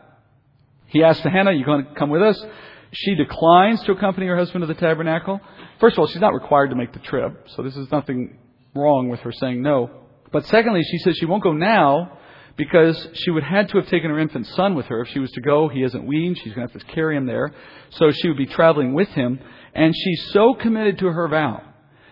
He 0.88 1.04
asks 1.04 1.24
Hannah, 1.24 1.52
You 1.52 1.66
going 1.66 1.86
to 1.86 1.94
come 1.96 2.10
with 2.10 2.22
us? 2.22 2.44
She 2.92 3.16
declines 3.16 3.82
to 3.84 3.94
accompany 3.94 4.28
her 4.28 4.38
husband 4.38 4.62
to 4.62 4.68
the 4.68 4.80
tabernacle. 4.80 5.42
First 5.80 5.96
of 5.96 6.00
all, 6.00 6.08
she's 6.08 6.22
not 6.22 6.34
required 6.34 6.70
to 6.70 6.76
make 6.76 6.94
the 6.94 7.00
trip, 7.00 7.48
so 7.48 7.64
this 7.64 7.76
is 7.76 7.92
nothing 7.92 8.38
wrong 8.74 9.10
with 9.10 9.20
her 9.22 9.32
saying 9.32 9.62
no. 9.62 9.90
But 10.32 10.46
secondly, 10.46 10.82
she 10.90 11.00
says 11.00 11.18
she 11.18 11.26
won't 11.26 11.44
go 11.44 11.54
now 11.54 12.18
because 12.56 13.08
she 13.14 13.32
would 13.32 13.44
have 13.44 13.66
had 13.66 13.70
to 13.70 13.80
have 13.80 13.90
taken 13.90 14.10
her 14.10 14.20
infant 14.20 14.48
son 14.48 14.76
with 14.76 14.86
her. 14.86 15.02
If 15.02 15.10
she 15.10 15.20
was 15.20 15.32
to 15.32 15.42
go, 15.42 15.68
he 15.68 15.84
isn't 15.84 16.06
weaned. 16.06 16.38
She's 16.38 16.54
going 16.54 16.68
to 16.68 16.74
have 16.74 16.82
to 16.82 16.94
carry 16.94 17.18
him 17.18 17.26
there. 17.26 17.52
So 17.90 18.12
she 18.12 18.30
would 18.30 18.38
be 18.38 18.46
traveling 18.46 18.94
with 18.94 19.10
him. 19.10 19.40
And 19.74 19.94
she's 19.94 20.32
so 20.32 20.54
committed 20.54 21.00
to 21.00 21.08
her 21.08 21.28
vow 21.28 21.62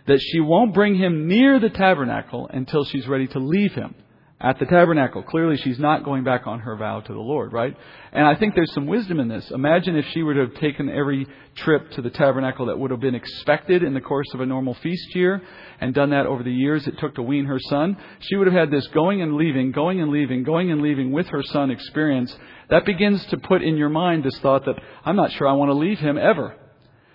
that 0.07 0.19
she 0.19 0.39
won't 0.39 0.73
bring 0.73 0.95
him 0.95 1.27
near 1.27 1.59
the 1.59 1.69
tabernacle 1.69 2.49
until 2.51 2.83
she's 2.85 3.07
ready 3.07 3.27
to 3.27 3.39
leave 3.39 3.73
him 3.73 3.95
at 4.43 4.59
the 4.59 4.65
tabernacle. 4.65 5.23
Clearly, 5.23 5.55
she's 5.55 5.79
not 5.79 6.03
going 6.03 6.25
back 6.25 6.45
on 6.45 6.59
her 6.59 6.75
vow 6.75 6.99
to 6.99 7.13
the 7.13 7.19
Lord, 7.19 7.53
right? 7.53 7.75
And 8.11 8.27
I 8.27 8.35
think 8.35 8.53
there's 8.53 8.73
some 8.73 8.87
wisdom 8.87 9.21
in 9.21 9.29
this. 9.29 9.49
Imagine 9.51 9.95
if 9.95 10.05
she 10.09 10.21
were 10.21 10.33
to 10.33 10.41
have 10.41 10.55
taken 10.55 10.89
every 10.89 11.25
trip 11.55 11.91
to 11.91 12.01
the 12.01 12.09
tabernacle 12.09 12.65
that 12.65 12.77
would 12.77 12.91
have 12.91 12.99
been 12.99 13.15
expected 13.15 13.83
in 13.83 13.93
the 13.93 14.01
course 14.01 14.27
of 14.33 14.41
a 14.41 14.45
normal 14.45 14.73
feast 14.75 15.15
year 15.15 15.41
and 15.79 15.93
done 15.93 16.09
that 16.09 16.25
over 16.25 16.43
the 16.43 16.51
years 16.51 16.85
it 16.87 16.99
took 16.99 17.15
to 17.15 17.21
wean 17.21 17.45
her 17.45 17.59
son. 17.69 17.95
She 18.19 18.35
would 18.35 18.47
have 18.47 18.55
had 18.55 18.69
this 18.69 18.85
going 18.87 19.21
and 19.21 19.35
leaving, 19.35 19.71
going 19.71 20.01
and 20.01 20.11
leaving, 20.11 20.43
going 20.43 20.71
and 20.71 20.81
leaving 20.81 21.13
with 21.13 21.27
her 21.27 21.43
son 21.43 21.71
experience. 21.71 22.35
That 22.69 22.85
begins 22.85 23.25
to 23.27 23.37
put 23.37 23.63
in 23.63 23.77
your 23.77 23.89
mind 23.89 24.25
this 24.25 24.37
thought 24.39 24.65
that 24.65 24.75
I'm 25.05 25.15
not 25.15 25.31
sure 25.31 25.47
I 25.47 25.53
want 25.53 25.69
to 25.69 25.75
leave 25.75 25.99
him 25.99 26.17
ever. 26.17 26.57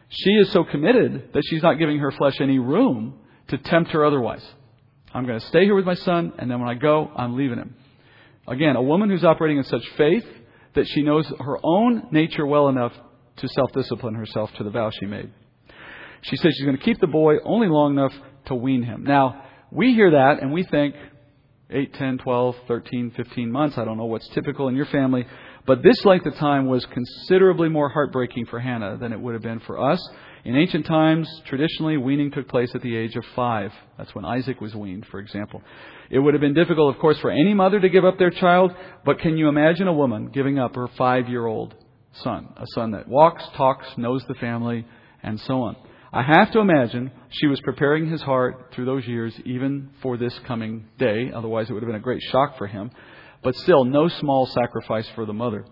She 0.09 0.31
is 0.31 0.51
so 0.53 0.65
committed 0.65 1.33
that 1.35 1.43
she's 1.49 1.63
not 1.63 1.75
giving 1.79 1.99
her 1.99 2.11
flesh 2.13 2.41
any 2.41 2.59
room 2.59 3.19
to 3.49 3.59
tempt 3.59 3.91
her 3.91 4.05
otherwise. 4.05 4.45
I'm 5.13 5.27
going 5.27 5.41
to 5.41 5.47
stay 5.47 5.65
here 5.65 5.75
with 5.75 5.85
my 5.85 5.95
son, 5.95 6.33
and 6.39 6.51
then 6.51 6.61
when 6.61 6.69
I 6.69 6.75
go, 6.75 7.11
I'm 7.15 7.37
leaving 7.37 7.59
him. 7.59 7.75
Again, 8.47 8.77
a 8.77 8.83
woman 8.83 9.11
who's 9.11 9.25
operating 9.25 9.59
in 9.59 9.65
such 9.65 9.87
faith 9.97 10.25
that 10.75 10.87
she 10.89 11.03
knows 11.03 11.27
her 11.41 11.59
own 11.63 12.09
nature 12.11 12.47
well 12.47 12.69
enough 12.69 12.93
to 13.37 13.49
self 13.49 13.73
discipline 13.73 14.15
herself 14.15 14.51
to 14.55 14.65
the 14.65 14.71
vow 14.71 14.91
she 14.91 15.07
made. 15.07 15.31
She 16.23 16.37
says 16.37 16.55
she's 16.55 16.65
going 16.65 16.77
to 16.77 16.83
keep 16.83 17.01
the 17.01 17.07
boy 17.07 17.35
only 17.45 17.69
long 17.69 17.93
enough 17.93 18.13
to 18.47 18.55
wean 18.55 18.83
him. 18.83 19.05
Now, 19.05 19.45
we 19.71 19.95
hear 19.95 20.13
that 20.13 20.43
and 20.43 20.53
we 20.53 20.65
think 20.65 20.95
8, 21.71 21.95
10, 21.95 22.19
12, 22.19 22.57
13, 22.67 23.13
15 23.17 23.53
months. 23.53 23.79
I 23.79 23.85
don't 23.85 23.99
know 23.99 24.07
what's 24.07 24.29
typical 24.31 24.69
in 24.69 24.77
your 24.77 24.87
family. 24.87 25.27
But 25.69 25.83
this 25.83 26.03
length 26.07 26.25
of 26.25 26.35
time 26.37 26.67
was 26.67 26.87
considerably 26.87 27.69
more 27.69 27.91
heartbreaking 27.91 28.47
for 28.47 28.59
Hannah 28.59 28.97
than 28.97 29.13
it 29.13 29.21
would 29.21 29.35
have 29.35 29.43
been 29.43 29.61
for 29.61 29.79
us. 29.79 30.01
In 30.47 30.57
ancient 30.57 30.87
times, 30.87 31.29
traditionally, 31.45 31.99
weaning 31.99 32.31
took 32.31 32.49
place 32.49 32.71
at 32.75 32.81
the 32.81 32.97
age 32.97 33.17
of 33.17 33.25
five. 33.37 33.71
That's 33.99 34.15
when 34.15 34.25
Isaac 34.25 34.63
was 34.63 34.75
weaned, 34.75 35.05
for 35.11 35.21
example. 35.21 35.63
It 36.09 36.21
would 36.21 36.33
have 36.33 36.41
been 36.41 36.55
difficult, 36.55 36.95
of 36.95 37.01
course, 37.03 37.19
for 37.19 37.31
any 37.31 37.53
mother 37.53 37.79
to 37.81 37.89
give 37.91 38.07
up 38.07 38.19
their 38.19 38.31
child, 38.31 38.73
but 39.05 39.19
can 39.19 39.37
you 39.37 39.49
imagine 39.51 39.89
a 39.89 39.93
woman 39.93 40.31
giving 40.31 40.59
up 40.59 40.75
her 40.75 40.89
five 40.97 41.29
year 41.29 41.45
old 41.45 41.75
son? 42.15 42.49
A 42.57 42.65
son 42.69 42.93
that 42.93 43.07
walks, 43.07 43.45
talks, 43.55 43.87
knows 43.99 44.25
the 44.27 44.37
family, 44.37 44.87
and 45.23 45.39
so 45.41 45.61
on. 45.61 45.77
I 46.15 46.23
have 46.23 46.51
to 46.53 46.61
imagine 46.61 47.11
she 47.29 47.47
was 47.47 47.61
preparing 47.61 48.09
his 48.09 48.23
heart 48.23 48.73
through 48.73 48.87
those 48.87 49.07
years, 49.07 49.35
even 49.45 49.91
for 50.01 50.17
this 50.17 50.33
coming 50.47 50.87
day. 50.99 51.31
Otherwise, 51.31 51.69
it 51.69 51.75
would 51.75 51.83
have 51.83 51.89
been 51.89 52.01
a 52.01 52.03
great 52.03 52.23
shock 52.23 52.57
for 52.57 52.67
him. 52.67 52.91
But 53.43 53.57
still, 53.57 53.85
no 53.85 54.09
small 54.09 54.47
sacrifice 54.47 55.09
for 55.15 55.25
the 55.25 55.33
mother. 55.33 55.65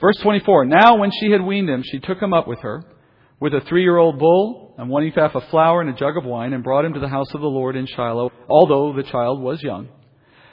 Verse 0.00 0.18
24 0.18 0.66
Now, 0.66 0.96
when 0.96 1.10
she 1.20 1.30
had 1.30 1.42
weaned 1.42 1.70
him, 1.70 1.82
she 1.84 2.00
took 2.00 2.20
him 2.20 2.32
up 2.32 2.48
with 2.48 2.60
her 2.60 2.84
with 3.38 3.54
a 3.54 3.60
three 3.62 3.82
year 3.82 3.96
old 3.96 4.18
bull 4.18 4.74
and 4.78 4.88
one 4.88 5.04
ephah 5.04 5.30
of 5.32 5.44
flour 5.50 5.80
and 5.80 5.90
a 5.90 5.98
jug 5.98 6.16
of 6.16 6.24
wine 6.24 6.52
and 6.52 6.64
brought 6.64 6.84
him 6.84 6.94
to 6.94 7.00
the 7.00 7.08
house 7.08 7.32
of 7.34 7.40
the 7.40 7.46
Lord 7.46 7.76
in 7.76 7.86
Shiloh, 7.86 8.30
although 8.48 8.92
the 8.92 9.02
child 9.02 9.40
was 9.40 9.62
young. 9.62 9.88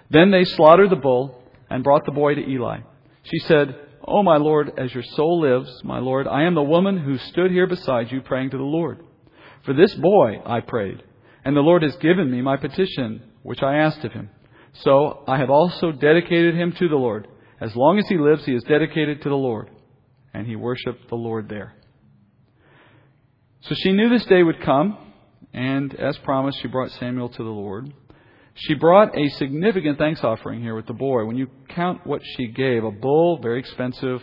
Then 0.09 0.31
they 0.31 0.43
slaughtered 0.43 0.89
the 0.89 0.95
bull 0.95 1.43
and 1.69 1.83
brought 1.83 2.05
the 2.05 2.11
boy 2.11 2.35
to 2.35 2.47
Eli. 2.47 2.79
She 3.23 3.39
said, 3.39 3.75
O 4.01 4.19
oh, 4.19 4.23
my 4.23 4.37
Lord, 4.37 4.71
as 4.77 4.91
your 4.93 5.03
soul 5.03 5.41
lives, 5.41 5.83
my 5.83 5.99
Lord, 5.99 6.27
I 6.27 6.43
am 6.43 6.55
the 6.55 6.63
woman 6.63 6.97
who 6.97 7.17
stood 7.17 7.51
here 7.51 7.67
beside 7.67 8.11
you 8.11 8.21
praying 8.21 8.49
to 8.51 8.57
the 8.57 8.63
Lord. 8.63 9.03
For 9.65 9.73
this 9.73 9.93
boy 9.93 10.41
I 10.45 10.61
prayed, 10.61 11.03
and 11.45 11.55
the 11.55 11.61
Lord 11.61 11.83
has 11.83 11.95
given 11.97 12.31
me 12.31 12.41
my 12.41 12.57
petition, 12.57 13.21
which 13.43 13.61
I 13.61 13.77
asked 13.77 14.03
of 14.03 14.13
him. 14.13 14.31
So 14.73 15.23
I 15.27 15.37
have 15.37 15.49
also 15.49 15.91
dedicated 15.91 16.55
him 16.55 16.71
to 16.73 16.87
the 16.87 16.95
Lord. 16.95 17.27
As 17.59 17.75
long 17.75 17.99
as 17.99 18.07
he 18.07 18.17
lives, 18.17 18.45
he 18.45 18.53
is 18.53 18.63
dedicated 18.63 19.21
to 19.23 19.29
the 19.29 19.35
Lord. 19.35 19.69
And 20.33 20.47
he 20.47 20.55
worshiped 20.55 21.09
the 21.09 21.15
Lord 21.15 21.49
there. 21.49 21.73
So 23.61 23.75
she 23.75 23.91
knew 23.91 24.09
this 24.09 24.25
day 24.25 24.41
would 24.41 24.61
come, 24.61 24.97
and 25.53 25.93
as 25.95 26.17
promised, 26.19 26.61
she 26.61 26.69
brought 26.69 26.91
Samuel 26.91 27.29
to 27.29 27.43
the 27.43 27.49
Lord. 27.49 27.93
She 28.53 28.73
brought 28.73 29.17
a 29.17 29.29
significant 29.31 29.97
thanks 29.97 30.23
offering 30.23 30.61
here 30.61 30.75
with 30.75 30.85
the 30.85 30.93
boy. 30.93 31.25
When 31.25 31.35
you 31.35 31.47
count 31.69 32.05
what 32.05 32.21
she 32.23 32.47
gave, 32.47 32.83
a 32.83 32.91
bull, 32.91 33.39
very 33.41 33.59
expensive, 33.59 34.21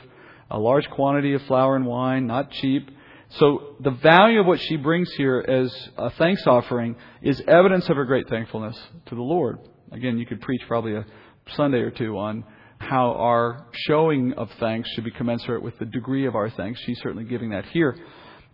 a 0.50 0.58
large 0.58 0.88
quantity 0.90 1.34
of 1.34 1.42
flour 1.42 1.76
and 1.76 1.86
wine, 1.86 2.26
not 2.26 2.50
cheap. 2.50 2.90
So 3.30 3.76
the 3.80 3.90
value 3.90 4.40
of 4.40 4.46
what 4.46 4.60
she 4.60 4.76
brings 4.76 5.12
here 5.12 5.44
as 5.46 5.90
a 5.98 6.10
thanks 6.10 6.46
offering 6.46 6.96
is 7.22 7.42
evidence 7.46 7.88
of 7.88 7.96
her 7.96 8.04
great 8.04 8.28
thankfulness 8.28 8.78
to 9.06 9.14
the 9.14 9.22
Lord. 9.22 9.58
Again, 9.92 10.18
you 10.18 10.26
could 10.26 10.40
preach 10.40 10.62
probably 10.66 10.94
a 10.94 11.06
Sunday 11.54 11.78
or 11.78 11.90
two 11.90 12.18
on 12.18 12.44
how 12.78 13.12
our 13.12 13.66
showing 13.72 14.34
of 14.34 14.50
thanks 14.60 14.90
should 14.90 15.04
be 15.04 15.10
commensurate 15.10 15.62
with 15.62 15.78
the 15.78 15.86
degree 15.86 16.26
of 16.26 16.34
our 16.34 16.50
thanks. 16.50 16.80
She's 16.84 17.00
certainly 17.00 17.24
giving 17.24 17.50
that 17.50 17.64
here. 17.66 17.96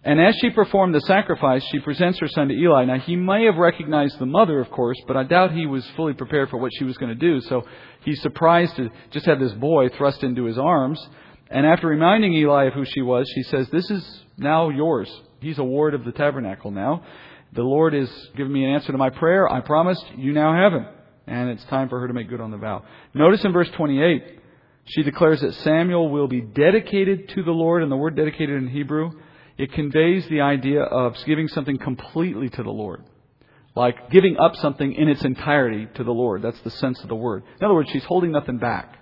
And 0.04 0.20
as 0.20 0.34
she 0.40 0.50
performed 0.50 0.94
the 0.94 1.00
sacrifice, 1.02 1.64
she 1.70 1.78
presents 1.78 2.18
her 2.18 2.26
son 2.26 2.48
to 2.48 2.54
Eli. 2.54 2.86
Now, 2.86 2.98
he 2.98 3.14
may 3.14 3.44
have 3.44 3.56
recognized 3.56 4.18
the 4.18 4.26
mother, 4.26 4.58
of 4.58 4.68
course, 4.70 5.00
but 5.06 5.16
I 5.16 5.22
doubt 5.22 5.52
he 5.52 5.66
was 5.66 5.88
fully 5.94 6.12
prepared 6.12 6.50
for 6.50 6.56
what 6.56 6.72
she 6.76 6.84
was 6.84 6.96
going 6.96 7.10
to 7.10 7.14
do. 7.14 7.40
So 7.42 7.62
he's 8.04 8.20
surprised 8.20 8.74
to 8.76 8.90
just 9.12 9.26
have 9.26 9.38
this 9.38 9.52
boy 9.52 9.88
thrust 9.90 10.24
into 10.24 10.44
his 10.44 10.58
arms. 10.58 11.00
And 11.50 11.64
after 11.64 11.86
reminding 11.86 12.32
Eli 12.34 12.64
of 12.64 12.72
who 12.72 12.84
she 12.84 13.00
was, 13.00 13.30
she 13.32 13.44
says, 13.44 13.68
This 13.70 13.88
is 13.90 14.22
now 14.36 14.70
yours. 14.70 15.08
He's 15.40 15.58
a 15.58 15.64
ward 15.64 15.94
of 15.94 16.04
the 16.04 16.12
tabernacle 16.12 16.72
now. 16.72 17.04
The 17.52 17.62
Lord 17.62 17.92
has 17.92 18.10
given 18.36 18.52
me 18.52 18.64
an 18.64 18.74
answer 18.74 18.90
to 18.90 18.98
my 18.98 19.10
prayer. 19.10 19.48
I 19.48 19.60
promised 19.60 20.04
you 20.16 20.32
now 20.32 20.52
have 20.52 20.72
him. 20.72 20.86
And 21.26 21.50
it's 21.50 21.64
time 21.64 21.88
for 21.88 22.00
her 22.00 22.08
to 22.08 22.14
make 22.14 22.28
good 22.28 22.40
on 22.40 22.50
the 22.50 22.56
vow. 22.56 22.84
Notice 23.14 23.44
in 23.44 23.52
verse 23.52 23.70
28, 23.70 24.40
she 24.84 25.02
declares 25.02 25.40
that 25.40 25.54
Samuel 25.54 26.08
will 26.10 26.26
be 26.26 26.40
dedicated 26.40 27.28
to 27.30 27.42
the 27.42 27.52
Lord, 27.52 27.82
and 27.82 27.92
the 27.92 27.96
word 27.96 28.16
dedicated 28.16 28.62
in 28.62 28.68
Hebrew 28.68 29.12
it 29.58 29.72
conveys 29.72 30.26
the 30.28 30.40
idea 30.40 30.82
of 30.82 31.16
giving 31.24 31.48
something 31.48 31.78
completely 31.78 32.48
to 32.50 32.62
the 32.62 32.70
Lord. 32.70 33.04
Like 33.74 34.10
giving 34.10 34.36
up 34.36 34.56
something 34.56 34.92
in 34.92 35.08
its 35.08 35.24
entirety 35.24 35.88
to 35.94 36.04
the 36.04 36.12
Lord. 36.12 36.42
That's 36.42 36.60
the 36.60 36.70
sense 36.70 37.00
of 37.00 37.08
the 37.08 37.14
word. 37.14 37.42
In 37.58 37.64
other 37.64 37.74
words, 37.74 37.90
she's 37.90 38.04
holding 38.04 38.32
nothing 38.32 38.58
back. 38.58 38.98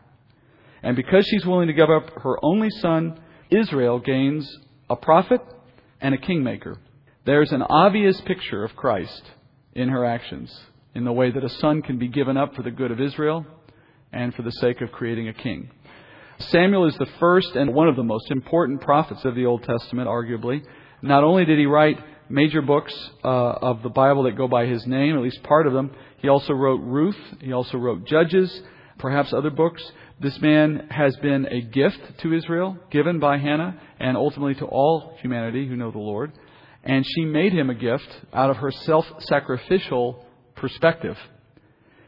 And 0.82 0.96
because 0.96 1.26
she's 1.26 1.44
willing 1.44 1.68
to 1.68 1.72
give 1.72 1.90
up 1.90 2.10
her 2.22 2.38
only 2.44 2.70
son, 2.70 3.20
Israel 3.50 3.98
gains 3.98 4.48
a 4.88 4.96
prophet 4.96 5.40
and 6.00 6.14
a 6.14 6.18
kingmaker. 6.18 6.78
There's 7.24 7.52
an 7.52 7.62
obvious 7.62 8.20
picture 8.22 8.64
of 8.64 8.76
Christ 8.76 9.22
in 9.74 9.88
her 9.88 10.04
actions, 10.04 10.56
in 10.94 11.04
the 11.04 11.12
way 11.12 11.30
that 11.30 11.44
a 11.44 11.48
son 11.48 11.82
can 11.82 11.98
be 11.98 12.08
given 12.08 12.36
up 12.36 12.54
for 12.54 12.62
the 12.62 12.70
good 12.70 12.90
of 12.90 13.00
Israel 13.00 13.46
and 14.12 14.34
for 14.34 14.42
the 14.42 14.52
sake 14.52 14.80
of 14.80 14.90
creating 14.92 15.28
a 15.28 15.34
king. 15.34 15.70
Samuel 16.48 16.86
is 16.86 16.96
the 16.96 17.06
first 17.18 17.54
and 17.54 17.74
one 17.74 17.88
of 17.88 17.96
the 17.96 18.02
most 18.02 18.30
important 18.30 18.80
prophets 18.80 19.24
of 19.24 19.34
the 19.34 19.46
Old 19.46 19.62
Testament, 19.62 20.08
arguably. 20.08 20.62
Not 21.02 21.22
only 21.22 21.44
did 21.44 21.58
he 21.58 21.66
write 21.66 21.98
major 22.28 22.62
books 22.62 22.94
uh, 23.24 23.28
of 23.28 23.82
the 23.82 23.88
Bible 23.88 24.24
that 24.24 24.36
go 24.36 24.48
by 24.48 24.66
his 24.66 24.86
name, 24.86 25.16
at 25.16 25.22
least 25.22 25.42
part 25.42 25.66
of 25.66 25.72
them, 25.72 25.90
he 26.18 26.28
also 26.28 26.52
wrote 26.52 26.80
Ruth, 26.80 27.16
he 27.40 27.52
also 27.52 27.78
wrote 27.78 28.06
Judges, 28.06 28.62
perhaps 28.98 29.32
other 29.32 29.50
books. 29.50 29.82
This 30.20 30.38
man 30.40 30.88
has 30.90 31.16
been 31.16 31.46
a 31.46 31.62
gift 31.62 32.00
to 32.22 32.34
Israel, 32.34 32.76
given 32.90 33.20
by 33.20 33.38
Hannah, 33.38 33.80
and 33.98 34.16
ultimately 34.16 34.54
to 34.56 34.66
all 34.66 35.16
humanity 35.20 35.66
who 35.66 35.76
know 35.76 35.90
the 35.90 35.98
Lord. 35.98 36.32
And 36.84 37.04
she 37.06 37.24
made 37.24 37.52
him 37.52 37.70
a 37.70 37.74
gift 37.74 38.08
out 38.32 38.50
of 38.50 38.56
her 38.58 38.70
self 38.70 39.04
sacrificial 39.20 40.24
perspective. 40.60 41.16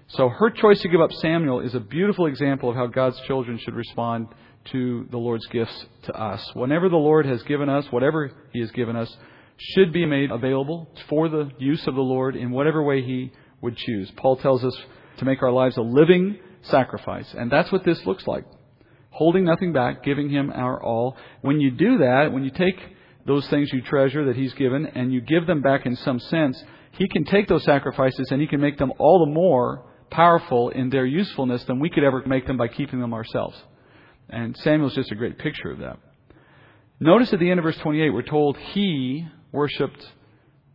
So 0.09 0.29
her 0.29 0.51
choice 0.51 0.81
to 0.83 0.89
give 0.89 1.01
up 1.01 1.13
Samuel 1.13 1.61
is 1.61 1.75
a 1.75 1.81
beautiful 1.81 2.27
example 2.27 2.69
of 2.71 2.77
how 2.77 2.87
God's 2.87 3.19
children 3.27 3.59
should 3.59 3.75
respond 3.75 4.29
to 4.73 5.07
the 5.11 5.17
Lord's 5.17 5.47
gifts 5.47 5.87
to 6.05 6.13
us. 6.13 6.51
Whenever 6.55 6.89
the 6.89 6.97
Lord 6.97 7.27
has 7.27 7.43
given 7.45 7.69
us, 7.69 7.87
whatever 7.91 8.31
He 8.53 8.61
has 8.61 8.71
given 8.73 8.95
us, 8.95 9.15
should 9.57 9.93
be 9.93 10.05
made 10.05 10.31
available 10.31 10.89
for 11.09 11.29
the 11.29 11.51
use 11.59 11.87
of 11.87 11.95
the 11.95 12.01
Lord 12.01 12.37
in 12.37 12.51
whatever 12.51 12.83
way 12.83 13.03
He 13.03 13.33
would 13.61 13.77
choose. 13.77 14.11
Paul 14.17 14.37
tells 14.37 14.65
us 14.65 14.77
to 15.19 15.25
make 15.25 15.43
our 15.43 15.53
lives 15.53 15.77
a 15.77 15.83
living 15.83 16.39
sacrifice, 16.63 17.33
and 17.37 17.51
that's 17.51 17.73
what 17.73 17.85
this 17.85 18.05
looks 18.07 18.27
like. 18.27 18.45
Holding 19.11 19.45
nothing 19.45 19.73
back, 19.73 20.03
giving 20.03 20.31
Him 20.31 20.51
our 20.55 20.83
all. 20.83 21.17
When 21.41 21.61
you 21.61 21.71
do 21.71 21.99
that, 21.99 22.33
when 22.33 22.45
you 22.45 22.51
take 22.51 22.81
those 23.27 23.47
things 23.49 23.71
you 23.73 23.83
treasure 23.83 24.27
that 24.27 24.37
He's 24.37 24.55
given 24.55 24.87
and 24.87 25.13
you 25.13 25.21
give 25.21 25.47
them 25.47 25.63
back 25.63 25.87
in 25.87 25.97
some 25.97 26.19
sense, 26.19 26.63
He 26.93 27.09
can 27.09 27.25
take 27.25 27.49
those 27.49 27.65
sacrifices 27.65 28.29
and 28.31 28.41
He 28.41 28.47
can 28.47 28.61
make 28.61 28.79
them 28.79 28.93
all 28.99 29.25
the 29.27 29.33
more 29.33 29.85
powerful 30.11 30.69
in 30.71 30.91
their 30.91 31.07
usefulness 31.07 31.65
than 31.65 31.81
we 31.81 31.91
could 31.91 32.05
ever 32.05 32.23
make 32.27 32.47
them 32.47 32.57
by 32.57 32.69
keeping 32.69 33.01
them 33.01 33.15
ourselves. 33.15 33.57
And 34.29 34.57
Samuel's 34.59 34.95
just 34.95 35.11
a 35.11 35.17
great 35.17 35.39
picture 35.39 35.71
of 35.71 35.79
that. 35.79 35.99
Notice 37.01 37.33
at 37.33 37.41
the 37.41 37.51
end 37.51 37.59
of 37.59 37.65
verse 37.65 37.79
28, 37.79 38.11
we're 38.11 38.23
told 38.23 38.57
he 38.57 39.27
worshiped 39.51 40.07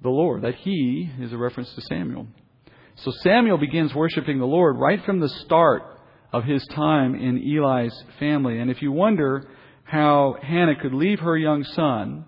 the 0.02 0.10
Lord. 0.10 0.42
That 0.42 0.56
he 0.56 1.10
is 1.20 1.32
a 1.32 1.38
reference 1.38 1.74
to 1.74 1.82
Samuel. 1.82 2.28
So 2.98 3.12
Samuel 3.22 3.58
begins 3.58 3.94
worshiping 3.94 4.40
the 4.40 4.46
Lord 4.46 4.78
right 4.78 5.04
from 5.06 5.20
the 5.20 5.30
start 5.30 5.84
of 6.34 6.44
his 6.44 6.66
time 6.76 7.16
in 7.16 7.38
Eli's 7.38 7.94
family. 8.20 8.60
And 8.60 8.70
if 8.70 8.82
you 8.82 8.92
wonder 8.92 9.48
how 9.84 10.36
Hannah 10.42 10.76
could 10.80 10.94
leave 10.94 11.20
her 11.20 11.38
young 11.38 11.64
son 11.64 12.26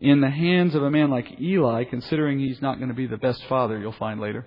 in 0.00 0.20
the 0.20 0.30
hands 0.30 0.74
of 0.74 0.82
a 0.82 0.90
man 0.90 1.10
like 1.10 1.40
Eli, 1.40 1.84
considering 1.84 2.38
he's 2.38 2.62
not 2.62 2.76
going 2.76 2.88
to 2.88 2.94
be 2.94 3.06
the 3.06 3.18
best 3.18 3.44
father, 3.48 3.78
you'll 3.78 3.92
find 3.92 4.20
later, 4.20 4.46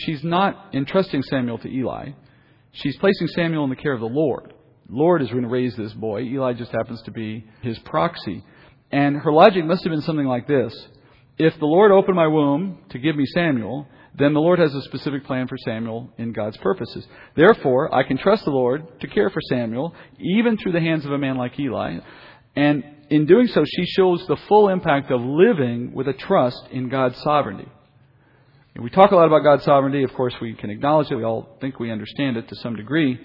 she's 0.00 0.24
not 0.24 0.74
entrusting 0.74 1.22
Samuel 1.22 1.58
to 1.58 1.68
Eli. 1.68 2.10
She's 2.72 2.96
placing 2.98 3.28
Samuel 3.28 3.64
in 3.64 3.70
the 3.70 3.76
care 3.76 3.92
of 3.92 4.00
the 4.00 4.06
Lord. 4.06 4.52
The 4.88 4.96
Lord 4.96 5.22
is 5.22 5.30
going 5.30 5.42
to 5.42 5.48
raise 5.48 5.76
this 5.76 5.92
boy. 5.92 6.22
Eli 6.22 6.54
just 6.54 6.72
happens 6.72 7.00
to 7.02 7.12
be 7.12 7.44
his 7.62 7.78
proxy. 7.80 8.44
And 8.90 9.16
her 9.16 9.32
logic 9.32 9.64
must 9.64 9.84
have 9.84 9.90
been 9.92 10.02
something 10.02 10.26
like 10.26 10.48
this. 10.48 10.74
If 11.38 11.58
the 11.58 11.66
Lord 11.66 11.92
opened 11.92 12.16
my 12.16 12.26
womb 12.26 12.78
to 12.90 12.98
give 12.98 13.16
me 13.16 13.24
Samuel, 13.26 13.86
then 14.18 14.34
the 14.34 14.40
Lord 14.40 14.58
has 14.58 14.74
a 14.74 14.82
specific 14.82 15.24
plan 15.24 15.46
for 15.46 15.56
Samuel 15.64 16.10
in 16.18 16.32
God's 16.32 16.56
purposes. 16.56 17.06
Therefore, 17.36 17.94
I 17.94 18.02
can 18.02 18.18
trust 18.18 18.44
the 18.44 18.50
Lord 18.50 19.00
to 19.00 19.06
care 19.06 19.30
for 19.30 19.40
Samuel, 19.48 19.94
even 20.18 20.56
through 20.56 20.72
the 20.72 20.80
hands 20.80 21.04
of 21.04 21.12
a 21.12 21.18
man 21.18 21.36
like 21.36 21.58
Eli. 21.58 21.98
And 22.56 22.84
in 23.10 23.26
doing 23.26 23.48
so, 23.48 23.64
she 23.64 23.84
shows 23.86 24.24
the 24.26 24.36
full 24.48 24.68
impact 24.68 25.10
of 25.10 25.20
living 25.20 25.92
with 25.92 26.06
a 26.08 26.12
trust 26.12 26.62
in 26.70 26.88
God's 26.88 27.20
sovereignty. 27.22 27.68
And 28.74 28.84
we 28.84 28.90
talk 28.90 29.10
a 29.10 29.16
lot 29.16 29.26
about 29.26 29.42
God's 29.42 29.64
sovereignty. 29.64 30.04
Of 30.04 30.14
course, 30.14 30.34
we 30.40 30.54
can 30.54 30.70
acknowledge 30.70 31.10
it. 31.10 31.16
We 31.16 31.24
all 31.24 31.56
think 31.60 31.80
we 31.80 31.90
understand 31.90 32.36
it 32.36 32.48
to 32.48 32.56
some 32.56 32.76
degree. 32.76 33.20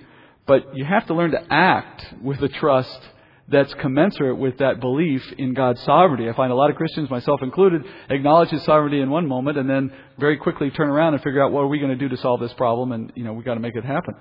But 0.48 0.76
you 0.76 0.86
have 0.86 1.06
to 1.08 1.14
learn 1.14 1.32
to 1.32 1.54
act 1.54 2.14
with 2.22 2.42
a 2.42 2.50
trust 2.50 3.00
that's 3.48 3.74
commensurate 3.76 4.38
with 4.38 4.58
that 4.58 4.80
belief 4.80 5.22
in 5.38 5.54
God's 5.54 5.82
sovereignty. 5.84 6.28
I 6.28 6.34
find 6.34 6.52
a 6.52 6.56
lot 6.56 6.72
of 6.72 6.76
Christians, 6.76 7.12
myself 7.12 7.44
included, 7.44 7.84
acknowledge 8.10 8.50
His 8.50 8.64
sovereignty 8.64 9.02
in 9.02 9.12
one 9.12 9.28
moment 9.28 9.60
and 9.60 9.70
then 9.70 9.92
very 10.18 10.38
quickly 10.38 10.72
turn 10.72 10.90
around 10.90 11.14
and 11.14 11.22
figure 11.22 11.44
out 11.44 11.52
what 11.52 11.62
are 11.62 11.68
we 11.68 11.78
going 11.78 11.92
to 11.92 11.96
do 11.96 12.10
to 12.10 12.18
solve 12.18 12.40
this 12.40 12.54
problem 12.54 12.92
and, 12.92 13.14
you 13.16 13.24
know, 13.24 13.34
we've 13.34 13.46
got 13.46 13.54
to 13.54 13.60
make 13.60 13.76
it 13.76 13.86
happen. 13.86 14.16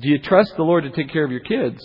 Do 0.00 0.08
you 0.08 0.18
trust 0.18 0.54
the 0.56 0.64
Lord 0.64 0.82
to 0.82 0.90
take 0.90 1.12
care 1.12 1.24
of 1.24 1.30
your 1.30 1.40
kids? 1.40 1.78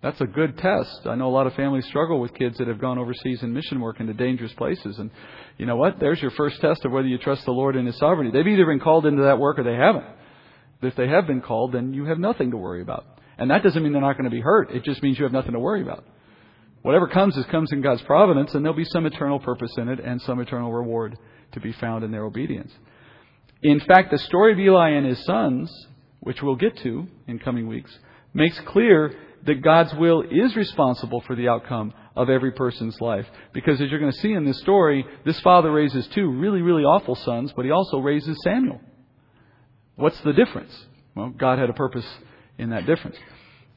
That's 0.00 0.20
a 0.20 0.26
good 0.26 0.56
test. 0.58 1.06
I 1.06 1.16
know 1.16 1.26
a 1.26 1.34
lot 1.34 1.48
of 1.48 1.54
families 1.54 1.86
struggle 1.86 2.20
with 2.20 2.34
kids 2.34 2.58
that 2.58 2.68
have 2.68 2.80
gone 2.80 2.98
overseas 2.98 3.42
in 3.42 3.52
mission 3.52 3.80
work 3.80 3.98
into 3.98 4.14
dangerous 4.14 4.52
places. 4.52 4.96
And 4.98 5.10
you 5.56 5.66
know 5.66 5.74
what? 5.74 5.98
There's 5.98 6.22
your 6.22 6.30
first 6.32 6.60
test 6.60 6.84
of 6.84 6.92
whether 6.92 7.08
you 7.08 7.18
trust 7.18 7.44
the 7.44 7.50
Lord 7.50 7.74
in 7.74 7.86
His 7.86 7.98
sovereignty. 7.98 8.30
They've 8.30 8.46
either 8.46 8.66
been 8.66 8.78
called 8.78 9.06
into 9.06 9.22
that 9.24 9.40
work 9.40 9.58
or 9.58 9.64
they 9.64 9.74
haven't. 9.74 10.06
If 10.82 10.94
they 10.94 11.08
have 11.08 11.26
been 11.26 11.40
called, 11.40 11.72
then 11.72 11.92
you 11.92 12.04
have 12.04 12.20
nothing 12.20 12.52
to 12.52 12.56
worry 12.56 12.80
about. 12.80 13.06
And 13.38 13.50
that 13.50 13.64
doesn't 13.64 13.82
mean 13.82 13.92
they're 13.92 14.00
not 14.00 14.16
going 14.16 14.30
to 14.30 14.34
be 14.34 14.40
hurt. 14.40 14.70
It 14.70 14.84
just 14.84 15.02
means 15.02 15.18
you 15.18 15.24
have 15.24 15.32
nothing 15.32 15.52
to 15.52 15.58
worry 15.58 15.82
about. 15.82 16.04
Whatever 16.82 17.08
comes 17.08 17.36
is 17.36 17.44
comes 17.46 17.72
in 17.72 17.82
God's 17.82 18.02
providence, 18.02 18.54
and 18.54 18.64
there'll 18.64 18.76
be 18.76 18.84
some 18.84 19.04
eternal 19.04 19.40
purpose 19.40 19.72
in 19.78 19.88
it 19.88 19.98
and 19.98 20.22
some 20.22 20.38
eternal 20.38 20.72
reward 20.72 21.18
to 21.52 21.60
be 21.60 21.72
found 21.72 22.04
in 22.04 22.12
their 22.12 22.24
obedience. 22.24 22.72
In 23.62 23.80
fact, 23.80 24.12
the 24.12 24.18
story 24.18 24.52
of 24.52 24.60
Eli 24.60 24.90
and 24.90 25.04
his 25.04 25.24
sons, 25.24 25.72
which 26.20 26.40
we'll 26.40 26.54
get 26.54 26.76
to 26.78 27.08
in 27.26 27.40
coming 27.40 27.66
weeks, 27.66 27.96
makes 28.32 28.60
clear 28.60 29.12
that 29.48 29.62
God's 29.62 29.92
will 29.94 30.22
is 30.30 30.54
responsible 30.54 31.22
for 31.22 31.34
the 31.34 31.48
outcome 31.48 31.92
of 32.14 32.28
every 32.28 32.52
person's 32.52 33.00
life. 33.00 33.26
Because 33.52 33.80
as 33.80 33.90
you're 33.90 33.98
going 33.98 34.12
to 34.12 34.18
see 34.18 34.32
in 34.32 34.44
this 34.44 34.60
story, 34.60 35.04
this 35.24 35.40
father 35.40 35.72
raises 35.72 36.06
two 36.08 36.30
really, 36.30 36.60
really 36.60 36.84
awful 36.84 37.14
sons, 37.14 37.52
but 37.56 37.64
he 37.64 37.70
also 37.70 37.98
raises 37.98 38.38
Samuel. 38.42 38.80
What's 39.96 40.20
the 40.20 40.32
difference? 40.32 40.72
Well, 41.14 41.30
God 41.30 41.58
had 41.58 41.70
a 41.70 41.72
purpose 41.72 42.06
in 42.58 42.70
that 42.70 42.86
difference. 42.86 43.16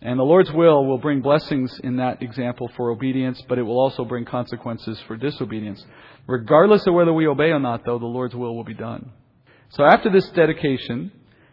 And 0.01 0.19
the 0.19 0.23
Lord's 0.23 0.51
will 0.51 0.85
will 0.85 0.97
bring 0.97 1.21
blessings 1.21 1.79
in 1.83 1.97
that 1.97 2.21
example 2.21 2.69
for 2.75 2.89
obedience, 2.89 3.41
but 3.47 3.57
it 3.57 3.63
will 3.63 3.79
also 3.79 4.03
bring 4.03 4.25
consequences 4.25 4.99
for 5.07 5.15
disobedience. 5.15 5.83
Regardless 6.27 6.85
of 6.85 6.93
whether 6.93 7.13
we 7.13 7.27
obey 7.27 7.51
or 7.51 7.59
not, 7.59 7.85
though, 7.85 7.99
the 7.99 8.05
Lord's 8.05 8.35
will 8.35 8.55
will 8.55 8.63
be 8.63 8.73
done. 8.73 9.11
So 9.69 9.85
after 9.85 10.11
this 10.11 10.27
dedication, 10.31 11.11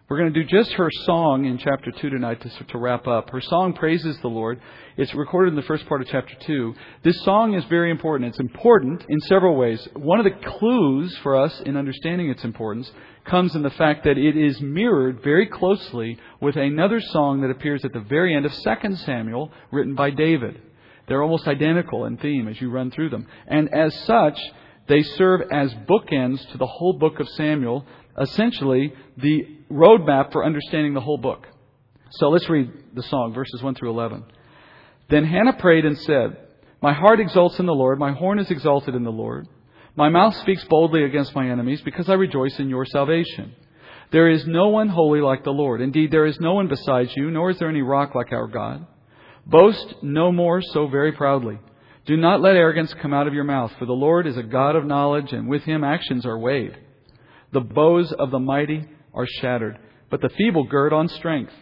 we're 0.09 0.17
going 0.17 0.33
to 0.33 0.43
do 0.43 0.49
just 0.49 0.73
her 0.73 0.89
song 1.05 1.45
in 1.45 1.59
chapter 1.59 1.91
2 1.91 2.09
tonight 2.09 2.41
to, 2.41 2.65
to 2.65 2.79
wrap 2.79 3.07
up. 3.07 3.29
Her 3.29 3.43
song 3.43 3.75
praises 3.75 4.17
the 4.21 4.29
Lord. 4.29 4.59
It's 4.97 5.13
recorded 5.15 5.51
in 5.51 5.57
the 5.57 5.67
first 5.67 5.87
part 5.87 6.01
of 6.01 6.09
chapter 6.09 6.35
2. 6.47 6.75
This 7.03 7.21
song 7.25 7.53
is 7.53 7.63
very 7.65 7.91
important. 7.91 8.31
It's 8.31 8.41
important 8.41 9.05
in 9.07 9.21
several 9.21 9.55
ways. 9.55 9.87
One 9.93 10.19
of 10.19 10.25
the 10.25 10.49
clues 10.49 11.15
for 11.19 11.37
us 11.37 11.61
in 11.61 11.77
understanding 11.77 12.31
its 12.31 12.43
importance 12.43 12.91
comes 13.27 13.55
in 13.55 13.61
the 13.61 13.69
fact 13.69 14.05
that 14.05 14.17
it 14.17 14.35
is 14.35 14.59
mirrored 14.63 15.23
very 15.23 15.47
closely 15.47 16.19
with 16.41 16.57
another 16.57 17.03
song 17.03 17.43
that 17.43 17.51
appears 17.51 17.85
at 17.85 17.93
the 17.93 18.01
very 18.01 18.35
end 18.35 18.47
of 18.47 18.55
2 18.55 18.97
Samuel, 19.05 19.53
written 19.71 19.95
by 19.95 20.09
David. 20.09 20.59
They're 21.07 21.23
almost 21.23 21.47
identical 21.47 22.07
in 22.07 22.17
theme 22.17 22.49
as 22.49 22.59
you 22.59 22.71
run 22.71 22.91
through 22.91 23.11
them. 23.11 23.27
And 23.47 23.75
as 23.75 23.95
such, 24.05 24.41
they 24.89 25.03
serve 25.03 25.43
as 25.53 25.73
bookends 25.75 26.51
to 26.51 26.57
the 26.57 26.67
whole 26.67 26.95
book 26.95 27.21
of 27.21 27.29
Samuel, 27.29 27.85
essentially 28.21 28.93
the 29.17 29.47
roadmap 29.71 30.33
for 30.33 30.45
understanding 30.45 30.95
the 30.95 31.01
whole 31.01 31.19
book. 31.19 31.47
So 32.11 32.29
let's 32.29 32.49
read 32.49 32.73
the 32.95 33.03
song, 33.03 33.35
verses 33.35 33.63
1 33.63 33.75
through 33.75 33.91
11. 33.91 34.25
Then 35.11 35.25
Hannah 35.25 35.55
prayed 35.55 35.85
and 35.85 35.99
said, 35.99 36.37
My 36.83 36.93
heart 36.93 37.21
exults 37.21 37.59
in 37.59 37.67
the 37.67 37.75
Lord, 37.75 37.99
my 37.99 38.13
horn 38.13 38.39
is 38.39 38.51
exalted 38.51 38.95
in 38.95 39.05
the 39.05 39.11
Lord. 39.11 39.47
My 39.97 40.09
mouth 40.09 40.37
speaks 40.37 40.65
boldly 40.65 41.05
against 41.05 41.35
my 41.35 41.51
enemies 41.51 41.83
because 41.83 42.09
I 42.09 42.15
rejoice 42.15 42.59
in 42.59 42.69
your 42.69 42.87
salvation. 42.87 43.55
There 44.11 44.31
is 44.31 44.47
no 44.47 44.69
one 44.69 44.89
holy 44.89 45.21
like 45.21 45.45
the 45.45 45.51
Lord. 45.51 45.81
Indeed, 45.81 46.11
there 46.11 46.25
is 46.25 46.41
no 46.41 46.55
one 46.55 46.69
besides 46.69 47.13
you, 47.17 47.31
nor 47.31 47.51
is 47.51 47.59
there 47.59 47.69
any 47.69 47.83
rock 47.83 48.15
like 48.15 48.33
our 48.33 48.47
God. 48.47 48.87
Boast 49.45 49.97
no 50.03 50.33
more 50.33 50.63
so 50.63 50.87
very 50.87 51.13
proudly. 51.13 51.59
Do 52.07 52.17
not 52.17 52.41
let 52.41 52.57
arrogance 52.57 52.95
come 53.03 53.13
out 53.13 53.27
of 53.27 53.35
your 53.35 53.45
mouth, 53.45 53.73
for 53.79 53.85
the 53.85 53.93
Lord 53.93 54.27
is 54.27 54.37
a 54.37 54.43
God 54.43 54.77
of 54.77 54.87
knowledge, 54.87 55.33
and 55.33 55.49
with 55.49 55.63
him 55.65 55.85
actions 55.85 56.25
are 56.25 56.39
weighed. 56.39 56.77
The 57.53 57.61
bows 57.61 58.13
of 58.13 58.31
the 58.31 58.39
mighty 58.39 58.87
are 59.15 59.27
shattered, 59.41 59.79
but 60.11 60.21
the 60.21 60.29
feeble 60.29 60.65
gird 60.65 60.93
on 60.93 61.09
strength. 61.09 61.53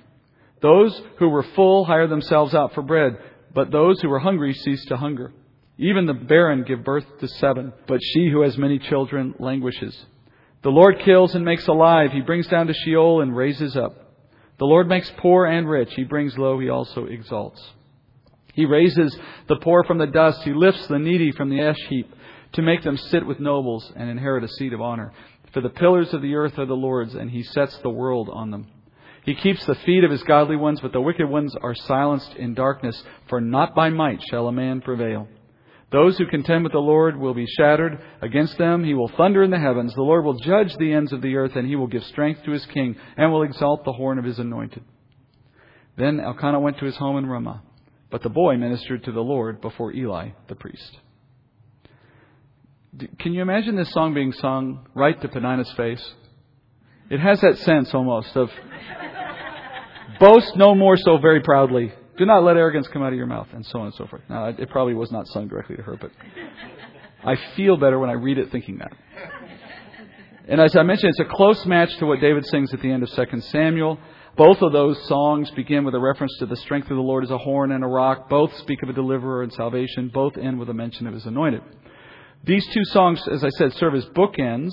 Those 0.61 1.01
who 1.19 1.29
were 1.29 1.43
full 1.43 1.85
hire 1.85 2.07
themselves 2.07 2.55
out 2.55 2.75
for 2.75 2.83
bread, 2.83 3.19
but 3.55 3.71
those 3.71 4.01
who 4.01 4.09
were 4.09 4.19
hungry 4.19 4.53
cease 4.53 4.85
to 4.87 4.97
hunger. 4.97 5.33
Even 5.79 6.07
the 6.07 6.15
barren 6.15 6.65
give 6.65 6.85
birth 6.85 7.05
to 7.21 7.29
seven, 7.29 7.73
but 7.87 8.01
she 8.03 8.31
who 8.31 8.43
has 8.43 8.57
many 8.57 8.79
children 8.79 9.35
languishes. 9.39 10.07
The 10.63 10.71
Lord 10.71 11.01
kills 11.05 11.35
and 11.35 11.45
makes 11.45 11.69
alive. 11.69 12.13
He 12.13 12.23
brings 12.23 12.49
down 12.49 12.67
to 12.67 12.75
Sheol 12.75 13.21
and 13.21 13.37
raises 13.37 13.77
up. 13.77 14.07
The 14.59 14.65
Lord 14.65 14.89
makes 14.89 15.13
poor 15.19 15.47
and 15.47 15.69
rich. 15.69 15.93
He 15.95 16.05
brings 16.05 16.37
low. 16.39 16.59
He 16.59 16.71
also 16.71 17.05
exalts. 17.05 17.63
He 18.55 18.65
raises 18.65 19.17
the 19.49 19.57
poor 19.57 19.85
from 19.85 19.99
the 19.99 20.07
dust. 20.07 20.43
He 20.43 20.55
lifts 20.55 20.87
the 20.87 20.99
needy 20.99 21.31
from 21.31 21.51
the 21.51 21.61
ash 21.61 21.79
heap 21.89 22.11
to 22.53 22.63
make 22.63 22.83
them 22.83 22.97
sit 22.97 23.27
with 23.27 23.39
nobles 23.39 23.93
and 23.95 24.09
inherit 24.09 24.45
a 24.45 24.49
seat 24.49 24.73
of 24.73 24.81
honor. 24.81 25.13
For 25.53 25.61
the 25.61 25.71
pillars 25.71 26.13
of 26.13 26.23
the 26.23 26.35
earth 26.35 26.59
are 26.59 26.67
the 26.67 26.75
Lord's, 26.75 27.15
and 27.15 27.31
he 27.31 27.43
sets 27.43 27.77
the 27.79 27.91
world 27.91 28.29
on 28.31 28.51
them. 28.51 28.67
He 29.25 29.35
keeps 29.35 29.65
the 29.67 29.75
feet 29.75 30.05
of 30.05 30.11
his 30.11 30.23
godly 30.23 30.57
ones, 30.57 30.81
but 30.81 30.93
the 30.93 31.01
wicked 31.01 31.29
ones 31.29 31.55
are 31.61 31.75
silenced 31.75 32.35
in 32.37 32.55
darkness, 32.55 33.03
for 33.29 33.41
not 33.41 33.75
by 33.75 33.91
might 33.91 34.23
shall 34.31 34.47
a 34.47 34.53
man 34.53 34.81
prevail. 34.81 35.29
Those 35.91 36.19
who 36.19 36.27
contend 36.27 36.65
with 36.65 36.73
the 36.73 36.79
Lord 36.79 37.17
will 37.17 37.35
be 37.35 37.47
shattered. 37.47 38.01
Against 38.21 38.59
them 38.59 38.85
he 38.85 38.95
will 38.95 39.09
thunder 39.09 39.43
in 39.43 39.51
the 39.51 39.59
heavens. 39.59 39.95
The 39.95 40.03
Lord 40.03 40.25
will 40.25 40.39
judge 40.39 40.77
the 40.77 40.93
ends 40.93 41.13
of 41.13 41.23
the 41.23 41.37
earth, 41.37 41.57
and 41.57 41.67
he 41.67 41.77
will 41.77 41.87
give 41.87 42.05
strength 42.05 42.45
to 42.45 42.51
his 42.51 42.67
king, 42.67 42.97
and 43.17 43.33
will 43.33 43.43
exalt 43.43 43.85
the 43.85 43.93
horn 43.93 44.19
of 44.19 44.25
his 44.25 44.39
anointed. 44.39 44.83
Then 45.97 46.21
Elkanah 46.21 46.61
went 46.61 46.79
to 46.79 46.85
his 46.85 46.97
home 46.97 47.17
in 47.17 47.27
Ramah, 47.27 47.63
but 48.11 48.23
the 48.23 48.29
boy 48.29 48.57
ministered 48.57 49.05
to 49.05 49.13
the 49.13 49.23
Lord 49.23 49.61
before 49.61 49.93
Eli 49.93 50.31
the 50.49 50.55
priest. 50.55 50.99
Can 53.19 53.35
you 53.35 53.43
imagine 53.43 53.77
this 53.77 53.91
song 53.91 54.15
being 54.15 54.33
sung 54.33 54.87
right 54.95 55.21
to 55.21 55.29
Penina's 55.29 55.71
face? 55.73 56.15
It 57.11 57.21
has 57.21 57.41
that 57.43 57.59
sense 57.59 57.93
almost 57.93 58.35
of 58.37 58.51
boast 60.19 60.57
no 60.57 60.75
more 60.75 60.97
so 60.97 61.19
very 61.19 61.41
proudly. 61.43 61.93
Do 62.17 62.25
not 62.25 62.43
let 62.43 62.57
arrogance 62.57 62.89
come 62.89 63.03
out 63.03 63.13
of 63.13 63.19
your 63.19 63.27
mouth, 63.27 63.49
and 63.53 63.67
so 63.67 63.81
on 63.81 63.87
and 63.87 63.95
so 63.95 64.07
forth. 64.07 64.23
Now, 64.31 64.47
it 64.47 64.71
probably 64.71 64.95
was 64.95 65.13
not 65.13 65.27
sung 65.29 65.49
directly 65.49 65.77
to 65.77 65.83
her, 65.83 65.99
but 66.01 66.11
I 67.23 67.37
feel 67.55 67.77
better 67.77 67.99
when 67.99 68.09
I 68.09 68.15
read 68.15 68.39
it 68.39 68.51
thinking 68.51 68.79
that. 68.79 68.93
And 70.49 70.61
as 70.61 70.75
I 70.77 70.83
mentioned, 70.83 71.11
it's 71.11 71.21
a 71.21 71.35
close 71.37 71.67
match 71.67 71.95
to 71.99 72.07
what 72.07 72.21
David 72.21 72.47
sings 72.47 72.73
at 72.73 72.81
the 72.81 72.91
end 72.91 73.03
of 73.03 73.11
2 73.11 73.41
Samuel. 73.41 73.99
Both 74.37 74.63
of 74.63 74.73
those 74.73 74.97
songs 75.09 75.51
begin 75.51 75.85
with 75.85 75.95
a 75.95 76.01
reference 76.01 76.35
to 76.39 76.47
the 76.47 76.57
strength 76.57 76.91
of 76.91 76.97
the 76.97 77.03
Lord 77.03 77.25
as 77.25 77.31
a 77.31 77.39
horn 77.39 77.73
and 77.73 77.83
a 77.83 77.87
rock. 77.87 78.29
Both 78.31 78.57
speak 78.59 78.83
of 78.83 78.89
a 78.89 78.93
deliverer 78.93 79.43
and 79.43 79.53
salvation. 79.53 80.11
Both 80.13 80.39
end 80.39 80.59
with 80.59 80.71
a 80.71 80.75
mention 80.75 81.07
of 81.07 81.15
his 81.15 81.27
anointed. 81.27 81.63
These 82.45 82.67
two 82.69 82.85
songs, 82.87 83.21
as 83.31 83.43
I 83.43 83.49
said, 83.51 83.73
serve 83.75 83.95
as 83.95 84.05
bookends, 84.07 84.71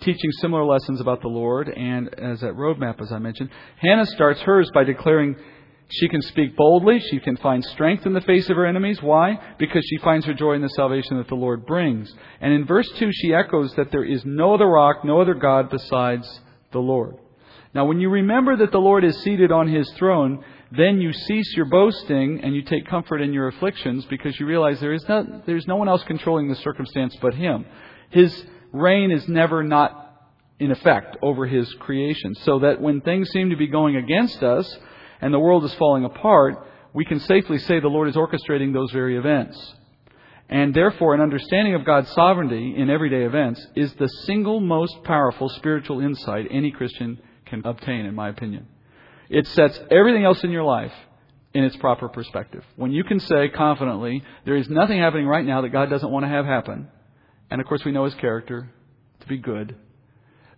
teaching 0.00 0.30
similar 0.40 0.64
lessons 0.64 1.00
about 1.00 1.20
the 1.20 1.28
Lord, 1.28 1.68
and 1.68 2.08
as 2.18 2.40
that 2.40 2.54
roadmap, 2.54 3.00
as 3.00 3.12
I 3.12 3.18
mentioned. 3.18 3.50
Hannah 3.78 4.06
starts 4.06 4.40
hers 4.40 4.70
by 4.72 4.84
declaring 4.84 5.36
she 5.92 6.08
can 6.08 6.22
speak 6.22 6.56
boldly, 6.56 7.00
she 7.00 7.18
can 7.18 7.36
find 7.36 7.64
strength 7.64 8.06
in 8.06 8.12
the 8.12 8.20
face 8.20 8.48
of 8.48 8.56
her 8.56 8.64
enemies. 8.64 9.02
Why? 9.02 9.38
Because 9.58 9.84
she 9.84 9.98
finds 9.98 10.24
her 10.26 10.34
joy 10.34 10.52
in 10.52 10.62
the 10.62 10.68
salvation 10.68 11.16
that 11.18 11.28
the 11.28 11.34
Lord 11.34 11.66
brings. 11.66 12.12
And 12.40 12.52
in 12.52 12.64
verse 12.64 12.88
2, 12.98 13.10
she 13.12 13.34
echoes 13.34 13.74
that 13.74 13.90
there 13.90 14.04
is 14.04 14.24
no 14.24 14.54
other 14.54 14.68
rock, 14.68 15.04
no 15.04 15.20
other 15.20 15.34
God 15.34 15.68
besides 15.68 16.40
the 16.70 16.78
Lord. 16.78 17.16
Now, 17.74 17.86
when 17.86 18.00
you 18.00 18.08
remember 18.08 18.56
that 18.56 18.72
the 18.72 18.78
Lord 18.78 19.04
is 19.04 19.20
seated 19.22 19.50
on 19.50 19.68
his 19.68 19.90
throne, 19.92 20.44
then 20.72 21.00
you 21.00 21.12
cease 21.12 21.52
your 21.56 21.66
boasting 21.66 22.40
and 22.42 22.54
you 22.54 22.62
take 22.62 22.86
comfort 22.86 23.20
in 23.20 23.32
your 23.32 23.48
afflictions 23.48 24.04
because 24.06 24.38
you 24.38 24.46
realize 24.46 24.78
there 24.78 24.92
is 24.92 25.06
no, 25.08 25.42
there's 25.44 25.66
no 25.66 25.76
one 25.76 25.88
else 25.88 26.04
controlling 26.04 26.48
the 26.48 26.54
circumstance 26.56 27.16
but 27.20 27.34
Him. 27.34 27.64
His 28.10 28.44
reign 28.72 29.10
is 29.10 29.26
never 29.28 29.64
not 29.64 30.30
in 30.60 30.70
effect 30.70 31.16
over 31.22 31.46
His 31.46 31.72
creation. 31.74 32.34
So 32.36 32.60
that 32.60 32.80
when 32.80 33.00
things 33.00 33.30
seem 33.30 33.50
to 33.50 33.56
be 33.56 33.66
going 33.66 33.96
against 33.96 34.42
us 34.42 34.78
and 35.20 35.34
the 35.34 35.40
world 35.40 35.64
is 35.64 35.74
falling 35.74 36.04
apart, 36.04 36.66
we 36.92 37.04
can 37.04 37.18
safely 37.20 37.58
say 37.58 37.80
the 37.80 37.88
Lord 37.88 38.08
is 38.08 38.16
orchestrating 38.16 38.72
those 38.72 38.92
very 38.92 39.16
events. 39.16 39.74
And 40.48 40.74
therefore, 40.74 41.14
an 41.14 41.20
understanding 41.20 41.74
of 41.74 41.84
God's 41.84 42.10
sovereignty 42.10 42.74
in 42.76 42.90
everyday 42.90 43.22
events 43.22 43.64
is 43.76 43.92
the 43.94 44.08
single 44.26 44.60
most 44.60 45.04
powerful 45.04 45.48
spiritual 45.48 46.00
insight 46.00 46.48
any 46.50 46.72
Christian 46.72 47.20
can 47.46 47.62
obtain, 47.64 48.04
in 48.04 48.14
my 48.14 48.28
opinion. 48.28 48.66
It 49.30 49.46
sets 49.46 49.80
everything 49.90 50.24
else 50.24 50.44
in 50.44 50.50
your 50.50 50.64
life 50.64 50.92
in 51.54 51.64
its 51.64 51.76
proper 51.76 52.08
perspective. 52.08 52.64
When 52.76 52.90
you 52.90 53.04
can 53.04 53.20
say 53.20 53.48
confidently, 53.48 54.22
there 54.44 54.56
is 54.56 54.68
nothing 54.68 54.98
happening 54.98 55.26
right 55.26 55.44
now 55.44 55.62
that 55.62 55.70
God 55.70 55.88
doesn't 55.88 56.10
want 56.10 56.24
to 56.24 56.28
have 56.28 56.44
happen, 56.44 56.88
and 57.50 57.60
of 57.60 57.66
course 57.66 57.84
we 57.84 57.92
know 57.92 58.04
His 58.04 58.14
character 58.14 58.70
to 59.20 59.26
be 59.26 59.38
good, 59.38 59.76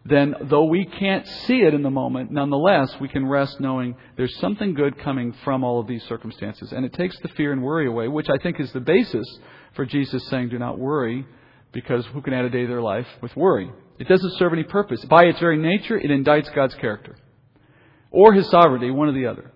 then 0.05 0.35
though 0.43 0.65
we 0.65 0.85
can't 0.85 1.27
see 1.47 1.61
it 1.61 1.75
in 1.75 1.83
the 1.83 1.91
moment, 1.91 2.33
nonetheless, 2.33 2.93
we 3.01 3.09
can 3.09 3.27
rest 3.27 3.61
knowing 3.61 3.95
there's 4.17 4.37
something 4.39 4.75
good 4.75 4.99
coming 4.99 5.33
from 5.45 5.63
all 5.63 5.79
of 5.79 5.87
these 5.87 6.03
circumstances. 6.05 6.73
And 6.73 6.85
it 6.85 6.93
takes 6.93 7.17
the 7.21 7.29
fear 7.29 7.53
and 7.53 7.63
worry 7.63 7.87
away, 7.87 8.09
which 8.09 8.29
I 8.29 8.43
think 8.43 8.59
is 8.59 8.73
the 8.73 8.81
basis 8.81 9.27
for 9.77 9.87
Jesus 9.87 10.27
saying, 10.27 10.49
do 10.49 10.59
not 10.59 10.79
worry, 10.79 11.25
because 11.73 12.05
who 12.07 12.21
can 12.21 12.35
add 12.35 12.45
a 12.45 12.51
day 12.51 12.63
to 12.63 12.69
their 12.69 12.83
life 12.83 13.07
with 13.21 13.37
worry? 13.37 13.71
It 14.01 14.09
doesn't 14.09 14.39
serve 14.39 14.53
any 14.53 14.65
purpose. 14.65 15.05
By 15.05 15.27
its 15.27 15.39
very 15.39 15.57
nature, 15.57 15.99
it 15.99 16.11
indicts 16.11 16.53
God's 16.53 16.75
character. 16.75 17.17
Or 18.13 18.35
his 18.35 18.49
sovereignty, 18.51 18.91
one 18.91 19.09
or 19.09 19.13
the 19.13 19.27
other. 19.27 19.51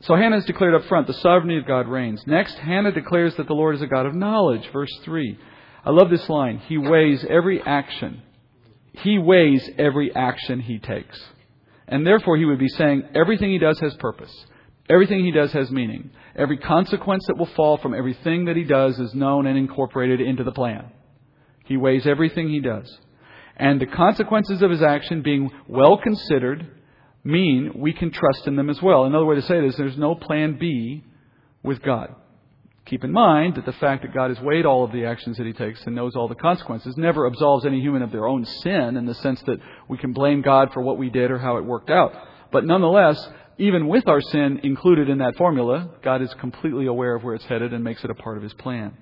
So 0.00 0.16
Hannah 0.16 0.36
has 0.36 0.44
declared 0.46 0.74
up 0.74 0.86
front 0.86 1.06
the 1.06 1.14
sovereignty 1.14 1.58
of 1.58 1.66
God 1.66 1.86
reigns. 1.86 2.22
Next, 2.26 2.54
Hannah 2.56 2.92
declares 2.92 3.36
that 3.36 3.46
the 3.46 3.54
Lord 3.54 3.76
is 3.76 3.82
a 3.82 3.86
God 3.86 4.06
of 4.06 4.14
knowledge. 4.14 4.68
Verse 4.72 4.92
3. 5.04 5.38
I 5.84 5.90
love 5.90 6.10
this 6.10 6.28
line. 6.28 6.58
He 6.58 6.78
weighs 6.78 7.24
every 7.28 7.62
action. 7.62 8.22
He 8.92 9.18
weighs 9.18 9.68
every 9.78 10.14
action 10.14 10.60
he 10.60 10.78
takes. 10.78 11.22
And 11.86 12.06
therefore, 12.06 12.38
he 12.38 12.46
would 12.46 12.58
be 12.58 12.68
saying 12.68 13.04
everything 13.14 13.50
he 13.50 13.58
does 13.58 13.78
has 13.80 13.94
purpose. 13.96 14.32
Everything 14.88 15.24
he 15.24 15.30
does 15.30 15.52
has 15.52 15.70
meaning. 15.70 16.10
Every 16.36 16.58
consequence 16.58 17.24
that 17.26 17.38
will 17.38 17.46
fall 17.46 17.76
from 17.78 17.94
everything 17.94 18.46
that 18.46 18.56
he 18.56 18.64
does 18.64 18.98
is 18.98 19.14
known 19.14 19.46
and 19.46 19.58
incorporated 19.58 20.20
into 20.20 20.44
the 20.44 20.52
plan. 20.52 20.90
He 21.64 21.76
weighs 21.76 22.06
everything 22.06 22.48
he 22.48 22.60
does. 22.60 22.98
And 23.56 23.80
the 23.80 23.86
consequences 23.86 24.62
of 24.62 24.70
his 24.70 24.82
action 24.82 25.22
being 25.22 25.50
well 25.68 25.96
considered 25.96 26.66
mean 27.24 27.72
we 27.74 27.92
can 27.92 28.10
trust 28.10 28.46
in 28.46 28.56
them 28.56 28.70
as 28.70 28.80
well. 28.82 29.04
Another 29.04 29.24
way 29.24 29.36
to 29.36 29.42
say 29.42 29.58
it 29.58 29.64
is 29.64 29.76
there's 29.76 29.96
no 29.96 30.14
plan 30.14 30.58
B 30.58 31.04
with 31.62 31.82
God. 31.82 32.14
Keep 32.86 33.02
in 33.02 33.12
mind 33.12 33.54
that 33.54 33.64
the 33.64 33.72
fact 33.72 34.02
that 34.02 34.12
God 34.12 34.28
has 34.28 34.38
weighed 34.40 34.66
all 34.66 34.84
of 34.84 34.92
the 34.92 35.06
actions 35.06 35.38
that 35.38 35.46
he 35.46 35.54
takes 35.54 35.82
and 35.86 35.96
knows 35.96 36.14
all 36.14 36.28
the 36.28 36.34
consequences 36.34 36.98
never 36.98 37.26
absolves 37.26 37.64
any 37.64 37.80
human 37.80 38.02
of 38.02 38.12
their 38.12 38.26
own 38.26 38.44
sin 38.44 38.98
in 38.98 39.06
the 39.06 39.14
sense 39.14 39.40
that 39.46 39.58
we 39.88 39.96
can 39.96 40.12
blame 40.12 40.42
God 40.42 40.70
for 40.74 40.82
what 40.82 40.98
we 40.98 41.08
did 41.08 41.30
or 41.30 41.38
how 41.38 41.56
it 41.56 41.64
worked 41.64 41.88
out. 41.88 42.12
But 42.52 42.66
nonetheless, 42.66 43.26
even 43.56 43.88
with 43.88 44.06
our 44.06 44.20
sin 44.20 44.60
included 44.62 45.08
in 45.08 45.18
that 45.18 45.36
formula, 45.36 45.92
God 46.02 46.20
is 46.20 46.32
completely 46.34 46.86
aware 46.86 47.14
of 47.14 47.24
where 47.24 47.34
it's 47.34 47.44
headed 47.46 47.72
and 47.72 47.82
makes 47.82 48.04
it 48.04 48.10
a 48.10 48.14
part 48.14 48.36
of 48.36 48.42
his 48.42 48.52
plan. 48.52 48.98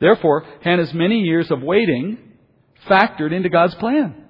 Therefore, 0.00 0.44
Hannah's 0.62 0.92
many 0.92 1.20
years 1.20 1.50
of 1.50 1.62
waiting 1.62 2.18
factored 2.88 3.32
into 3.32 3.48
God's 3.48 3.74
plan. 3.76 4.27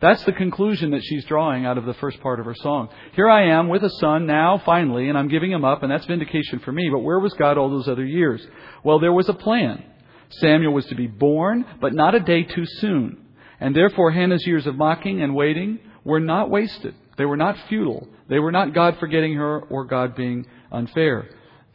That's 0.00 0.24
the 0.24 0.32
conclusion 0.32 0.92
that 0.92 1.04
she's 1.04 1.26
drawing 1.26 1.66
out 1.66 1.76
of 1.76 1.84
the 1.84 1.94
first 1.94 2.20
part 2.20 2.40
of 2.40 2.46
her 2.46 2.54
song. 2.54 2.88
Here 3.14 3.28
I 3.28 3.50
am 3.50 3.68
with 3.68 3.84
a 3.84 3.90
son 3.90 4.26
now, 4.26 4.56
finally, 4.64 5.10
and 5.10 5.18
I'm 5.18 5.28
giving 5.28 5.52
him 5.52 5.62
up, 5.62 5.82
and 5.82 5.92
that's 5.92 6.06
vindication 6.06 6.58
for 6.60 6.72
me. 6.72 6.88
But 6.90 7.00
where 7.00 7.20
was 7.20 7.34
God 7.34 7.58
all 7.58 7.68
those 7.68 7.86
other 7.86 8.04
years? 8.04 8.46
Well, 8.82 8.98
there 8.98 9.12
was 9.12 9.28
a 9.28 9.34
plan. 9.34 9.84
Samuel 10.30 10.72
was 10.72 10.86
to 10.86 10.94
be 10.94 11.06
born, 11.06 11.66
but 11.82 11.92
not 11.92 12.14
a 12.14 12.20
day 12.20 12.44
too 12.44 12.64
soon. 12.64 13.26
And 13.60 13.76
therefore, 13.76 14.10
Hannah's 14.10 14.46
years 14.46 14.66
of 14.66 14.76
mocking 14.76 15.20
and 15.20 15.34
waiting 15.34 15.80
were 16.02 16.20
not 16.20 16.48
wasted. 16.48 16.94
They 17.18 17.26
were 17.26 17.36
not 17.36 17.58
futile. 17.68 18.08
They 18.28 18.38
were 18.38 18.52
not 18.52 18.72
God 18.72 18.96
forgetting 18.98 19.34
her 19.34 19.60
or 19.60 19.84
God 19.84 20.16
being 20.16 20.46
unfair. 20.72 21.28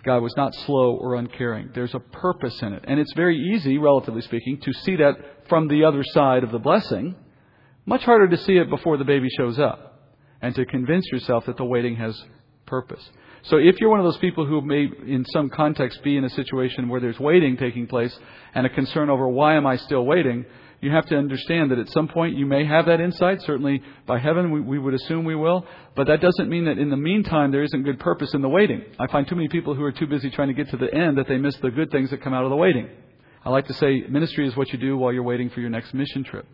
God 0.04 0.24
was 0.24 0.34
not 0.36 0.56
slow 0.56 0.96
or 0.96 1.14
uncaring. 1.16 1.70
There's 1.76 1.94
a 1.94 2.00
purpose 2.00 2.60
in 2.64 2.74
it. 2.74 2.86
And 2.88 3.00
it's 3.00 3.14
very 3.14 3.38
easy, 3.54 3.78
relatively 3.78 4.22
speaking, 4.22 4.60
to 4.62 4.74
see 4.74 4.96
that 4.96 5.48
from 5.48 5.68
the 5.68 5.84
other 5.84 6.04
side 6.04 6.44
of 6.44 6.52
the 6.52 6.58
blessing 6.58 7.16
much 7.86 8.04
harder 8.04 8.28
to 8.28 8.38
see 8.38 8.58
it 8.58 8.70
before 8.70 8.98
the 8.98 9.04
baby 9.04 9.28
shows 9.38 9.60
up 9.60 10.10
and 10.42 10.54
to 10.56 10.66
convince 10.66 11.06
yourself 11.12 11.46
that 11.46 11.58
the 11.58 11.66
waiting 11.66 11.96
has 11.96 12.22
purpose. 12.66 13.04
So 13.44 13.58
if 13.58 13.80
you're 13.80 13.92
one 13.92 14.00
of 14.00 14.06
those 14.06 14.18
people 14.18 14.46
who 14.46 14.62
may, 14.62 14.90
in 15.06 15.24
some 15.26 15.50
context, 15.50 16.02
be 16.04 16.18
in 16.18 16.24
a 16.24 16.30
situation 16.30 16.90
where 16.90 17.00
there's 17.00 17.20
waiting 17.20 17.58
taking 17.58 17.86
place 17.86 18.18
and 18.56 18.66
a 18.66 18.70
concern 18.70 19.10
over 19.10 19.28
why 19.28 19.56
am 19.56 19.68
I 19.68 19.76
still 19.78 20.04
waiting, 20.04 20.46
you 20.82 20.92
have 20.92 21.06
to 21.08 21.18
understand 21.18 21.72
that 21.72 21.80
at 21.80 21.90
some 21.90 22.08
point 22.08 22.36
you 22.36 22.46
may 22.46 22.66
have 22.66 22.88
that 22.88 23.00
insight. 23.00 23.42
Certainly 23.44 23.82
by 24.08 24.20
heaven 24.20 24.52
we, 24.52 24.62
we 24.62 24.80
would 24.80 24.96
assume 24.96 25.26
we 25.26 25.36
will. 25.36 25.66
But 25.96 26.08
that 26.08 26.22
doesn't 26.22 26.50
mean 26.50 26.66
that 26.66 26.80
in 26.80 26.90
the 26.90 26.98
meantime 26.98 27.52
there 27.52 27.64
isn't 27.64 27.84
good 27.84 28.00
purpose 28.00 28.34
in 28.34 28.42
the 28.42 28.50
waiting. 28.50 28.84
I 29.00 29.08
find 29.08 29.28
too 29.28 29.36
many 29.36 29.48
people 29.48 29.76
who 29.76 29.84
are 29.84 29.92
too 29.92 30.08
busy 30.08 30.30
trying 30.32 30.50
to 30.50 30.54
get 30.54 30.70
to 30.72 30.78
the 30.78 30.94
end 30.94 31.18
that 31.18 31.28
they 31.28 31.38
miss 31.38 31.56
the 31.58 31.72
good 31.72 31.92
things 31.92 32.10
that 32.10 32.22
come 32.22 32.34
out 32.34 32.44
of 32.44 32.50
the 32.50 32.56
waiting. 32.56 32.90
I 33.44 33.52
like 33.52 33.68
to 33.68 33.74
say 33.74 34.04
ministry 34.10 34.48
is 34.48 34.56
what 34.56 34.74
you 34.74 34.80
do 34.80 34.98
while 34.98 35.14
you're 35.14 35.24
waiting 35.24 35.52
for 35.52 35.60
your 35.60 35.70
next 35.70 35.94
mission 35.94 36.24
trip. 36.24 36.48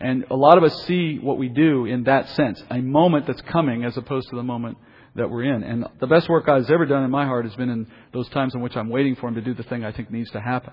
And 0.00 0.26
a 0.30 0.36
lot 0.36 0.58
of 0.58 0.64
us 0.64 0.84
see 0.86 1.18
what 1.18 1.38
we 1.38 1.48
do 1.48 1.86
in 1.86 2.04
that 2.04 2.28
sense, 2.30 2.62
a 2.70 2.80
moment 2.80 3.26
that's 3.26 3.40
coming 3.42 3.84
as 3.84 3.96
opposed 3.96 4.28
to 4.30 4.36
the 4.36 4.44
moment 4.44 4.78
that 5.16 5.28
we're 5.28 5.44
in. 5.44 5.64
And 5.64 5.86
the 6.00 6.06
best 6.06 6.28
work 6.28 6.46
God 6.46 6.58
has 6.58 6.70
ever 6.70 6.86
done 6.86 7.02
in 7.02 7.10
my 7.10 7.26
heart 7.26 7.44
has 7.44 7.54
been 7.56 7.68
in 7.68 7.86
those 8.12 8.28
times 8.28 8.54
in 8.54 8.60
which 8.60 8.76
I'm 8.76 8.88
waiting 8.88 9.16
for 9.16 9.28
Him 9.28 9.34
to 9.34 9.40
do 9.40 9.54
the 9.54 9.64
thing 9.64 9.84
I 9.84 9.92
think 9.92 10.10
needs 10.10 10.30
to 10.30 10.40
happen. 10.40 10.72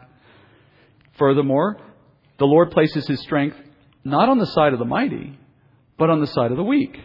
Furthermore, 1.17 1.77
the 2.37 2.45
Lord 2.45 2.71
places 2.71 3.07
His 3.07 3.19
strength 3.21 3.57
not 4.03 4.29
on 4.29 4.37
the 4.37 4.45
side 4.45 4.73
of 4.73 4.79
the 4.79 4.85
mighty, 4.85 5.37
but 5.97 6.11
on 6.11 6.21
the 6.21 6.27
side 6.27 6.51
of 6.51 6.57
the 6.57 6.63
weak. 6.63 6.95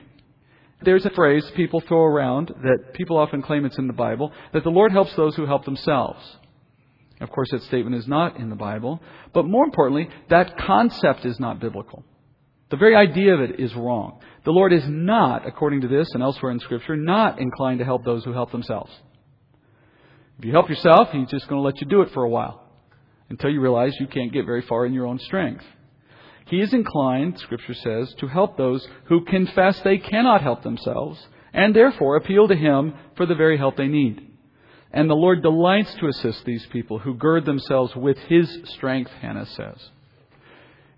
There's 0.83 1.07
a 1.07 1.11
phrase 1.11 1.51
people 1.57 1.81
throw 1.81 2.05
around 2.05 2.49
that 2.63 2.95
people 2.95 3.17
often 3.17 3.43
claim 3.43 3.65
it's 3.65 3.79
in 3.79 3.87
the 3.87 3.93
Bible 3.93 4.33
that 4.53 4.65
the 4.65 4.71
Lord 4.71 4.93
helps 4.93 5.15
those 5.15 5.35
who 5.37 5.47
help 5.47 5.65
themselves. 5.65 6.21
Of 7.21 7.31
course, 7.31 7.51
that 7.51 7.63
statement 7.65 7.97
is 7.97 8.09
not 8.09 8.39
in 8.39 8.49
the 8.49 8.57
Bible, 8.57 9.01
but 9.35 9.45
more 9.45 9.65
importantly, 9.65 10.09
that 10.29 10.57
concept 10.57 11.27
is 11.27 11.39
not 11.39 11.61
biblical. 11.61 12.03
The 12.71 12.77
very 12.77 12.95
idea 12.95 13.35
of 13.35 13.41
it 13.41 13.59
is 13.59 13.75
wrong. 13.75 14.21
The 14.45 14.53
Lord 14.53 14.73
is 14.73 14.85
not, 14.87 15.47
according 15.47 15.83
to 15.83 15.89
this 15.89 16.09
and 16.15 16.23
elsewhere 16.23 16.53
in 16.53 16.61
Scripture, 16.61 16.97
not 16.97 17.41
inclined 17.41 17.81
to 17.81 17.85
help 17.85 18.05
those 18.05 18.25
who 18.25 18.33
help 18.33 18.53
themselves. 18.53 18.93
If 20.39 20.45
you 20.45 20.53
help 20.53 20.71
yourself, 20.71 21.09
He's 21.11 21.29
just 21.29 21.49
going 21.49 21.61
to 21.61 21.67
let 21.67 21.81
you 21.81 21.87
do 21.87 22.03
it 22.03 22.13
for 22.13 22.23
a 22.23 22.29
while 22.29 22.65
until 23.29 23.51
you 23.51 23.61
realize 23.61 23.93
you 23.99 24.07
can't 24.07 24.33
get 24.33 24.47
very 24.47 24.63
far 24.63 24.87
in 24.87 24.95
your 24.95 25.07
own 25.07 25.19
strength. 25.19 25.65
He 26.47 26.61
is 26.61 26.73
inclined, 26.73 27.39
Scripture 27.39 27.75
says, 27.75 28.13
to 28.19 28.27
help 28.27 28.57
those 28.57 28.87
who 29.05 29.25
confess 29.25 29.81
they 29.83 29.99
cannot 29.99 30.43
help 30.43 30.63
themselves 30.63 31.25
and 31.53 31.75
therefore 31.75 32.17
appeal 32.17 32.49
to 32.49 32.57
Him 32.57 32.95
for 33.17 33.27
the 33.27 33.35
very 33.35 33.59
help 33.59 33.77
they 33.77 33.89
need. 33.89 34.27
And 34.93 35.09
the 35.09 35.15
Lord 35.15 35.43
delights 35.43 35.95
to 35.97 36.09
assist 36.09 36.45
these 36.45 36.67
people 36.73 36.99
who 36.99 37.15
gird 37.15 37.45
themselves 37.45 37.95
with 37.95 38.19
His 38.19 38.49
strength, 38.65 39.11
Hannah 39.21 39.47
says. 39.47 39.91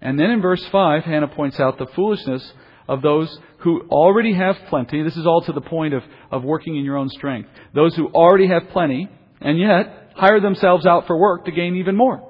And 0.03 0.18
then 0.18 0.30
in 0.30 0.42
verse 0.42 0.64
5, 0.70 1.05
Hannah 1.05 1.28
points 1.28 1.61
out 1.61 1.78
the 1.78 1.86
foolishness 1.94 2.53
of 2.88 3.03
those 3.03 3.38
who 3.59 3.82
already 3.88 4.34
have 4.34 4.57
plenty. 4.68 5.03
This 5.03 5.16
is 5.16 5.26
all 5.26 5.42
to 5.42 5.53
the 5.53 5.61
point 5.61 5.94
of, 5.94 6.03
of 6.30 6.42
working 6.42 6.76
in 6.76 6.84
your 6.84 6.96
own 6.96 7.09
strength. 7.09 7.48
Those 7.72 7.94
who 7.94 8.09
already 8.09 8.48
have 8.48 8.70
plenty 8.70 9.09
and 9.40 9.59
yet 9.59 10.11
hire 10.16 10.40
themselves 10.40 10.86
out 10.86 11.07
for 11.07 11.16
work 11.16 11.44
to 11.44 11.53
gain 11.53 11.76
even 11.76 11.96
more. 11.96 12.28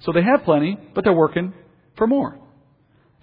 So 0.00 0.12
they 0.12 0.22
have 0.22 0.44
plenty, 0.44 0.76
but 0.94 1.02
they're 1.02 1.12
working 1.14 1.54
for 1.96 2.06
more. 2.06 2.38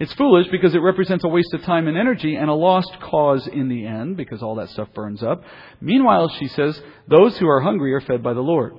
It's 0.00 0.14
foolish 0.14 0.48
because 0.50 0.74
it 0.74 0.78
represents 0.78 1.24
a 1.24 1.28
waste 1.28 1.52
of 1.52 1.62
time 1.62 1.86
and 1.86 1.96
energy 1.96 2.34
and 2.34 2.48
a 2.48 2.54
lost 2.54 2.90
cause 3.02 3.46
in 3.46 3.68
the 3.68 3.86
end 3.86 4.16
because 4.16 4.42
all 4.42 4.56
that 4.56 4.70
stuff 4.70 4.88
burns 4.94 5.22
up. 5.22 5.44
Meanwhile, 5.80 6.32
she 6.40 6.48
says, 6.48 6.80
those 7.06 7.36
who 7.38 7.46
are 7.46 7.60
hungry 7.60 7.92
are 7.92 8.00
fed 8.00 8.22
by 8.22 8.32
the 8.32 8.40
Lord. 8.40 8.72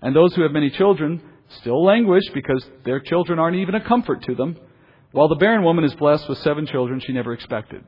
And 0.00 0.16
those 0.16 0.34
who 0.34 0.42
have 0.42 0.52
many 0.52 0.70
children 0.70 1.20
still 1.58 1.84
languish 1.84 2.24
because 2.32 2.64
their 2.84 3.00
children 3.00 3.38
aren't 3.38 3.56
even 3.56 3.74
a 3.74 3.84
comfort 3.84 4.22
to 4.22 4.34
them, 4.34 4.56
while 5.12 5.28
the 5.28 5.36
barren 5.36 5.64
woman 5.64 5.84
is 5.84 5.94
blessed 5.94 6.28
with 6.28 6.38
seven 6.38 6.66
children 6.66 7.00
she 7.00 7.12
never 7.12 7.32
expected. 7.32 7.84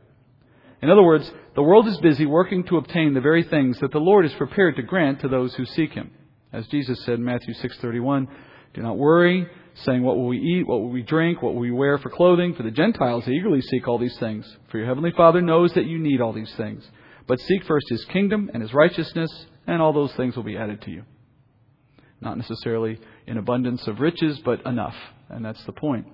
In 0.83 0.91
other 0.91 1.03
words, 1.03 1.31
the 1.55 1.63
world 1.63 1.87
is 1.87 1.97
busy 1.99 2.27
working 2.27 2.65
to 2.65 2.77
obtain 2.77 3.15
the 3.15 3.21
very 3.21 3.45
things 3.45 3.79
that 3.79 3.93
the 3.93 4.01
Lord 4.01 4.25
is 4.25 4.33
prepared 4.35 4.75
to 4.77 4.83
grant 4.83 5.21
to 5.21 5.29
those 5.29 5.55
who 5.55 5.65
seek 5.65 5.93
him. 5.93 6.11
As 6.53 6.67
Jesus 6.67 7.03
said 7.05 7.15
in 7.15 7.25
Matthew 7.25 7.55
6:31, 7.55 8.27
"Do 8.75 8.83
not 8.83 8.99
worry, 8.99 9.49
saying 9.75 10.03
what 10.03 10.17
will 10.17 10.27
we 10.27 10.39
eat, 10.39 10.67
what 10.67 10.81
will 10.81 10.91
we 10.91 11.03
drink, 11.03 11.41
what 11.41 11.55
will 11.55 11.61
we 11.61 11.71
wear 11.71 11.99
for 11.99 12.11
clothing, 12.11 12.55
for 12.55 12.65
the 12.65 12.71
Gentiles 12.71 13.29
eagerly 13.29 13.61
seek 13.61 13.87
all 13.87 13.99
these 13.99 14.19
things. 14.19 14.59
For 14.69 14.79
your 14.79 14.87
heavenly 14.87 15.13
Father 15.13 15.41
knows 15.41 15.73
that 15.75 15.87
you 15.87 15.99
need 15.99 16.21
all 16.21 16.33
these 16.33 16.55
things. 16.57 16.91
But 17.29 17.39
seek 17.41 17.63
first 17.63 17.89
his 17.89 18.05
kingdom 18.07 18.51
and 18.53 18.61
his 18.61 18.75
righteousness, 18.75 19.47
and 19.69 19.81
all 19.81 19.93
those 19.93 20.15
things 20.17 20.37
will 20.37 20.43
be 20.43 20.57
added 20.57 20.81
to 20.83 20.91
you." 20.91 21.05
Not 22.21 22.37
necessarily 22.37 22.99
in 23.27 23.39
abundance 23.39 23.87
of 23.87 24.01
riches, 24.01 24.41
but 24.45 24.65
enough. 24.67 24.97
And 25.29 25.45
that's 25.45 25.63
the 25.65 25.73
point. 25.73 26.07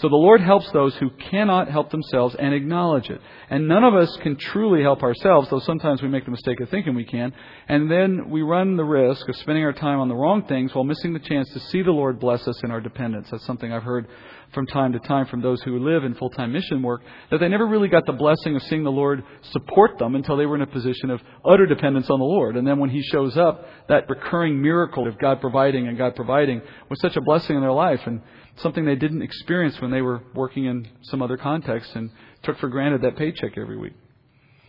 So 0.00 0.10
the 0.10 0.16
Lord 0.16 0.42
helps 0.42 0.70
those 0.72 0.94
who 0.96 1.08
cannot 1.08 1.70
help 1.70 1.90
themselves 1.90 2.36
and 2.38 2.52
acknowledge 2.52 3.08
it. 3.08 3.18
And 3.48 3.66
none 3.66 3.82
of 3.82 3.94
us 3.94 4.14
can 4.22 4.36
truly 4.36 4.82
help 4.82 5.02
ourselves, 5.02 5.48
though 5.48 5.60
sometimes 5.60 6.02
we 6.02 6.08
make 6.08 6.26
the 6.26 6.30
mistake 6.30 6.60
of 6.60 6.68
thinking 6.68 6.94
we 6.94 7.06
can. 7.06 7.32
And 7.66 7.90
then 7.90 8.28
we 8.28 8.42
run 8.42 8.76
the 8.76 8.84
risk 8.84 9.26
of 9.26 9.36
spending 9.36 9.64
our 9.64 9.72
time 9.72 9.98
on 9.98 10.08
the 10.08 10.14
wrong 10.14 10.46
things 10.46 10.74
while 10.74 10.84
missing 10.84 11.14
the 11.14 11.18
chance 11.18 11.48
to 11.54 11.60
see 11.60 11.80
the 11.80 11.92
Lord 11.92 12.20
bless 12.20 12.46
us 12.46 12.62
in 12.62 12.70
our 12.70 12.80
dependence. 12.82 13.28
That's 13.30 13.46
something 13.46 13.72
I've 13.72 13.84
heard 13.84 14.06
from 14.52 14.66
time 14.66 14.92
to 14.92 14.98
time 15.00 15.26
from 15.26 15.42
those 15.42 15.62
who 15.62 15.78
live 15.78 16.04
in 16.04 16.14
full 16.14 16.30
time 16.30 16.52
mission 16.52 16.82
work, 16.82 17.02
that 17.30 17.38
they 17.38 17.48
never 17.48 17.66
really 17.66 17.88
got 17.88 18.06
the 18.06 18.12
blessing 18.12 18.56
of 18.56 18.62
seeing 18.62 18.84
the 18.84 18.90
Lord 18.90 19.22
support 19.52 19.98
them 19.98 20.14
until 20.14 20.36
they 20.36 20.46
were 20.46 20.56
in 20.56 20.62
a 20.62 20.66
position 20.66 21.10
of 21.10 21.20
utter 21.44 21.66
dependence 21.66 22.08
on 22.10 22.18
the 22.18 22.24
Lord. 22.24 22.56
And 22.56 22.66
then 22.66 22.78
when 22.78 22.90
He 22.90 23.02
shows 23.02 23.36
up, 23.36 23.66
that 23.88 24.08
recurring 24.08 24.60
miracle 24.60 25.06
of 25.06 25.18
God 25.18 25.40
providing 25.40 25.88
and 25.88 25.98
God 25.98 26.16
providing 26.16 26.62
was 26.88 27.00
such 27.00 27.16
a 27.16 27.20
blessing 27.20 27.56
in 27.56 27.62
their 27.62 27.72
life. 27.72 28.00
And 28.06 28.22
something 28.58 28.84
they 28.84 28.96
didn't 28.96 29.22
experience 29.22 29.80
when 29.80 29.90
they 29.90 30.02
were 30.02 30.22
working 30.34 30.64
in 30.64 30.88
some 31.02 31.22
other 31.22 31.36
context 31.36 31.94
and 31.94 32.10
took 32.42 32.58
for 32.58 32.68
granted 32.68 33.02
that 33.02 33.16
paycheck 33.16 33.58
every 33.58 33.76
week. 33.76 33.92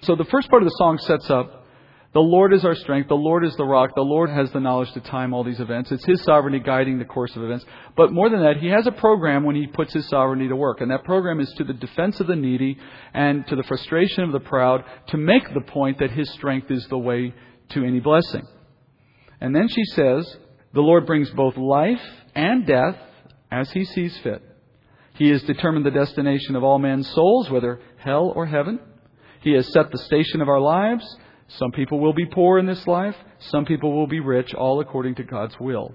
So 0.02 0.16
the 0.16 0.26
first 0.26 0.50
part 0.50 0.62
of 0.62 0.68
the 0.68 0.76
song 0.78 0.98
sets 1.00 1.30
up 1.30 1.66
The 2.14 2.20
Lord 2.22 2.54
is 2.54 2.64
our 2.64 2.74
strength. 2.74 3.10
The 3.10 3.16
Lord 3.16 3.46
is 3.46 3.56
the 3.58 3.66
rock. 3.66 3.92
The 3.94 4.02
Lord 4.02 4.30
has 4.30 4.52
the 4.52 4.60
knowledge 4.60 4.92
to 4.94 5.02
time 5.02 5.34
all 5.34 5.44
these 5.44 5.60
events. 5.60 5.92
It's 5.92 6.06
His 6.06 6.24
sovereignty 6.24 6.60
guiding 6.60 7.00
the 7.00 7.06
course 7.06 7.36
of 7.36 7.44
events. 7.44 7.66
But 7.96 8.12
more 8.12 8.30
than 8.30 8.42
that, 8.42 8.58
He 8.58 8.68
has 8.68 8.88
a 8.88 8.92
program 8.92 9.44
when 9.44 9.56
He 9.56 9.68
puts 9.68 9.94
His 9.94 10.08
sovereignty 10.08 10.48
to 10.48 10.56
work. 10.56 10.82
And 10.82 10.90
that 10.90 11.04
program 11.04 11.40
is 11.40 11.54
to 11.58 11.64
the 11.64 11.74
defense 11.74 12.20
of 12.20 12.28
the 12.28 12.36
needy 12.36 12.78
and 13.14 13.46
to 13.48 13.56
the 13.56 13.64
frustration 13.64 14.24
of 14.24 14.32
the 14.32 14.40
proud 14.40 14.84
to 15.10 15.18
make 15.18 15.54
the 15.54 15.62
point 15.62 16.00
that 16.00 16.12
His 16.12 16.30
strength 16.32 16.72
is 16.72 16.88
the 16.88 16.98
way 16.98 17.34
to 17.70 17.84
any 17.84 18.00
blessing. 18.00 18.48
And 19.42 19.56
then 19.56 19.68
she 19.68 19.84
says, 19.84 20.38
the 20.74 20.82
Lord 20.82 21.06
brings 21.06 21.30
both 21.32 21.58
life 21.58 22.02
and 22.34 22.66
death 22.66 22.98
as 23.52 23.70
He 23.72 23.84
sees 23.84 24.18
fit. 24.20 24.42
He 25.16 25.30
has 25.30 25.44
determined 25.44 25.86
the 25.86 25.92
destination 25.92 26.56
of 26.56 26.64
all 26.64 26.80
men's 26.80 27.10
souls, 27.10 27.50
whether 27.50 27.82
hell 27.98 28.32
or 28.36 28.46
heaven. 28.46 28.80
He 29.42 29.54
has 29.54 29.72
set 29.72 29.92
the 29.92 29.98
station 29.98 30.42
of 30.42 30.50
our 30.50 30.60
lives. 30.60 31.18
Some 31.48 31.72
people 31.72 32.00
will 32.00 32.14
be 32.14 32.26
poor 32.26 32.60
in 32.60 32.66
this 32.66 32.86
life. 32.88 33.16
Some 33.40 33.66
people 33.66 33.94
will 33.94 34.08
be 34.08 34.20
rich, 34.20 34.54
all 34.54 34.80
according 34.80 35.16
to 35.16 35.24
God's 35.24 35.58
will. 35.60 35.94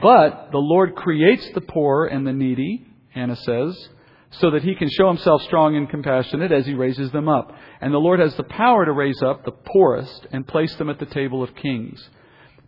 But 0.00 0.50
the 0.52 0.58
Lord 0.58 0.94
creates 0.94 1.48
the 1.50 1.60
poor 1.60 2.06
and 2.06 2.26
the 2.26 2.32
needy, 2.32 2.86
Hannah 3.10 3.36
says, 3.36 3.88
so 4.30 4.50
that 4.50 4.64
he 4.64 4.74
can 4.74 4.90
show 4.90 5.08
himself 5.08 5.42
strong 5.42 5.76
and 5.76 5.88
compassionate 5.88 6.50
as 6.50 6.66
he 6.66 6.74
raises 6.74 7.12
them 7.12 7.28
up. 7.28 7.52
And 7.80 7.92
the 7.92 7.98
Lord 7.98 8.20
has 8.20 8.34
the 8.34 8.44
power 8.44 8.84
to 8.84 8.92
raise 8.92 9.22
up 9.22 9.44
the 9.44 9.52
poorest 9.52 10.26
and 10.32 10.46
place 10.46 10.74
them 10.76 10.90
at 10.90 10.98
the 10.98 11.06
table 11.06 11.42
of 11.42 11.54
kings. 11.54 12.08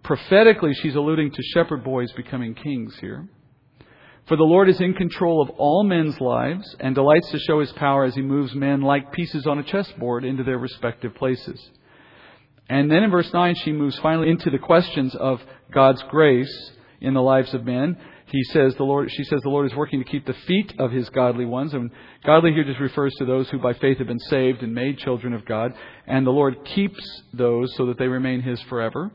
Prophetically, 0.04 0.72
she's 0.74 0.94
alluding 0.94 1.32
to 1.32 1.42
shepherd 1.54 1.82
boys 1.82 2.12
becoming 2.12 2.54
kings 2.54 2.96
here. 3.00 3.28
For 4.28 4.36
the 4.36 4.44
Lord 4.44 4.68
is 4.68 4.80
in 4.80 4.94
control 4.94 5.40
of 5.40 5.50
all 5.50 5.84
men's 5.84 6.20
lives 6.20 6.76
and 6.80 6.94
delights 6.94 7.30
to 7.30 7.38
show 7.38 7.60
his 7.60 7.72
power 7.72 8.04
as 8.04 8.14
he 8.14 8.22
moves 8.22 8.54
men 8.54 8.82
like 8.82 9.12
pieces 9.12 9.46
on 9.46 9.58
a 9.58 9.64
chessboard 9.64 10.24
into 10.24 10.42
their 10.42 10.58
respective 10.58 11.14
places. 11.14 11.70
And 12.68 12.90
then 12.90 13.04
in 13.04 13.10
verse 13.10 13.32
9, 13.32 13.54
she 13.56 13.72
moves 13.72 13.98
finally 13.98 14.30
into 14.30 14.50
the 14.50 14.58
questions 14.58 15.14
of 15.14 15.40
God's 15.72 16.02
grace 16.10 16.70
in 17.00 17.14
the 17.14 17.22
lives 17.22 17.54
of 17.54 17.64
men. 17.64 17.96
He 18.26 18.42
says 18.44 18.74
the 18.74 18.84
Lord, 18.84 19.10
she 19.10 19.22
says 19.22 19.40
the 19.42 19.50
Lord 19.50 19.70
is 19.70 19.76
working 19.76 20.02
to 20.02 20.10
keep 20.10 20.26
the 20.26 20.34
feet 20.46 20.74
of 20.78 20.90
his 20.90 21.08
godly 21.10 21.44
ones. 21.44 21.74
And 21.74 21.90
godly 22.24 22.52
here 22.52 22.64
just 22.64 22.80
refers 22.80 23.14
to 23.18 23.24
those 23.24 23.48
who 23.50 23.58
by 23.58 23.74
faith 23.74 23.98
have 23.98 24.08
been 24.08 24.18
saved 24.18 24.62
and 24.62 24.74
made 24.74 24.98
children 24.98 25.32
of 25.32 25.44
God. 25.44 25.74
And 26.06 26.26
the 26.26 26.32
Lord 26.32 26.64
keeps 26.64 27.22
those 27.32 27.72
so 27.76 27.86
that 27.86 27.98
they 27.98 28.08
remain 28.08 28.42
his 28.42 28.60
forever. 28.62 29.12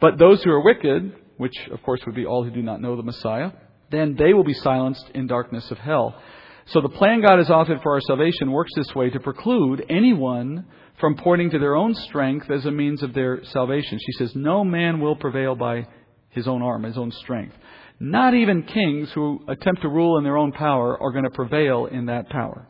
But 0.00 0.18
those 0.18 0.42
who 0.42 0.50
are 0.50 0.64
wicked, 0.64 1.12
which 1.36 1.54
of 1.70 1.82
course 1.82 2.00
would 2.06 2.14
be 2.14 2.24
all 2.24 2.44
who 2.44 2.50
do 2.50 2.62
not 2.62 2.80
know 2.80 2.96
the 2.96 3.02
Messiah, 3.02 3.50
then 3.90 4.16
they 4.18 4.32
will 4.32 4.44
be 4.44 4.54
silenced 4.54 5.10
in 5.14 5.26
darkness 5.26 5.70
of 5.70 5.78
hell. 5.78 6.20
So 6.68 6.82
the 6.82 6.88
plan 6.90 7.22
God 7.22 7.38
has 7.38 7.48
authored 7.48 7.82
for 7.82 7.94
our 7.94 8.00
salvation 8.02 8.52
works 8.52 8.72
this 8.76 8.94
way 8.94 9.08
to 9.08 9.20
preclude 9.20 9.86
anyone 9.88 10.66
from 11.00 11.16
pointing 11.16 11.50
to 11.50 11.58
their 11.58 11.74
own 11.74 11.94
strength 11.94 12.50
as 12.50 12.66
a 12.66 12.70
means 12.70 13.02
of 13.02 13.14
their 13.14 13.42
salvation. 13.44 13.98
She 13.98 14.12
says, 14.12 14.34
No 14.34 14.64
man 14.64 15.00
will 15.00 15.16
prevail 15.16 15.54
by 15.54 15.86
his 16.28 16.46
own 16.46 16.60
arm, 16.60 16.82
his 16.82 16.98
own 16.98 17.10
strength. 17.10 17.54
Not 18.00 18.34
even 18.34 18.64
kings 18.64 19.10
who 19.12 19.40
attempt 19.48 19.80
to 19.80 19.88
rule 19.88 20.18
in 20.18 20.24
their 20.24 20.36
own 20.36 20.52
power 20.52 21.00
are 21.02 21.10
going 21.10 21.24
to 21.24 21.30
prevail 21.30 21.86
in 21.86 22.06
that 22.06 22.28
power, 22.28 22.68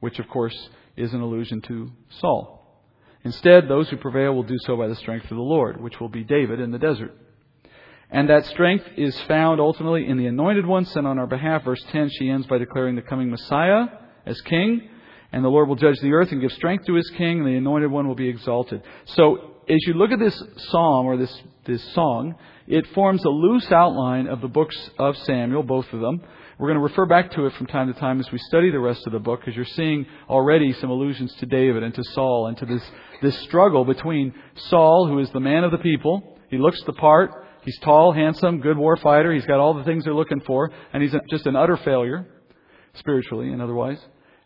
which 0.00 0.18
of 0.18 0.28
course 0.28 0.56
is 0.96 1.12
an 1.12 1.20
allusion 1.20 1.60
to 1.62 1.90
Saul. 2.20 2.82
Instead, 3.22 3.68
those 3.68 3.88
who 3.90 3.98
prevail 3.98 4.34
will 4.34 4.44
do 4.44 4.56
so 4.60 4.76
by 4.76 4.88
the 4.88 4.96
strength 4.96 5.24
of 5.24 5.36
the 5.36 5.42
Lord, 5.42 5.80
which 5.80 6.00
will 6.00 6.08
be 6.08 6.24
David 6.24 6.58
in 6.58 6.70
the 6.70 6.78
desert. 6.78 7.14
And 8.10 8.30
that 8.30 8.46
strength 8.46 8.84
is 8.96 9.18
found 9.22 9.60
ultimately 9.60 10.06
in 10.08 10.16
the 10.16 10.26
anointed 10.26 10.64
one 10.64 10.84
sent 10.84 11.06
on 11.06 11.18
our 11.18 11.26
behalf. 11.26 11.64
Verse 11.64 11.82
10, 11.90 12.10
she 12.10 12.30
ends 12.30 12.46
by 12.46 12.58
declaring 12.58 12.94
the 12.94 13.02
coming 13.02 13.30
Messiah 13.30 13.86
as 14.24 14.40
king. 14.42 14.88
And 15.32 15.44
the 15.44 15.48
Lord 15.48 15.68
will 15.68 15.76
judge 15.76 15.98
the 16.00 16.12
earth 16.12 16.30
and 16.30 16.40
give 16.40 16.52
strength 16.52 16.86
to 16.86 16.94
his 16.94 17.10
king, 17.10 17.40
and 17.40 17.46
the 17.46 17.56
anointed 17.56 17.90
one 17.90 18.06
will 18.06 18.14
be 18.14 18.28
exalted. 18.28 18.82
So, 19.06 19.54
as 19.68 19.78
you 19.84 19.94
look 19.94 20.12
at 20.12 20.20
this 20.20 20.40
psalm 20.68 21.06
or 21.06 21.16
this, 21.16 21.42
this 21.64 21.82
song, 21.92 22.36
it 22.68 22.86
forms 22.94 23.24
a 23.24 23.28
loose 23.28 23.70
outline 23.72 24.28
of 24.28 24.40
the 24.40 24.46
books 24.46 24.76
of 24.98 25.16
Samuel, 25.18 25.64
both 25.64 25.92
of 25.92 26.00
them. 26.00 26.22
We're 26.58 26.68
going 26.68 26.78
to 26.78 26.84
refer 26.84 27.04
back 27.04 27.32
to 27.32 27.46
it 27.46 27.54
from 27.54 27.66
time 27.66 27.92
to 27.92 27.98
time 27.98 28.20
as 28.20 28.30
we 28.30 28.38
study 28.38 28.70
the 28.70 28.78
rest 28.78 29.06
of 29.06 29.12
the 29.12 29.18
book, 29.18 29.40
because 29.40 29.56
you're 29.56 29.64
seeing 29.64 30.06
already 30.30 30.72
some 30.74 30.90
allusions 30.90 31.34
to 31.40 31.46
David 31.46 31.82
and 31.82 31.92
to 31.94 32.04
Saul 32.14 32.46
and 32.46 32.56
to 32.58 32.66
this, 32.66 32.82
this 33.20 33.36
struggle 33.40 33.84
between 33.84 34.32
Saul, 34.54 35.08
who 35.08 35.18
is 35.18 35.28
the 35.32 35.40
man 35.40 35.64
of 35.64 35.72
the 35.72 35.78
people. 35.78 36.38
He 36.48 36.58
looks 36.58 36.80
the 36.84 36.92
part. 36.92 37.45
He's 37.66 37.78
tall, 37.80 38.12
handsome, 38.12 38.60
good 38.60 38.78
war 38.78 38.96
fighter. 38.96 39.34
He's 39.34 39.44
got 39.44 39.58
all 39.58 39.74
the 39.74 39.84
things 39.84 40.04
they're 40.04 40.14
looking 40.14 40.40
for, 40.40 40.70
and 40.92 41.02
he's 41.02 41.14
just 41.28 41.46
an 41.46 41.56
utter 41.56 41.76
failure, 41.76 42.26
spiritually 42.94 43.52
and 43.52 43.60
otherwise. 43.60 43.98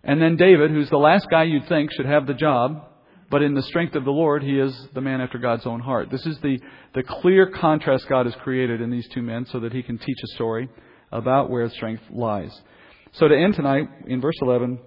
And 0.02 0.20
then 0.20 0.36
David, 0.36 0.70
who's 0.70 0.88
the 0.88 0.96
last 0.96 1.26
guy 1.30 1.44
you'd 1.44 1.68
think 1.68 1.92
should 1.92 2.06
have 2.06 2.26
the 2.26 2.34
job, 2.34 2.82
but 3.30 3.42
in 3.42 3.54
the 3.54 3.62
strength 3.62 3.94
of 3.94 4.04
the 4.04 4.10
Lord, 4.10 4.42
he 4.42 4.58
is 4.58 4.74
the 4.94 5.02
man 5.02 5.20
after 5.20 5.38
God's 5.38 5.66
own 5.66 5.80
heart. 5.80 6.10
This 6.10 6.24
is 6.24 6.38
the, 6.40 6.58
the 6.94 7.02
clear 7.02 7.50
contrast 7.50 8.08
God 8.08 8.24
has 8.24 8.34
created 8.36 8.80
in 8.80 8.90
these 8.90 9.08
two 9.08 9.22
men 9.22 9.46
so 9.46 9.60
that 9.60 9.72
he 9.72 9.82
can 9.82 9.98
teach 9.98 10.18
a 10.24 10.34
story 10.34 10.68
about 11.12 11.50
where 11.50 11.68
strength 11.68 12.02
lies. 12.10 12.58
So 13.12 13.28
to 13.28 13.36
end 13.36 13.54
tonight, 13.54 13.88
in 14.06 14.20
verse 14.20 14.38
11, 14.40 14.78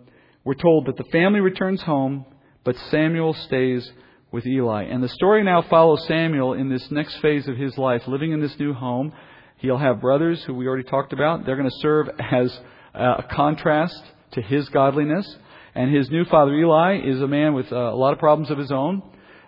we're 0.44 0.56
told 0.56 0.88
that 0.88 0.98
the 0.98 1.10
family 1.12 1.40
returns 1.40 1.84
home, 1.84 2.26
but 2.64 2.76
Samuel 2.90 3.34
stays 3.34 3.90
with 4.34 4.48
Eli. 4.48 4.86
And 4.86 5.02
the 5.02 5.10
story 5.10 5.44
now 5.44 5.62
follows 5.70 6.04
Samuel 6.08 6.54
in 6.54 6.68
this 6.68 6.86
next 6.90 7.22
phase 7.22 7.48
of 7.48 7.56
his 7.56 7.78
life, 7.78 8.02
living 8.08 8.32
in 8.32 8.42
this 8.42 8.58
new 8.60 8.74
home. 8.74 9.14
He'll 9.58 9.78
have 9.78 10.02
brothers 10.02 10.44
who 10.44 10.56
we 10.56 10.68
already 10.68 10.84
talked 10.84 11.14
about. 11.14 11.46
They're 11.46 11.56
going 11.56 11.70
to 11.70 11.80
serve 11.80 12.10
as 12.20 12.60
a 12.96 13.24
contrast 13.32 14.02
to 14.32 14.42
his 14.42 14.68
godliness. 14.70 15.38
And 15.76 15.96
his 15.96 16.10
new 16.10 16.26
father 16.26 16.52
Eli 16.56 17.00
is 17.06 17.22
a 17.22 17.28
man 17.28 17.54
with 17.54 17.72
a 17.72 17.96
lot 17.96 18.12
of 18.12 18.20
problems 18.20 18.50
of 18.50 18.58
his 18.58 18.72
own. 18.72 19.04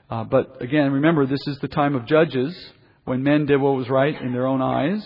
Uh, 0.08 0.24
but 0.24 0.62
again, 0.62 0.92
remember, 0.92 1.26
this 1.26 1.46
is 1.48 1.58
the 1.62 1.68
time 1.68 1.96
of 1.96 2.06
judges 2.06 2.56
when 3.06 3.24
men 3.24 3.48
did 3.48 3.60
what 3.60 3.76
was 3.76 3.90
right 3.90 4.20
in 4.22 4.34
their 4.34 4.46
own 4.46 4.62
eyes. 4.62 5.04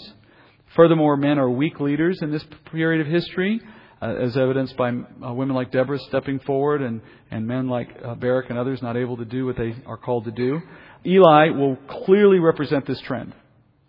Furthermore, 0.76 1.16
men 1.16 1.40
are 1.40 1.50
weak 1.50 1.80
leaders 1.80 2.20
in 2.22 2.32
this 2.32 2.44
period 2.70 3.00
of 3.00 3.12
history 3.12 3.62
uh, 4.02 4.06
as 4.06 4.38
evidenced 4.38 4.78
by 4.78 4.90
uh, 4.90 5.34
women 5.34 5.56
like 5.56 5.72
Deborah 5.72 6.00
stepping 6.00 6.40
forward 6.40 6.82
and, 6.82 7.02
and 7.32 7.46
men 7.46 7.68
like 7.68 7.90
uh, 8.04 8.16
Barak 8.16 8.50
and 8.50 8.58
others 8.58 8.82
not 8.82 8.96
able 8.96 9.18
to 9.18 9.26
do 9.26 9.46
what 9.46 9.58
they 9.58 9.76
are 9.86 9.98
called 9.98 10.26
to 10.26 10.32
do. 10.32 10.62
Eli 11.06 11.50
will 11.50 11.76
clearly 12.06 12.40
represent 12.40 12.86
this 12.86 13.00
trend 13.02 13.34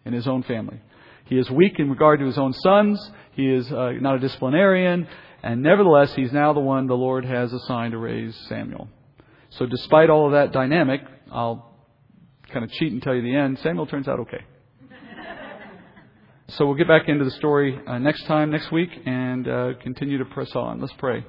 in 0.04 0.12
his 0.12 0.26
own 0.26 0.42
family. 0.42 0.80
He 1.26 1.38
is 1.38 1.48
weak 1.50 1.78
in 1.78 1.90
regard 1.90 2.18
to 2.20 2.26
his 2.26 2.38
own 2.38 2.52
sons. 2.52 3.10
He 3.32 3.46
is 3.46 3.70
uh, 3.70 3.92
not 4.00 4.16
a 4.16 4.18
disciplinarian. 4.18 5.06
And 5.42 5.62
nevertheless, 5.62 6.12
he's 6.14 6.32
now 6.32 6.52
the 6.52 6.60
one 6.60 6.86
the 6.86 6.94
Lord 6.94 7.24
has 7.24 7.52
assigned 7.52 7.92
to 7.92 7.98
raise 7.98 8.36
Samuel. 8.48 8.88
So 9.50 9.66
despite 9.66 10.10
all 10.10 10.26
of 10.26 10.32
that 10.32 10.52
dynamic, 10.52 11.00
I'll 11.30 11.74
kind 12.52 12.64
of 12.64 12.70
cheat 12.72 12.92
and 12.92 13.02
tell 13.02 13.14
you 13.14 13.22
the 13.22 13.34
end. 13.34 13.58
Samuel 13.60 13.86
turns 13.86 14.08
out 14.08 14.20
okay. 14.20 14.44
So 16.54 16.66
we'll 16.66 16.74
get 16.74 16.88
back 16.88 17.08
into 17.08 17.24
the 17.24 17.30
story 17.30 17.78
uh, 17.86 17.98
next 17.98 18.24
time, 18.24 18.50
next 18.50 18.72
week, 18.72 18.90
and 19.06 19.46
uh, 19.46 19.72
continue 19.80 20.18
to 20.18 20.24
press 20.24 20.50
on. 20.56 20.80
Let's 20.80 20.92
pray. 20.98 21.24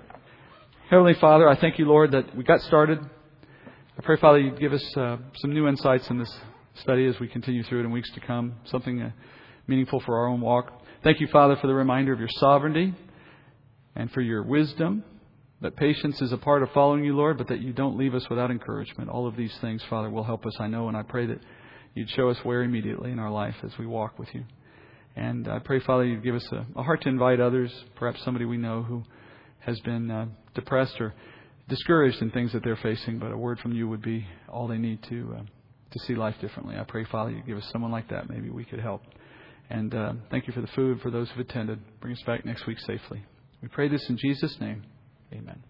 Heavenly 0.89 1.13
Father, 1.13 1.47
I 1.47 1.55
thank 1.55 1.78
you, 1.78 1.86
Lord, 1.86 2.13
that 2.13 2.36
we 2.36 2.43
got 2.43 2.59
started. 2.61 2.97
I 2.99 4.01
pray, 4.01 4.17
Father, 4.17 4.39
you'd 4.39 4.59
give 4.59 4.74
us 4.74 4.97
uh, 4.97 5.17
some 5.36 5.53
new 5.53 5.67
insights 5.67 6.09
in 6.09 6.17
this 6.17 6.34
study 6.82 7.05
as 7.05 7.19
we 7.19 7.28
continue 7.28 7.61
through 7.63 7.82
it 7.82 7.84
in 7.84 7.91
weeks 7.91 8.09
to 8.13 8.19
come, 8.19 8.55
something 8.65 8.99
uh, 8.99 9.11
meaningful 9.67 9.99
for 9.99 10.17
our 10.17 10.26
own 10.26 10.41
walk. 10.41 10.82
Thank 11.03 11.19
you, 11.19 11.28
Father, 11.28 11.55
for 11.57 11.67
the 11.67 11.76
reminder 11.76 12.13
of 12.13 12.19
your 12.19 12.30
sovereignty 12.39 12.95
and 13.95 14.09
for 14.11 14.22
your 14.22 14.41
wisdom, 14.41 15.03
that 15.61 15.76
patience 15.76 16.19
is 16.24 16.32
a 16.32 16.38
part 16.38 16.63
of 16.63 16.72
following 16.72 17.03
you, 17.03 17.15
Lord, 17.15 17.38
but 17.38 17.47
that 17.49 17.61
you 17.61 17.74
don't 17.74 17.95
leave 17.95 18.15
us 18.15 18.28
without 18.28 18.49
encouragement. 18.49 19.09
All 19.11 19.28
of 19.28 19.36
these 19.36 19.55
things, 19.61 19.84
Father, 19.88 20.09
will 20.09 20.24
help 20.24 20.47
us, 20.47 20.55
I 20.59 20.65
know, 20.65 20.88
and 20.88 20.97
I 20.97 21.03
pray 21.03 21.28
that 21.28 21.39
you'd 21.93 22.09
show 22.09 22.30
us 22.30 22.38
where 22.43 22.63
immediately 22.63 23.11
in 23.11 23.19
our 23.19 23.30
life 23.30 23.55
as 23.61 23.78
we 23.78 23.86
walk 23.86 24.17
with 24.17 24.34
you. 24.34 24.45
And 25.16 25.47
I 25.47 25.59
pray, 25.59 25.80
Father, 25.82 26.05
you 26.05 26.20
give 26.22 26.36
us 26.36 26.47
a, 26.51 26.66
a, 26.76 26.84
heart 26.84 27.01
to 27.01 27.09
invite 27.09 27.39
others, 27.39 27.72
perhaps 27.95 28.24
somebody 28.24 28.45
we 28.45 28.57
know 28.57 28.82
who 28.82 29.03
has 29.59 29.80
been 29.82 30.09
uh, 30.09 30.26
depressed 30.55 30.99
or 30.99 31.14
discouraged 31.68 32.22
in 32.22 32.32
things 32.32 32.53
that 32.53 32.64
they're 32.64 32.78
facing, 32.78 33.20
but 33.20 33.32
a 33.32 33.38
word 33.38 33.59
from 33.59 33.74
you 33.74 33.88
would 33.89 34.01
be 34.01 34.26
all 34.47 34.68
they 34.68 34.78
need 34.78 35.03
to 35.09 35.36
uh, 35.38 35.41
to 35.91 35.99
see 35.99 36.16
life 36.16 36.36
differently. 36.39 36.78
I 36.78 36.84
pray, 36.84 37.05
Father, 37.05 37.32
you 37.32 37.43
give 37.45 37.57
us 37.57 37.68
someone 37.72 37.91
like 37.91 38.09
that. 38.09 38.30
Maybe 38.30 38.49
we 38.49 38.64
could 38.64 38.80
help. 38.80 39.01
And 39.70 39.93
uh, 39.93 40.14
thank 40.30 40.47
you 40.47 40.53
for 40.53 40.62
the 40.62 40.68
food 40.68 41.01
for 41.01 41.12
those 41.12 41.30
who've 41.30 41.45
attended. 41.47 41.80
Bring 41.99 42.14
us 42.14 42.24
back 42.26 42.45
next 42.45 42.66
week 42.68 42.80
safely. 42.80 43.24
We 43.62 43.68
pray 43.68 43.88
this 43.89 44.05
in 44.09 44.18
Jesus' 44.18 44.55
name. 44.59 44.84
Amen. 45.34 45.64